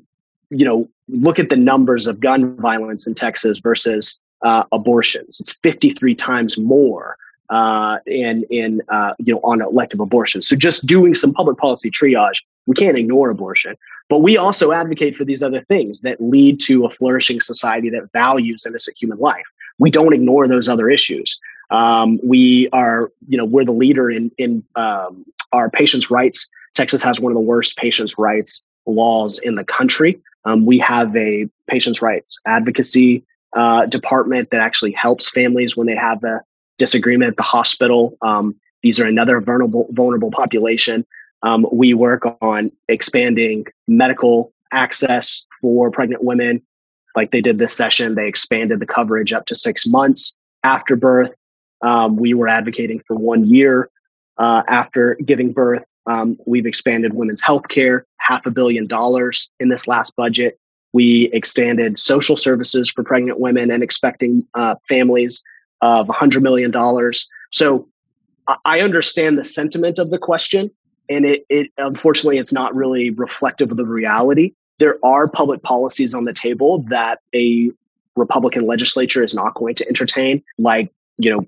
you 0.49 0.65
know, 0.65 0.89
look 1.09 1.39
at 1.39 1.49
the 1.49 1.57
numbers 1.57 2.07
of 2.07 2.19
gun 2.19 2.55
violence 2.57 3.05
in 3.05 3.13
Texas 3.13 3.59
versus 3.59 4.17
uh, 4.41 4.63
abortions. 4.71 5.39
It's 5.39 5.53
53 5.53 6.15
times 6.15 6.57
more 6.57 7.17
uh, 7.49 7.99
in 8.05 8.43
in 8.49 8.81
uh, 8.89 9.13
you 9.19 9.33
know 9.33 9.41
on 9.43 9.61
elective 9.61 9.99
abortions. 9.99 10.47
So 10.47 10.55
just 10.55 10.85
doing 10.85 11.13
some 11.13 11.33
public 11.33 11.57
policy 11.57 11.91
triage, 11.91 12.37
we 12.65 12.75
can't 12.75 12.97
ignore 12.97 13.29
abortion, 13.29 13.75
but 14.09 14.19
we 14.19 14.37
also 14.37 14.71
advocate 14.71 15.15
for 15.15 15.25
these 15.25 15.43
other 15.43 15.59
things 15.59 16.01
that 16.01 16.19
lead 16.21 16.59
to 16.61 16.85
a 16.85 16.89
flourishing 16.89 17.41
society 17.41 17.89
that 17.89 18.11
values 18.13 18.65
innocent 18.65 18.97
human 18.97 19.19
life 19.19 19.45
we 19.81 19.89
don't 19.89 20.13
ignore 20.13 20.47
those 20.47 20.69
other 20.69 20.89
issues. 20.91 21.39
Um, 21.71 22.19
we 22.23 22.69
are, 22.71 23.11
you 23.27 23.37
know, 23.37 23.45
we're 23.45 23.65
the 23.65 23.71
leader 23.71 24.11
in 24.11 24.31
in 24.37 24.63
um, 24.75 25.25
our 25.51 25.69
patients' 25.69 26.11
rights. 26.11 26.49
Texas 26.75 27.01
has 27.01 27.19
one 27.19 27.31
of 27.31 27.35
the 27.35 27.47
worst 27.53 27.75
patients' 27.77 28.17
rights 28.17 28.61
laws 28.85 29.39
in 29.39 29.55
the 29.55 29.63
country. 29.63 30.21
Um, 30.45 30.65
we 30.67 30.77
have 30.79 31.15
a 31.15 31.49
patients' 31.67 32.01
rights 32.01 32.37
advocacy 32.45 33.23
uh, 33.57 33.87
department 33.87 34.51
that 34.51 34.61
actually 34.61 34.91
helps 34.91 35.29
families 35.29 35.75
when 35.75 35.87
they 35.87 35.95
have 35.95 36.23
a 36.23 36.41
disagreement 36.77 37.31
at 37.31 37.37
the 37.37 37.43
hospital. 37.43 38.17
Um, 38.21 38.55
these 38.83 38.99
are 38.99 39.05
another 39.05 39.41
vulnerable 39.41 39.87
vulnerable 39.91 40.31
population. 40.31 41.05
Um, 41.41 41.65
we 41.71 41.95
work 41.95 42.23
on 42.41 42.71
expanding 42.87 43.65
medical 43.87 44.53
access 44.71 45.43
for 45.59 45.89
pregnant 45.89 46.23
women 46.23 46.61
like 47.15 47.31
they 47.31 47.41
did 47.41 47.57
this 47.57 47.75
session. 47.75 48.15
They 48.15 48.27
expanded 48.27 48.79
the 48.79 48.85
coverage 48.85 49.33
up 49.33 49.45
to 49.47 49.55
six 49.55 49.85
months 49.85 50.35
after 50.63 50.95
birth. 50.95 51.33
Um, 51.81 52.15
we 52.15 52.33
were 52.33 52.47
advocating 52.47 53.01
for 53.07 53.15
one 53.15 53.45
year 53.45 53.89
uh, 54.37 54.63
after 54.67 55.15
giving 55.25 55.51
birth. 55.51 55.83
Um, 56.05 56.37
we've 56.45 56.65
expanded 56.65 57.13
women's 57.13 57.41
health 57.41 57.67
care, 57.67 58.05
half 58.17 58.45
a 58.45 58.51
billion 58.51 58.87
dollars 58.87 59.51
in 59.59 59.69
this 59.69 59.87
last 59.87 60.15
budget. 60.15 60.59
We 60.93 61.29
expanded 61.31 61.97
social 61.97 62.35
services 62.35 62.89
for 62.89 63.03
pregnant 63.03 63.39
women 63.39 63.71
and 63.71 63.81
expecting 63.81 64.45
uh, 64.55 64.75
families 64.89 65.43
of 65.81 66.07
$100 66.07 66.41
million. 66.41 66.73
So 67.51 67.87
I 68.65 68.81
understand 68.81 69.37
the 69.37 69.43
sentiment 69.43 69.99
of 69.99 70.09
the 70.09 70.17
question, 70.17 70.69
and 71.09 71.25
it, 71.25 71.45
it 71.49 71.71
unfortunately 71.77 72.37
it's 72.37 72.53
not 72.53 72.75
really 72.75 73.11
reflective 73.11 73.71
of 73.71 73.77
the 73.77 73.85
reality 73.85 74.53
there 74.81 74.97
are 75.05 75.27
public 75.27 75.61
policies 75.61 76.13
on 76.15 76.25
the 76.25 76.33
table 76.33 76.79
that 76.89 77.19
a 77.35 77.69
Republican 78.15 78.65
legislature 78.65 79.23
is 79.23 79.35
not 79.35 79.53
going 79.53 79.75
to 79.75 79.87
entertain, 79.87 80.43
like, 80.57 80.91
you 81.17 81.29
know, 81.29 81.45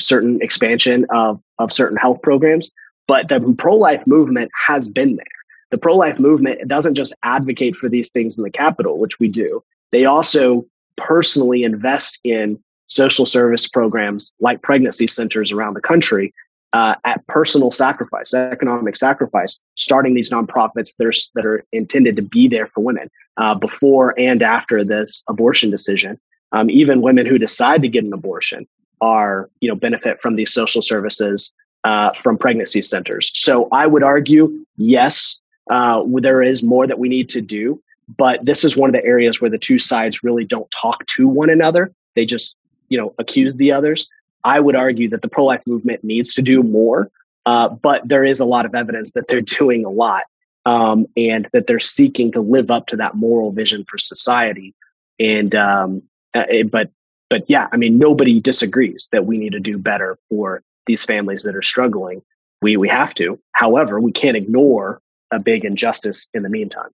certain 0.00 0.42
expansion 0.42 1.06
of, 1.10 1.40
of 1.58 1.72
certain 1.72 1.96
health 1.96 2.20
programs. 2.22 2.70
But 3.06 3.28
the 3.28 3.54
pro 3.56 3.76
life 3.76 4.04
movement 4.04 4.50
has 4.66 4.90
been 4.90 5.14
there. 5.14 5.24
The 5.70 5.78
pro 5.78 5.96
life 5.96 6.18
movement 6.18 6.66
doesn't 6.66 6.96
just 6.96 7.14
advocate 7.22 7.76
for 7.76 7.88
these 7.88 8.10
things 8.10 8.36
in 8.36 8.42
the 8.42 8.50
Capitol, 8.50 8.98
which 8.98 9.20
we 9.20 9.28
do, 9.28 9.62
they 9.92 10.04
also 10.04 10.66
personally 10.96 11.62
invest 11.62 12.18
in 12.24 12.58
social 12.88 13.26
service 13.26 13.68
programs 13.68 14.32
like 14.40 14.62
pregnancy 14.62 15.06
centers 15.06 15.52
around 15.52 15.74
the 15.74 15.80
country 15.80 16.34
uh, 16.72 16.94
at 17.04 17.26
personal 17.26 17.70
sacrifice, 17.70 18.34
economic 18.34 18.96
sacrifice, 18.96 19.58
starting 19.76 20.14
these 20.14 20.30
nonprofits 20.30 20.96
that 20.96 21.06
are, 21.06 21.12
that 21.34 21.46
are 21.46 21.64
intended 21.72 22.16
to 22.16 22.22
be 22.22 22.48
there 22.48 22.66
for 22.66 22.82
women 22.82 23.10
uh, 23.36 23.54
before 23.54 24.14
and 24.18 24.42
after 24.42 24.84
this 24.84 25.22
abortion 25.28 25.70
decision. 25.70 26.18
Um, 26.52 26.70
even 26.70 27.02
women 27.02 27.26
who 27.26 27.38
decide 27.38 27.82
to 27.82 27.88
get 27.88 28.04
an 28.04 28.12
abortion 28.12 28.66
are, 29.00 29.50
you 29.60 29.68
know, 29.68 29.74
benefit 29.74 30.20
from 30.20 30.36
these 30.36 30.52
social 30.52 30.82
services 30.82 31.52
uh, 31.84 32.12
from 32.12 32.38
pregnancy 32.38 32.82
centers. 32.82 33.30
So 33.34 33.68
I 33.72 33.86
would 33.86 34.02
argue, 34.02 34.64
yes, 34.76 35.38
uh, 35.70 36.02
there 36.06 36.42
is 36.42 36.62
more 36.62 36.86
that 36.86 36.98
we 36.98 37.08
need 37.08 37.28
to 37.30 37.40
do, 37.40 37.82
but 38.16 38.44
this 38.44 38.64
is 38.64 38.76
one 38.76 38.88
of 38.88 38.94
the 38.94 39.04
areas 39.04 39.40
where 39.40 39.50
the 39.50 39.58
two 39.58 39.78
sides 39.78 40.22
really 40.22 40.44
don't 40.44 40.70
talk 40.70 41.04
to 41.06 41.28
one 41.28 41.50
another. 41.50 41.92
They 42.14 42.24
just 42.24 42.56
you 42.88 42.98
know, 42.98 43.14
accuse 43.18 43.54
the 43.56 43.72
others. 43.72 44.08
I 44.46 44.60
would 44.60 44.76
argue 44.76 45.08
that 45.08 45.22
the 45.22 45.28
pro 45.28 45.44
life 45.44 45.62
movement 45.66 46.04
needs 46.04 46.32
to 46.34 46.42
do 46.42 46.62
more, 46.62 47.10
uh, 47.46 47.68
but 47.68 48.08
there 48.08 48.24
is 48.24 48.38
a 48.38 48.44
lot 48.44 48.64
of 48.64 48.74
evidence 48.74 49.12
that 49.12 49.26
they're 49.26 49.40
doing 49.58 49.84
a 49.84 49.90
lot 49.90 50.22
um, 50.64 51.06
and 51.16 51.48
that 51.52 51.66
they're 51.66 51.80
seeking 51.80 52.30
to 52.32 52.40
live 52.40 52.70
up 52.70 52.86
to 52.88 52.96
that 52.96 53.16
moral 53.16 53.50
vision 53.50 53.84
for 53.90 53.98
society. 53.98 54.72
And 55.18 55.54
um, 55.54 56.02
uh, 56.32 56.44
but 56.70 56.90
but 57.28 57.44
yeah, 57.48 57.68
I 57.72 57.76
mean, 57.76 57.98
nobody 57.98 58.40
disagrees 58.40 59.08
that 59.10 59.26
we 59.26 59.36
need 59.36 59.52
to 59.52 59.60
do 59.60 59.78
better 59.78 60.16
for 60.30 60.62
these 60.86 61.04
families 61.04 61.42
that 61.42 61.56
are 61.56 61.62
struggling. 61.62 62.22
We 62.62 62.76
we 62.76 62.88
have 62.88 63.14
to. 63.14 63.40
However, 63.52 64.00
we 64.00 64.12
can't 64.12 64.36
ignore 64.36 65.00
a 65.32 65.40
big 65.40 65.64
injustice 65.64 66.28
in 66.34 66.44
the 66.44 66.48
meantime. 66.48 66.90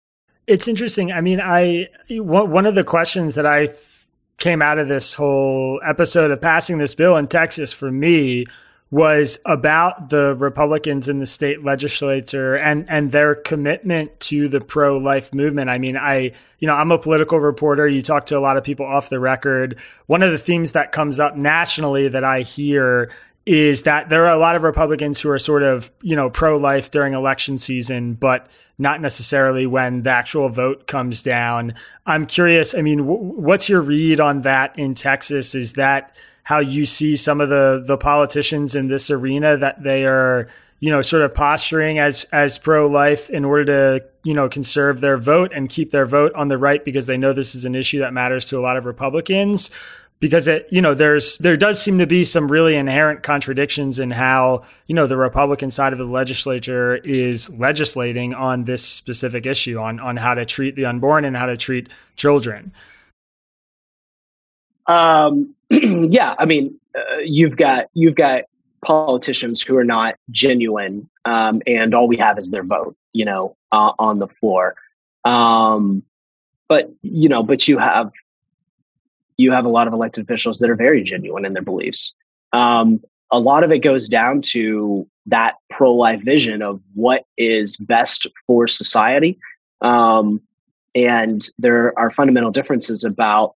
It's 0.46 0.68
interesting. 0.68 1.10
I 1.10 1.20
mean, 1.20 1.40
I 1.40 1.88
one 2.10 2.66
of 2.66 2.76
the 2.76 2.84
questions 2.84 3.34
that 3.34 3.46
I 3.46 3.70
came 4.40 4.60
out 4.60 4.78
of 4.78 4.88
this 4.88 5.14
whole 5.14 5.80
episode 5.86 6.32
of 6.32 6.40
passing 6.40 6.78
this 6.78 6.94
bill 6.94 7.16
in 7.16 7.28
Texas 7.28 7.72
for 7.72 7.92
me 7.92 8.46
was 8.90 9.38
about 9.44 10.08
the 10.08 10.34
Republicans 10.34 11.08
in 11.08 11.20
the 11.20 11.26
state 11.26 11.64
legislature 11.64 12.56
and 12.56 12.84
and 12.90 13.12
their 13.12 13.36
commitment 13.36 14.18
to 14.18 14.48
the 14.48 14.60
pro 14.60 14.98
life 14.98 15.32
movement. 15.32 15.70
I 15.70 15.78
mean, 15.78 15.96
I 15.96 16.32
you 16.58 16.66
know, 16.66 16.74
I'm 16.74 16.90
a 16.90 16.98
political 16.98 17.38
reporter. 17.38 17.86
You 17.86 18.02
talk 18.02 18.26
to 18.26 18.38
a 18.38 18.40
lot 18.40 18.56
of 18.56 18.64
people 18.64 18.84
off 18.84 19.08
the 19.08 19.20
record. 19.20 19.78
One 20.06 20.24
of 20.24 20.32
the 20.32 20.38
themes 20.38 20.72
that 20.72 20.90
comes 20.90 21.20
up 21.20 21.36
nationally 21.36 22.08
that 22.08 22.24
I 22.24 22.40
hear 22.40 23.12
is 23.46 23.84
that 23.84 24.08
there 24.08 24.26
are 24.26 24.34
a 24.34 24.38
lot 24.38 24.56
of 24.56 24.64
Republicans 24.64 25.20
who 25.20 25.30
are 25.30 25.38
sort 25.38 25.62
of, 25.62 25.90
you 26.02 26.16
know, 26.16 26.28
pro 26.28 26.56
life 26.56 26.90
during 26.90 27.14
election 27.14 27.58
season, 27.58 28.14
but 28.14 28.48
not 28.80 29.00
necessarily 29.00 29.66
when 29.66 30.02
the 30.02 30.10
actual 30.10 30.48
vote 30.48 30.86
comes 30.86 31.22
down. 31.22 31.74
I'm 32.06 32.26
curious. 32.26 32.74
I 32.74 32.80
mean, 32.80 33.00
w- 33.00 33.20
what's 33.20 33.68
your 33.68 33.82
read 33.82 34.20
on 34.20 34.40
that 34.40 34.78
in 34.78 34.94
Texas? 34.94 35.54
Is 35.54 35.74
that 35.74 36.16
how 36.42 36.58
you 36.58 36.86
see 36.86 37.14
some 37.14 37.40
of 37.40 37.50
the 37.50 37.84
the 37.86 37.98
politicians 37.98 38.74
in 38.74 38.88
this 38.88 39.10
arena 39.10 39.56
that 39.58 39.82
they 39.82 40.04
are 40.06 40.48
you 40.80 40.90
know 40.90 41.02
sort 41.02 41.22
of 41.22 41.34
posturing 41.34 41.98
as 41.98 42.24
as 42.32 42.58
pro 42.58 42.88
life 42.88 43.28
in 43.28 43.44
order 43.44 43.64
to 43.66 44.06
you 44.24 44.34
know 44.34 44.48
conserve 44.48 45.00
their 45.00 45.18
vote 45.18 45.52
and 45.54 45.68
keep 45.68 45.90
their 45.90 46.06
vote 46.06 46.32
on 46.34 46.48
the 46.48 46.58
right 46.58 46.84
because 46.84 47.06
they 47.06 47.18
know 47.18 47.32
this 47.32 47.54
is 47.54 47.66
an 47.66 47.74
issue 47.74 47.98
that 47.98 48.14
matters 48.14 48.46
to 48.46 48.58
a 48.58 48.62
lot 48.62 48.76
of 48.76 48.86
Republicans 48.86 49.70
because 50.20 50.46
it 50.46 50.68
you 50.70 50.80
know 50.80 50.94
there's 50.94 51.36
there 51.38 51.56
does 51.56 51.82
seem 51.82 51.98
to 51.98 52.06
be 52.06 52.24
some 52.24 52.50
really 52.50 52.76
inherent 52.76 53.22
contradictions 53.22 53.98
in 53.98 54.10
how 54.10 54.62
you 54.86 54.94
know 54.94 55.06
the 55.06 55.16
Republican 55.16 55.70
side 55.70 55.92
of 55.92 55.98
the 55.98 56.04
legislature 56.04 56.96
is 56.96 57.50
legislating 57.50 58.34
on 58.34 58.64
this 58.64 58.84
specific 58.84 59.46
issue 59.46 59.78
on 59.78 59.98
on 59.98 60.16
how 60.16 60.34
to 60.34 60.44
treat 60.44 60.76
the 60.76 60.84
unborn 60.84 61.24
and 61.24 61.36
how 61.36 61.46
to 61.46 61.56
treat 61.56 61.88
children. 62.16 62.72
Um, 64.86 65.54
yeah, 65.70 66.34
I 66.38 66.44
mean, 66.44 66.78
uh, 66.94 67.18
you've 67.24 67.56
got 67.56 67.86
you've 67.94 68.14
got 68.14 68.42
politicians 68.82 69.60
who 69.60 69.76
are 69.76 69.84
not 69.84 70.16
genuine, 70.30 71.08
um, 71.24 71.62
and 71.66 71.94
all 71.94 72.08
we 72.08 72.18
have 72.18 72.38
is 72.38 72.50
their 72.50 72.64
vote, 72.64 72.96
you 73.12 73.24
know, 73.24 73.56
uh, 73.72 73.92
on 73.98 74.18
the 74.18 74.28
floor. 74.28 74.74
Um, 75.24 76.02
but 76.68 76.90
you 77.02 77.28
know, 77.28 77.42
but 77.42 77.66
you 77.68 77.78
have 77.78 78.12
you 79.40 79.52
have 79.52 79.64
a 79.64 79.68
lot 79.68 79.86
of 79.86 79.92
elected 79.92 80.24
officials 80.24 80.58
that 80.58 80.68
are 80.68 80.76
very 80.76 81.02
genuine 81.02 81.44
in 81.44 81.52
their 81.54 81.62
beliefs. 81.62 82.12
Um, 82.52 83.00
a 83.30 83.40
lot 83.40 83.64
of 83.64 83.70
it 83.70 83.78
goes 83.78 84.08
down 84.08 84.42
to 84.42 85.06
that 85.26 85.54
pro-life 85.70 86.22
vision 86.22 86.62
of 86.62 86.80
what 86.94 87.24
is 87.38 87.76
best 87.76 88.26
for 88.46 88.68
society, 88.68 89.38
um, 89.80 90.40
and 90.94 91.48
there 91.58 91.98
are 91.98 92.10
fundamental 92.10 92.50
differences 92.50 93.04
about 93.04 93.54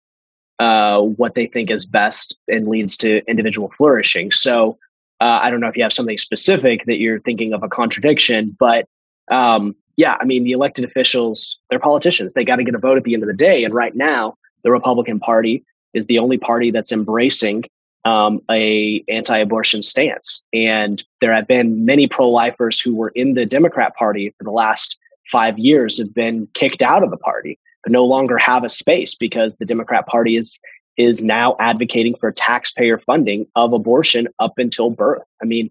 uh, 0.58 1.00
what 1.00 1.34
they 1.34 1.46
think 1.46 1.70
is 1.70 1.86
best 1.86 2.36
and 2.46 2.68
leads 2.68 2.96
to 2.98 3.22
individual 3.26 3.70
flourishing. 3.76 4.30
So 4.30 4.78
uh, 5.20 5.40
I 5.42 5.50
don't 5.50 5.60
know 5.60 5.68
if 5.68 5.76
you 5.76 5.82
have 5.82 5.92
something 5.92 6.18
specific 6.18 6.84
that 6.86 6.98
you're 6.98 7.20
thinking 7.20 7.54
of 7.54 7.62
a 7.62 7.68
contradiction, 7.68 8.54
but 8.60 8.86
um, 9.30 9.74
yeah, 9.96 10.16
I 10.20 10.24
mean 10.24 10.44
the 10.44 10.52
elected 10.52 10.84
officials, 10.84 11.58
they're 11.70 11.78
politicians. 11.78 12.34
They 12.34 12.44
got 12.44 12.56
to 12.56 12.64
get 12.64 12.74
a 12.74 12.78
vote 12.78 12.98
at 12.98 13.04
the 13.04 13.14
end 13.14 13.22
of 13.22 13.28
the 13.28 13.34
day. 13.34 13.64
And 13.64 13.72
right 13.74 13.94
now, 13.94 14.34
the 14.62 14.70
Republican 14.70 15.18
Party 15.18 15.64
is 15.94 16.06
the 16.06 16.18
only 16.18 16.38
party 16.38 16.70
that's 16.70 16.92
embracing 16.92 17.64
um, 18.04 18.40
a 18.50 19.04
anti-abortion 19.08 19.82
stance. 19.82 20.42
And 20.52 21.02
there 21.20 21.32
have 21.34 21.46
been 21.46 21.84
many 21.84 22.08
pro-lifers 22.08 22.80
who 22.80 22.96
were 22.96 23.10
in 23.10 23.34
the 23.34 23.46
Democrat 23.46 23.94
Party 23.96 24.34
for 24.36 24.44
the 24.44 24.50
last 24.50 24.98
five 25.30 25.58
years 25.58 25.98
have 25.98 26.12
been 26.12 26.48
kicked 26.54 26.82
out 26.82 27.02
of 27.02 27.10
the 27.10 27.16
party 27.16 27.58
no 27.88 28.04
longer 28.04 28.38
have 28.38 28.64
a 28.64 28.68
space 28.68 29.14
because 29.14 29.56
the 29.56 29.66
Democrat 29.66 30.06
Party 30.06 30.36
is 30.36 30.60
is 30.98 31.24
now 31.24 31.56
advocating 31.58 32.14
for 32.14 32.30
taxpayer 32.30 32.98
funding 32.98 33.46
of 33.56 33.72
abortion 33.72 34.28
up 34.38 34.52
until 34.58 34.90
birth. 34.90 35.22
I 35.40 35.46
mean, 35.46 35.70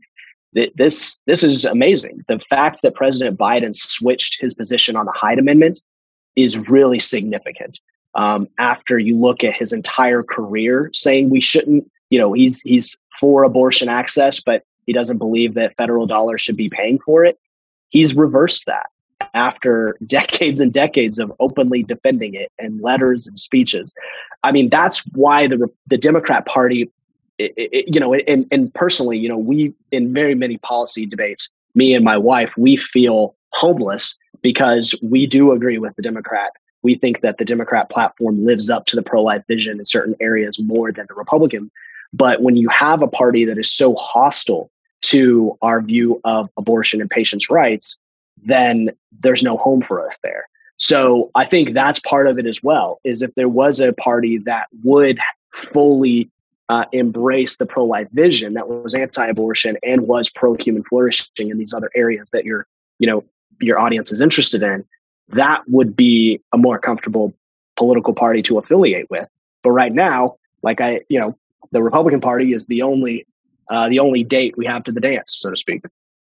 th- 0.55 0.74
this 0.76 1.19
this 1.28 1.43
is 1.43 1.63
amazing. 1.63 2.24
The 2.28 2.39
fact 2.39 2.82
that 2.82 2.95
President 2.95 3.38
Biden 3.38 3.76
switched 3.76 4.41
his 4.41 4.53
position 4.53 4.95
on 4.95 5.05
the 5.05 5.11
Hyde 5.11 5.39
Amendment 5.39 5.80
is 6.36 6.57
really 6.57 6.99
significant. 6.99 7.80
Um, 8.16 8.47
after 8.57 8.99
you 8.99 9.18
look 9.18 9.43
at 9.43 9.55
his 9.55 9.72
entire 9.72 10.22
career 10.22 10.89
saying 10.93 11.30
we 11.30 11.39
shouldn't, 11.39 11.89
you 12.09 12.20
know, 12.20 12.34
he's 12.34 12.62
he's 12.62 12.97
for 13.20 13.43
abortion 13.43 13.88
access, 13.88 14.39
but 14.41 14.64
he 14.86 14.93
doesn't 14.93 15.18
believe 15.18 15.53
that 15.53 15.76
federal 15.78 16.05
dollars 16.05 16.41
should 16.41 16.57
be 16.57 16.70
paying 16.70 16.99
for 16.99 17.24
it. 17.24 17.39
He's 17.89 18.16
reversed 18.16 18.66
that 18.66 18.88
after 19.34 19.97
decades 20.05 20.59
and 20.59 20.74
decades 20.74 21.20
of 21.20 21.32
openly 21.39 21.84
defending 21.84 22.34
it 22.34 22.51
and 22.59 22.82
letters 22.82 23.28
and 23.28 23.39
speeches. 23.39 23.93
I 24.43 24.51
mean, 24.51 24.70
that's 24.70 24.99
why 25.14 25.47
the 25.47 25.70
the 25.88 25.97
Democrat 25.97 26.45
Party, 26.45 26.89
it, 27.38 27.53
it, 27.55 27.93
you 27.93 27.99
know, 27.99 28.14
and 28.14 28.45
and 28.51 28.74
personally, 28.74 29.18
you 29.18 29.30
know, 29.30 29.38
we 29.38 29.74
in 29.91 30.14
very 30.14 30.36
many 30.36 30.57
policy 30.57 31.05
debates, 31.05 31.49
me 31.76 31.93
and 31.93 32.03
my 32.03 32.18
wife, 32.18 32.53
we 32.57 32.76
feel 32.76 33.36
homeless 33.53 34.18
because 34.41 34.95
we 35.01 35.28
do 35.28 35.51
agree 35.51 35.78
with 35.78 35.95
the 35.95 36.01
Democrat. 36.01 36.51
We 36.84 36.95
think 36.95 37.21
that 37.21 37.38
the 37.38 37.45
Democrat 37.45 37.89
platform 37.89 38.43
lives 38.43 38.69
up 38.69 38.86
to 38.88 38.95
the 38.95 39.03
pro 39.03 39.21
life 39.21 39.43
vision 39.47 39.79
in 39.79 39.86
certain 39.86 40.15
areas 40.19 40.59
more 40.59 40.91
than 40.91 41.05
the 41.07 41.15
Republican. 41.15 41.71
But 42.13 42.41
when 42.41 42.55
you 42.55 42.69
have 42.69 43.01
a 43.01 43.07
party 43.07 43.45
that 43.45 43.57
is 43.57 43.71
so 43.71 43.95
hostile 43.95 44.69
to 45.03 45.57
our 45.61 45.82
view 45.82 46.19
of 46.23 46.49
abortion 46.57 47.01
and 47.01 47.09
patients' 47.09 47.49
rights, 47.49 47.99
then 48.43 48.91
there's 49.19 49.43
no 49.43 49.57
home 49.57 49.82
for 49.82 50.05
us 50.05 50.17
there. 50.23 50.47
So 50.77 51.29
I 51.36 51.45
think 51.45 51.73
that's 51.73 51.99
part 51.99 52.27
of 52.27 52.39
it 52.39 52.47
as 52.47 52.63
well. 52.63 52.99
Is 53.03 53.21
if 53.21 53.34
there 53.36 53.49
was 53.49 53.79
a 53.79 53.93
party 53.93 54.39
that 54.39 54.67
would 54.84 55.19
fully 55.53 56.29
uh, 56.69 56.86
embrace 56.91 57.57
the 57.57 57.65
pro-life 57.65 58.07
vision 58.13 58.53
that 58.53 58.67
was 58.67 58.95
anti-abortion 58.95 59.77
and 59.84 60.07
was 60.07 60.29
pro-human 60.29 60.84
flourishing 60.84 61.49
in 61.49 61.57
these 61.57 61.73
other 61.73 61.91
areas 61.95 62.29
that 62.32 62.45
your 62.45 62.65
you 62.97 63.07
know 63.07 63.23
your 63.59 63.79
audience 63.79 64.11
is 64.11 64.21
interested 64.21 64.63
in, 64.63 64.86
that 65.32 65.63
would 65.67 65.95
be 65.95 66.41
a 66.53 66.57
more 66.57 66.79
comfortable 66.79 67.34
political 67.77 68.13
party 68.13 68.41
to 68.43 68.57
affiliate 68.57 69.09
with. 69.09 69.27
But 69.63 69.71
right 69.71 69.93
now, 69.93 70.36
like 70.61 70.82
I, 70.82 71.01
you 71.09 71.19
know, 71.19 71.38
the 71.71 71.82
Republican 71.82 72.21
Party 72.21 72.53
is 72.53 72.65
the 72.65 72.82
only 72.82 73.25
uh, 73.69 73.88
the 73.88 73.99
only 73.99 74.23
date 74.23 74.57
we 74.57 74.65
have 74.65 74.84
to 74.84 74.91
the 74.91 74.99
dance, 74.99 75.34
so 75.36 75.49
to 75.49 75.55
speak. 75.55 75.84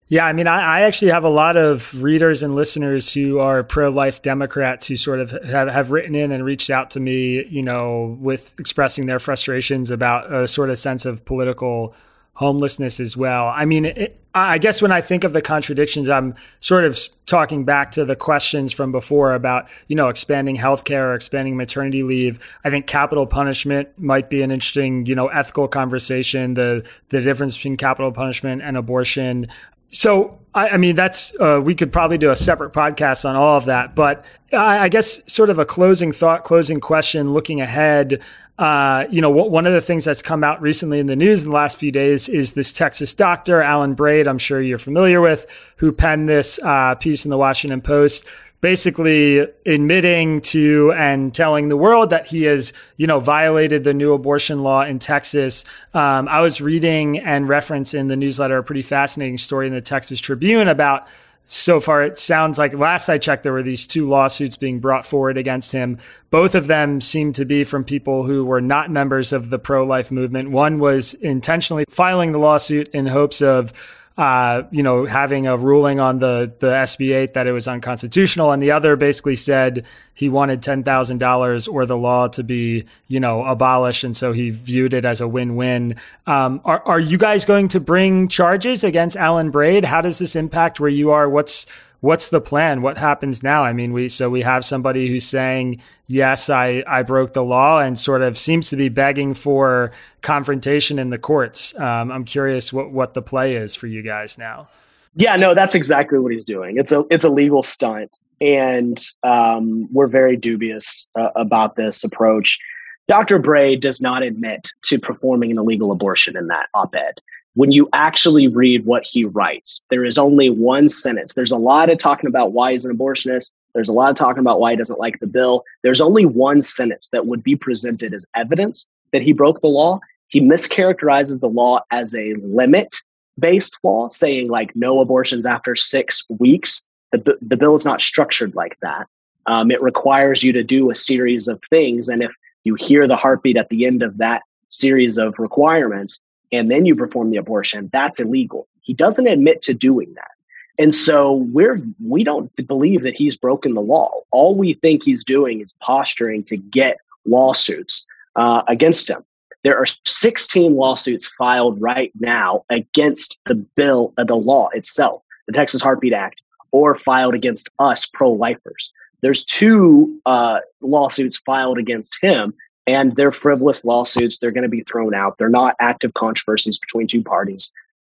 Yeah, 0.08 0.26
I 0.26 0.34
mean, 0.34 0.48
I, 0.48 0.80
I, 0.80 0.82
actually 0.82 1.12
have 1.12 1.24
a 1.24 1.30
lot 1.30 1.58
of 1.58 2.02
readers 2.02 2.44
and 2.44 2.56
listeners 2.56 3.12
who 3.12 3.40
are 3.40 3.64
pro-life 3.64 4.22
Democrats 4.22 4.86
who 4.86 4.96
sort 4.96 5.20
of 5.20 5.32
have, 5.44 5.70
have 5.70 5.92
written 5.92 6.14
in 6.14 6.32
and 6.32 6.46
reached 6.46 6.70
out 6.70 6.92
to 6.92 7.00
me, 7.00 7.46
you 7.46 7.64
know, 7.64 8.18
with 8.20 8.54
expressing 8.60 9.08
their 9.08 9.20
frustrations 9.20 9.92
about 9.92 10.32
a 10.32 10.48
sort 10.48 10.70
of 10.70 10.78
sense 10.78 11.06
of 11.06 11.26
political 11.26 11.96
homelessness 12.34 13.00
as 13.00 13.16
well. 13.16 13.52
I 13.56 13.66
mean, 13.66 13.86
it, 13.86 14.20
I 14.36 14.58
guess 14.58 14.82
when 14.82 14.92
I 14.92 15.02
think 15.02 15.24
of 15.24 15.34
the 15.34 15.42
contradictions, 15.44 16.10
I'm 16.10 16.34
sort 16.60 16.86
of 16.86 16.98
talking 17.28 17.66
back 17.66 17.92
to 17.92 18.04
the 18.04 18.16
questions 18.16 18.72
from 18.72 18.92
before 18.92 19.36
about, 19.36 19.68
you 19.88 19.96
know, 19.96 20.10
expanding 20.10 20.58
healthcare 20.58 21.10
or 21.10 21.14
expanding 21.14 21.56
maternity 21.56 22.02
leave. 22.02 22.40
I 22.64 22.72
think 22.72 22.88
capital 22.88 23.28
punishment 23.28 23.90
might 24.00 24.32
be 24.32 24.42
an 24.42 24.50
interesting, 24.50 25.06
you 25.06 25.14
know, 25.14 25.28
ethical 25.28 25.68
conversation. 25.68 26.56
The 26.56 26.84
the 27.10 27.22
difference 27.22 27.56
between 27.56 27.78
capital 27.78 28.12
punishment 28.12 28.64
and 28.64 28.76
abortion. 28.76 29.48
So, 29.90 30.40
I, 30.56 30.70
I 30.70 30.78
mean, 30.78 30.96
that's, 30.96 31.36
uh, 31.40 31.62
we 31.64 31.76
could 31.76 31.92
probably 31.92 32.18
do 32.18 32.32
a 32.32 32.36
separate 32.36 32.74
podcast 32.74 33.30
on 33.30 33.36
all 33.36 33.58
of 33.58 33.66
that. 33.66 33.94
But 33.94 34.26
I, 34.52 34.80
I 34.80 34.90
guess, 34.90 35.22
sort 35.32 35.52
of 35.52 35.60
a 35.60 35.66
closing 35.66 36.12
thought, 36.12 36.44
closing 36.44 36.80
question, 36.80 37.32
looking 37.32 37.62
ahead. 37.62 38.20
Uh, 38.60 39.06
you 39.10 39.20
know, 39.20 39.32
one 39.32 39.66
of 39.66 39.74
the 39.74 39.82
things 39.82 40.06
that's 40.06 40.22
come 40.22 40.44
out 40.44 40.62
recently 40.62 41.00
in 41.00 41.08
the 41.08 41.16
news 41.16 41.42
in 41.42 41.50
the 41.50 41.56
last 41.56 41.80
few 41.80 41.92
days 41.92 42.30
is 42.30 42.54
this 42.54 42.72
Texas 42.72 43.16
doctor, 43.16 43.62
Alan 43.62 43.96
Braid, 43.96 44.28
I'm 44.28 44.38
sure 44.38 44.62
you're 44.62 44.78
familiar 44.78 45.22
with, 45.22 45.48
who 45.78 45.92
penned 45.92 46.30
this 46.30 46.60
uh, 46.62 46.94
piece 46.96 47.26
in 47.26 47.32
the 47.32 47.38
Washington 47.38 47.82
Post 47.82 48.26
basically 48.64 49.40
admitting 49.66 50.40
to 50.40 50.94
and 50.94 51.36
telling 51.36 51.68
the 51.68 51.76
world 51.76 52.12
that 52.12 52.28
he 52.28 52.44
has, 52.44 52.72
you 52.96 53.06
know, 53.06 53.20
violated 53.20 53.84
the 53.84 53.94
new 53.94 54.14
abortion 54.14 54.64
law 54.64 54.82
in 54.82 55.00
Texas. 55.00 55.66
Um, 55.94 56.30
I 56.30 56.40
was 56.40 56.62
reading 56.62 57.20
and 57.20 57.50
reference 57.50 57.94
in 57.94 58.08
the 58.08 58.16
newsletter 58.16 58.58
a 58.58 58.64
pretty 58.64 58.82
fascinating 58.82 59.38
story 59.38 59.68
in 59.68 59.74
the 59.74 59.82
Texas 59.82 60.22
Tribune 60.22 60.70
about 60.70 61.06
so 61.46 61.80
far 61.80 62.02
it 62.02 62.18
sounds 62.18 62.58
like 62.58 62.74
last 62.74 63.10
I 63.10 63.18
checked, 63.18 63.44
there 63.44 63.54
were 63.54 63.64
these 63.64 63.86
two 63.86 64.08
lawsuits 64.08 64.58
being 64.58 64.80
brought 64.80 65.06
forward 65.06 65.38
against 65.38 65.72
him. 65.72 65.98
Both 66.30 66.56
of 66.56 66.68
them 66.68 67.02
seem 67.02 67.34
to 67.34 67.46
be 67.46 67.64
from 67.64 67.84
people 67.84 68.24
who 68.24 68.46
were 68.46 68.62
not 68.62 68.90
members 68.90 69.34
of 69.34 69.50
the 69.50 69.60
pro 69.60 69.86
life 69.86 70.10
movement. 70.10 70.52
One 70.52 70.80
was 70.80 71.14
intentionally 71.16 71.86
filing 71.90 72.32
the 72.32 72.40
lawsuit 72.40 72.88
in 72.90 73.08
hopes 73.08 73.42
of 73.42 73.74
uh, 74.18 74.64
you 74.70 74.84
know, 74.84 75.06
having 75.06 75.48
a 75.48 75.58
ruling 75.58 76.00
on 76.00 76.20
the, 76.20 76.52
the 76.60 76.68
SB 76.68 77.16
8 77.16 77.34
that 77.34 77.48
it 77.48 77.52
was 77.52 77.68
unconstitutional. 77.68 78.52
And 78.52 78.62
the 78.62 78.72
other 78.72 78.96
basically 78.96 79.36
said 79.36 79.86
he 80.14 80.30
wanted 80.30 80.62
$10,000 80.62 81.74
or 81.74 81.86
the 81.88 81.98
law 81.98 82.28
to 82.28 82.44
be, 82.44 82.86
you 83.08 83.20
know, 83.20 83.44
abolished. 83.44 84.04
And 84.04 84.16
so 84.16 84.32
he 84.32 84.52
viewed 84.52 84.94
it 84.94 85.04
as 85.04 85.20
a 85.20 85.28
win 85.28 85.56
win. 85.56 85.96
Um, 86.28 86.62
are, 86.64 86.84
are 86.86 87.00
you 87.00 87.18
guys 87.18 87.44
going 87.44 87.70
to 87.70 87.80
bring 87.80 88.28
charges 88.28 88.84
against 88.84 89.16
Alan 89.16 89.50
Braid? 89.50 89.86
How 89.86 90.02
does 90.02 90.20
this 90.20 90.36
impact 90.36 90.80
where 90.80 90.90
you 90.90 91.10
are? 91.10 91.28
What's, 91.28 91.66
what's 92.04 92.28
the 92.28 92.42
plan? 92.42 92.82
What 92.82 92.98
happens 92.98 93.42
now? 93.42 93.64
I 93.64 93.72
mean, 93.72 93.94
we 93.94 94.10
so 94.10 94.30
we 94.30 94.42
have 94.42 94.66
somebody 94.66 95.08
who's 95.08 95.24
saying, 95.24 95.82
"Yes, 96.06 96.50
I 96.50 96.84
I 96.86 97.02
broke 97.02 97.32
the 97.32 97.44
law," 97.44 97.80
and 97.80 97.98
sort 97.98 98.22
of 98.22 98.38
seems 98.38 98.70
to 98.70 98.76
be 98.76 98.90
begging 98.90 99.34
for 99.34 99.92
confrontation 100.22 101.00
in 101.00 101.12
the 101.12 101.18
courts. 101.18 101.74
Um, 101.80 102.12
I'm 102.12 102.26
curious 102.26 102.74
what 102.74 102.92
what 102.92 103.14
the 103.14 103.22
play 103.22 103.56
is 103.56 103.74
for 103.74 103.88
you 103.88 104.02
guys 104.02 104.38
now. 104.38 104.68
Yeah, 105.16 105.38
no, 105.38 105.54
that's 105.54 105.76
exactly 105.76 106.20
what 106.20 106.34
he's 106.34 106.44
doing. 106.44 106.78
It's 106.78 106.92
a 106.92 107.06
it's 107.10 107.24
a 107.24 107.30
legal 107.30 107.64
stunt, 107.64 108.20
and 108.42 109.02
um, 109.24 109.88
we're 109.94 110.08
very 110.08 110.36
dubious 110.36 111.08
uh, 111.16 111.30
about 111.38 111.78
this 111.78 112.04
approach. 112.04 112.60
Dr. 113.08 113.40
Braid 113.40 113.82
does 113.82 114.02
not 114.02 114.24
admit 114.24 114.70
to 114.86 115.00
performing 115.00 115.52
an 115.52 115.58
illegal 115.58 115.92
abortion 115.92 116.38
in 116.38 116.48
that 116.48 116.68
op-ed 116.74 117.20
when 117.56 117.72
you 117.72 117.88
actually 117.94 118.48
read 118.48 118.86
what 118.86 119.04
he 119.04 119.26
writes, 119.26 119.84
there 119.90 120.06
is 120.06 120.18
only 120.18 120.50
one 120.50 120.90
sentence. 120.90 121.34
There's 121.34 121.52
a 121.52 121.58
lot 121.58 121.90
of 121.90 122.00
talking 122.00 122.28
about 122.28 122.52
why 122.52 122.72
he's 122.72 122.86
an 122.86 122.98
abortionist. 122.98 123.52
There's 123.74 123.90
a 123.90 123.94
lot 123.94 124.10
of 124.10 124.16
talking 124.16 124.42
about 124.42 124.60
why 124.60 124.72
he 124.72 124.78
doesn't 124.78 125.00
like 125.00 125.20
the 125.20 125.28
bill. 125.28 125.64
There's 125.84 126.02
only 126.02 126.26
one 126.26 126.62
sentence 126.62 127.10
that 127.10 127.28
would 127.28 127.44
be 127.44 127.56
presented 127.56 128.14
as 128.14 128.26
evidence 128.36 128.88
that 129.12 129.22
he 129.22 129.34
broke 129.34 129.62
the 129.62 129.68
law. 129.68 130.00
He 130.28 130.42
mischaracterizes 130.42 131.40
the 131.40 131.50
law 131.50 131.82
as 131.92 132.16
a 132.16 132.34
limit 132.42 132.96
based 133.40 133.80
law, 133.84 134.08
saying 134.10 134.50
like 134.50 134.76
no 134.76 135.00
abortions 135.00 135.46
after 135.46 135.76
six 135.76 136.24
weeks. 136.30 136.84
The, 137.12 137.38
the 137.42 137.58
bill 137.58 137.76
is 137.76 137.86
not 137.86 138.02
structured 138.02 138.56
like 138.56 138.78
that. 138.82 139.08
Um, 139.46 139.70
it 139.70 139.82
requires 139.82 140.44
you 140.44 140.54
to 140.54 140.64
do 140.64 140.90
a 140.90 140.96
series 140.96 141.48
of 141.48 141.62
things. 141.70 142.10
And 142.10 142.24
if 142.24 142.32
you 142.64 142.76
hear 142.76 143.08
the 143.08 143.16
heartbeat 143.16 143.58
at 143.58 143.70
the 143.70 143.86
end 143.86 144.02
of 144.02 144.18
that 144.18 144.42
series 144.70 145.18
of 145.18 145.36
requirements, 145.38 146.20
and 146.54 146.72
then 146.72 146.86
you 146.86 146.96
perform 146.96 147.32
the 147.32 147.38
abortion, 147.38 147.90
that's 147.92 148.20
illegal. 148.20 148.68
He 148.82 148.94
doesn't 148.94 149.28
admit 149.28 149.62
to 149.64 149.74
doing 149.74 150.14
that. 150.14 150.32
And 150.80 150.94
so 150.94 151.34
we're 151.52 151.82
we 152.04 152.24
don't 152.24 152.52
believe 152.68 153.04
that 153.04 153.16
he's 153.16 153.36
broken 153.36 153.74
the 153.74 153.82
law. 153.82 154.12
All 154.32 154.56
we 154.56 154.74
think 154.74 155.04
he's 155.04 155.24
doing 155.24 155.62
is 155.62 155.74
posturing 155.82 156.44
to 156.46 156.58
get 156.58 156.98
lawsuits 157.26 158.06
uh, 158.36 158.64
against 158.68 159.10
him. 159.10 159.24
There 159.64 159.78
are 159.78 159.86
16 160.06 160.76
lawsuits 160.76 161.28
filed 161.38 161.82
right 161.82 162.12
now 162.20 162.66
against 162.70 163.40
the 163.46 163.56
bill, 163.56 164.14
uh, 164.18 164.24
the 164.24 164.36
law 164.36 164.70
itself, 164.74 165.22
the 165.48 165.54
Texas 165.54 165.82
Heartbeat 165.82 166.14
Act, 166.14 166.42
or 166.72 166.96
filed 166.96 167.34
against 167.34 167.70
us 167.80 168.06
pro-lifers. 168.06 168.92
There's 169.22 169.46
two 169.46 170.20
uh, 170.26 170.60
lawsuits 170.82 171.38
filed 171.38 171.78
against 171.78 172.18
him 172.22 172.54
and 172.88 173.16
they're 173.16 173.32
frivolous 173.32 173.86
lawsuits. 173.86 174.40
They're 174.40 174.52
going 174.52 174.64
to 174.64 174.70
be 174.70 174.84
thrown 174.84 175.14
out. 175.14 175.38
They're 175.38 175.50
not 175.50 175.76
active 175.80 176.14
controversies 176.14 176.80
between 176.80 177.08
two 177.08 177.24
parties. 177.24 177.72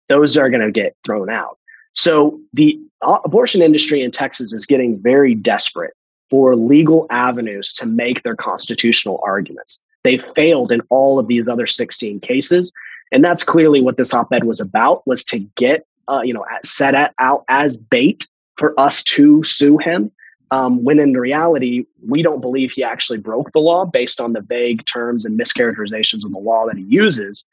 Those 0.09 0.38
are 0.38 0.49
going 0.49 0.65
to 0.65 0.72
get 0.72 0.95
thrown 1.05 1.30
out. 1.30 1.57
So 1.93 2.39
the 2.53 2.80
abortion 3.01 3.61
industry 3.61 4.01
in 4.01 4.11
Texas 4.11 4.53
is 4.53 4.65
getting 4.65 4.99
very 4.99 5.36
desperate 5.36 5.93
for 6.30 6.55
legal 6.55 7.07
avenues 7.09 7.74
to 7.74 7.86
make 7.86 8.24
their 8.24 8.36
constitutional 8.36 9.20
arguments. 9.24 9.82
They 10.03 10.18
failed 10.18 10.72
in 10.72 10.82
all 10.89 11.20
of 11.20 11.28
these 11.28 11.47
other 11.47 11.68
16 11.68 12.20
cases. 12.20 12.72
And 13.11 13.24
that's 13.24 13.43
clearly 13.43 13.82
what 13.82 13.97
this 13.97 14.13
op-ed 14.13 14.43
was 14.43 14.59
about, 14.59 15.05
was 15.07 15.24
to 15.26 15.39
get, 15.55 15.86
uh, 16.07 16.22
you 16.24 16.34
know, 16.34 16.45
set 16.63 17.13
out 17.18 17.45
as 17.47 17.78
bait 17.78 18.28
for 18.57 18.78
us 18.80 19.03
to 19.03 19.43
sue 19.43 19.78
him 19.78 20.11
um, 20.51 20.83
when 20.83 20.99
in 20.99 21.13
reality, 21.13 21.85
we 22.07 22.21
don't 22.21 22.41
believe 22.41 22.71
he 22.71 22.83
actually 22.83 23.17
broke 23.17 23.51
the 23.51 23.59
law 23.59 23.85
based 23.85 24.21
on 24.21 24.33
the 24.33 24.41
vague 24.41 24.85
terms 24.85 25.25
and 25.25 25.39
mischaracterizations 25.39 26.23
of 26.23 26.31
the 26.31 26.39
law 26.39 26.65
that 26.67 26.77
he 26.77 26.83
uses. 26.83 27.45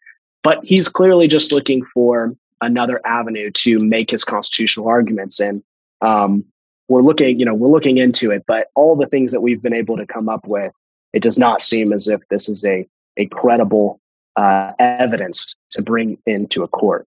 But 0.42 0.64
he's 0.64 0.88
clearly 0.88 1.26
just 1.26 1.52
looking 1.52 1.84
for 1.84 2.36
another 2.60 3.00
avenue 3.04 3.50
to 3.50 3.78
make 3.78 4.10
his 4.10 4.24
constitutional 4.24 4.88
arguments. 4.88 5.40
And 5.40 5.62
um, 6.02 6.44
we're 6.88 7.02
looking, 7.02 7.38
you 7.38 7.44
know, 7.44 7.54
we're 7.54 7.68
looking 7.68 7.98
into 7.98 8.30
it. 8.30 8.44
But 8.46 8.68
all 8.74 8.94
the 8.94 9.06
things 9.06 9.32
that 9.32 9.40
we've 9.40 9.62
been 9.62 9.74
able 9.74 9.96
to 9.96 10.06
come 10.06 10.28
up 10.28 10.46
with, 10.46 10.76
it 11.12 11.22
does 11.22 11.38
not 11.38 11.62
seem 11.62 11.92
as 11.92 12.08
if 12.08 12.20
this 12.28 12.48
is 12.48 12.64
a 12.64 12.86
a 13.16 13.26
credible 13.26 14.00
uh, 14.36 14.72
evidence 14.78 15.54
to 15.70 15.82
bring 15.82 16.18
into 16.26 16.62
a 16.62 16.68
court. 16.68 17.06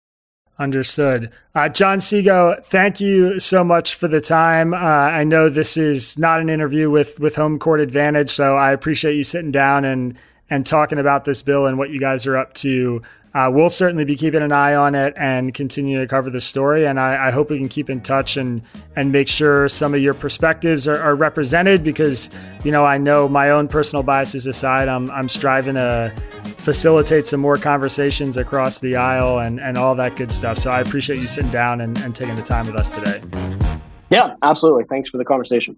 Understood. 0.59 1.31
Uh, 1.53 1.69
John 1.69 1.99
Seago, 1.99 2.63
thank 2.65 2.99
you 2.99 3.39
so 3.39 3.63
much 3.63 3.93
for 3.93 4.07
the 4.07 4.19
time. 4.19 4.73
Uh, 4.73 4.77
I 4.77 5.23
know 5.23 5.49
this 5.49 5.77
is 5.77 6.17
not 6.17 6.39
an 6.39 6.49
interview 6.49 6.89
with, 6.89 7.19
with 7.19 7.35
home 7.35 7.59
court 7.59 7.79
advantage, 7.79 8.31
so 8.31 8.57
I 8.57 8.71
appreciate 8.71 9.15
you 9.15 9.23
sitting 9.23 9.51
down 9.51 9.85
and, 9.85 10.17
and 10.49 10.65
talking 10.65 10.97
about 10.97 11.25
this 11.25 11.43
bill 11.43 11.67
and 11.67 11.77
what 11.77 11.91
you 11.91 11.99
guys 11.99 12.25
are 12.25 12.35
up 12.35 12.55
to. 12.55 13.03
Uh, 13.33 13.49
we'll 13.53 13.69
certainly 13.69 14.05
be 14.05 14.15
keeping 14.15 14.41
an 14.41 14.51
eye 14.51 14.73
on 14.73 14.95
it 14.95 15.13
and 15.17 15.53
continue 15.53 15.99
to 15.99 16.07
cover 16.07 16.29
the 16.29 16.41
story. 16.41 16.87
And 16.87 16.99
I, 16.99 17.27
I, 17.27 17.31
hope 17.31 17.49
we 17.49 17.57
can 17.57 17.69
keep 17.69 17.89
in 17.89 18.01
touch 18.01 18.37
and 18.37 18.61
and 18.95 19.11
make 19.11 19.27
sure 19.27 19.67
some 19.69 19.93
of 19.93 20.01
your 20.01 20.13
perspectives 20.13 20.87
are, 20.87 20.97
are, 20.97 21.15
represented 21.15 21.83
because 21.83 22.29
you 22.63 22.71
know 22.71 22.85
I 22.85 22.97
know 22.97 23.27
my 23.27 23.49
own 23.49 23.67
personal 23.67 24.03
biases 24.03 24.47
aside, 24.47 24.87
I'm 24.87 25.11
I'm 25.11 25.29
striving 25.29 25.75
to 25.75 26.13
facilitate 26.57 27.27
some 27.27 27.39
more 27.39 27.57
conversations 27.57 28.37
across 28.37 28.79
the 28.79 28.95
aisle 28.95 29.39
and 29.39 29.59
and 29.59 29.77
all 29.77 29.95
that 29.95 30.15
good 30.15 30.31
stuff. 30.31 30.57
So 30.57 30.71
I 30.71 30.79
appreciate 30.79 31.19
you 31.19 31.27
sitting 31.27 31.51
down 31.51 31.81
and, 31.81 31.97
and 31.99 32.15
taking 32.15 32.35
the 32.35 32.43
time 32.43 32.65
with 32.65 32.75
us 32.75 32.93
today. 32.93 33.21
Yeah, 34.09 34.35
absolutely. 34.41 34.85
Thanks 34.85 35.09
for 35.09 35.17
the 35.17 35.25
conversation. 35.25 35.77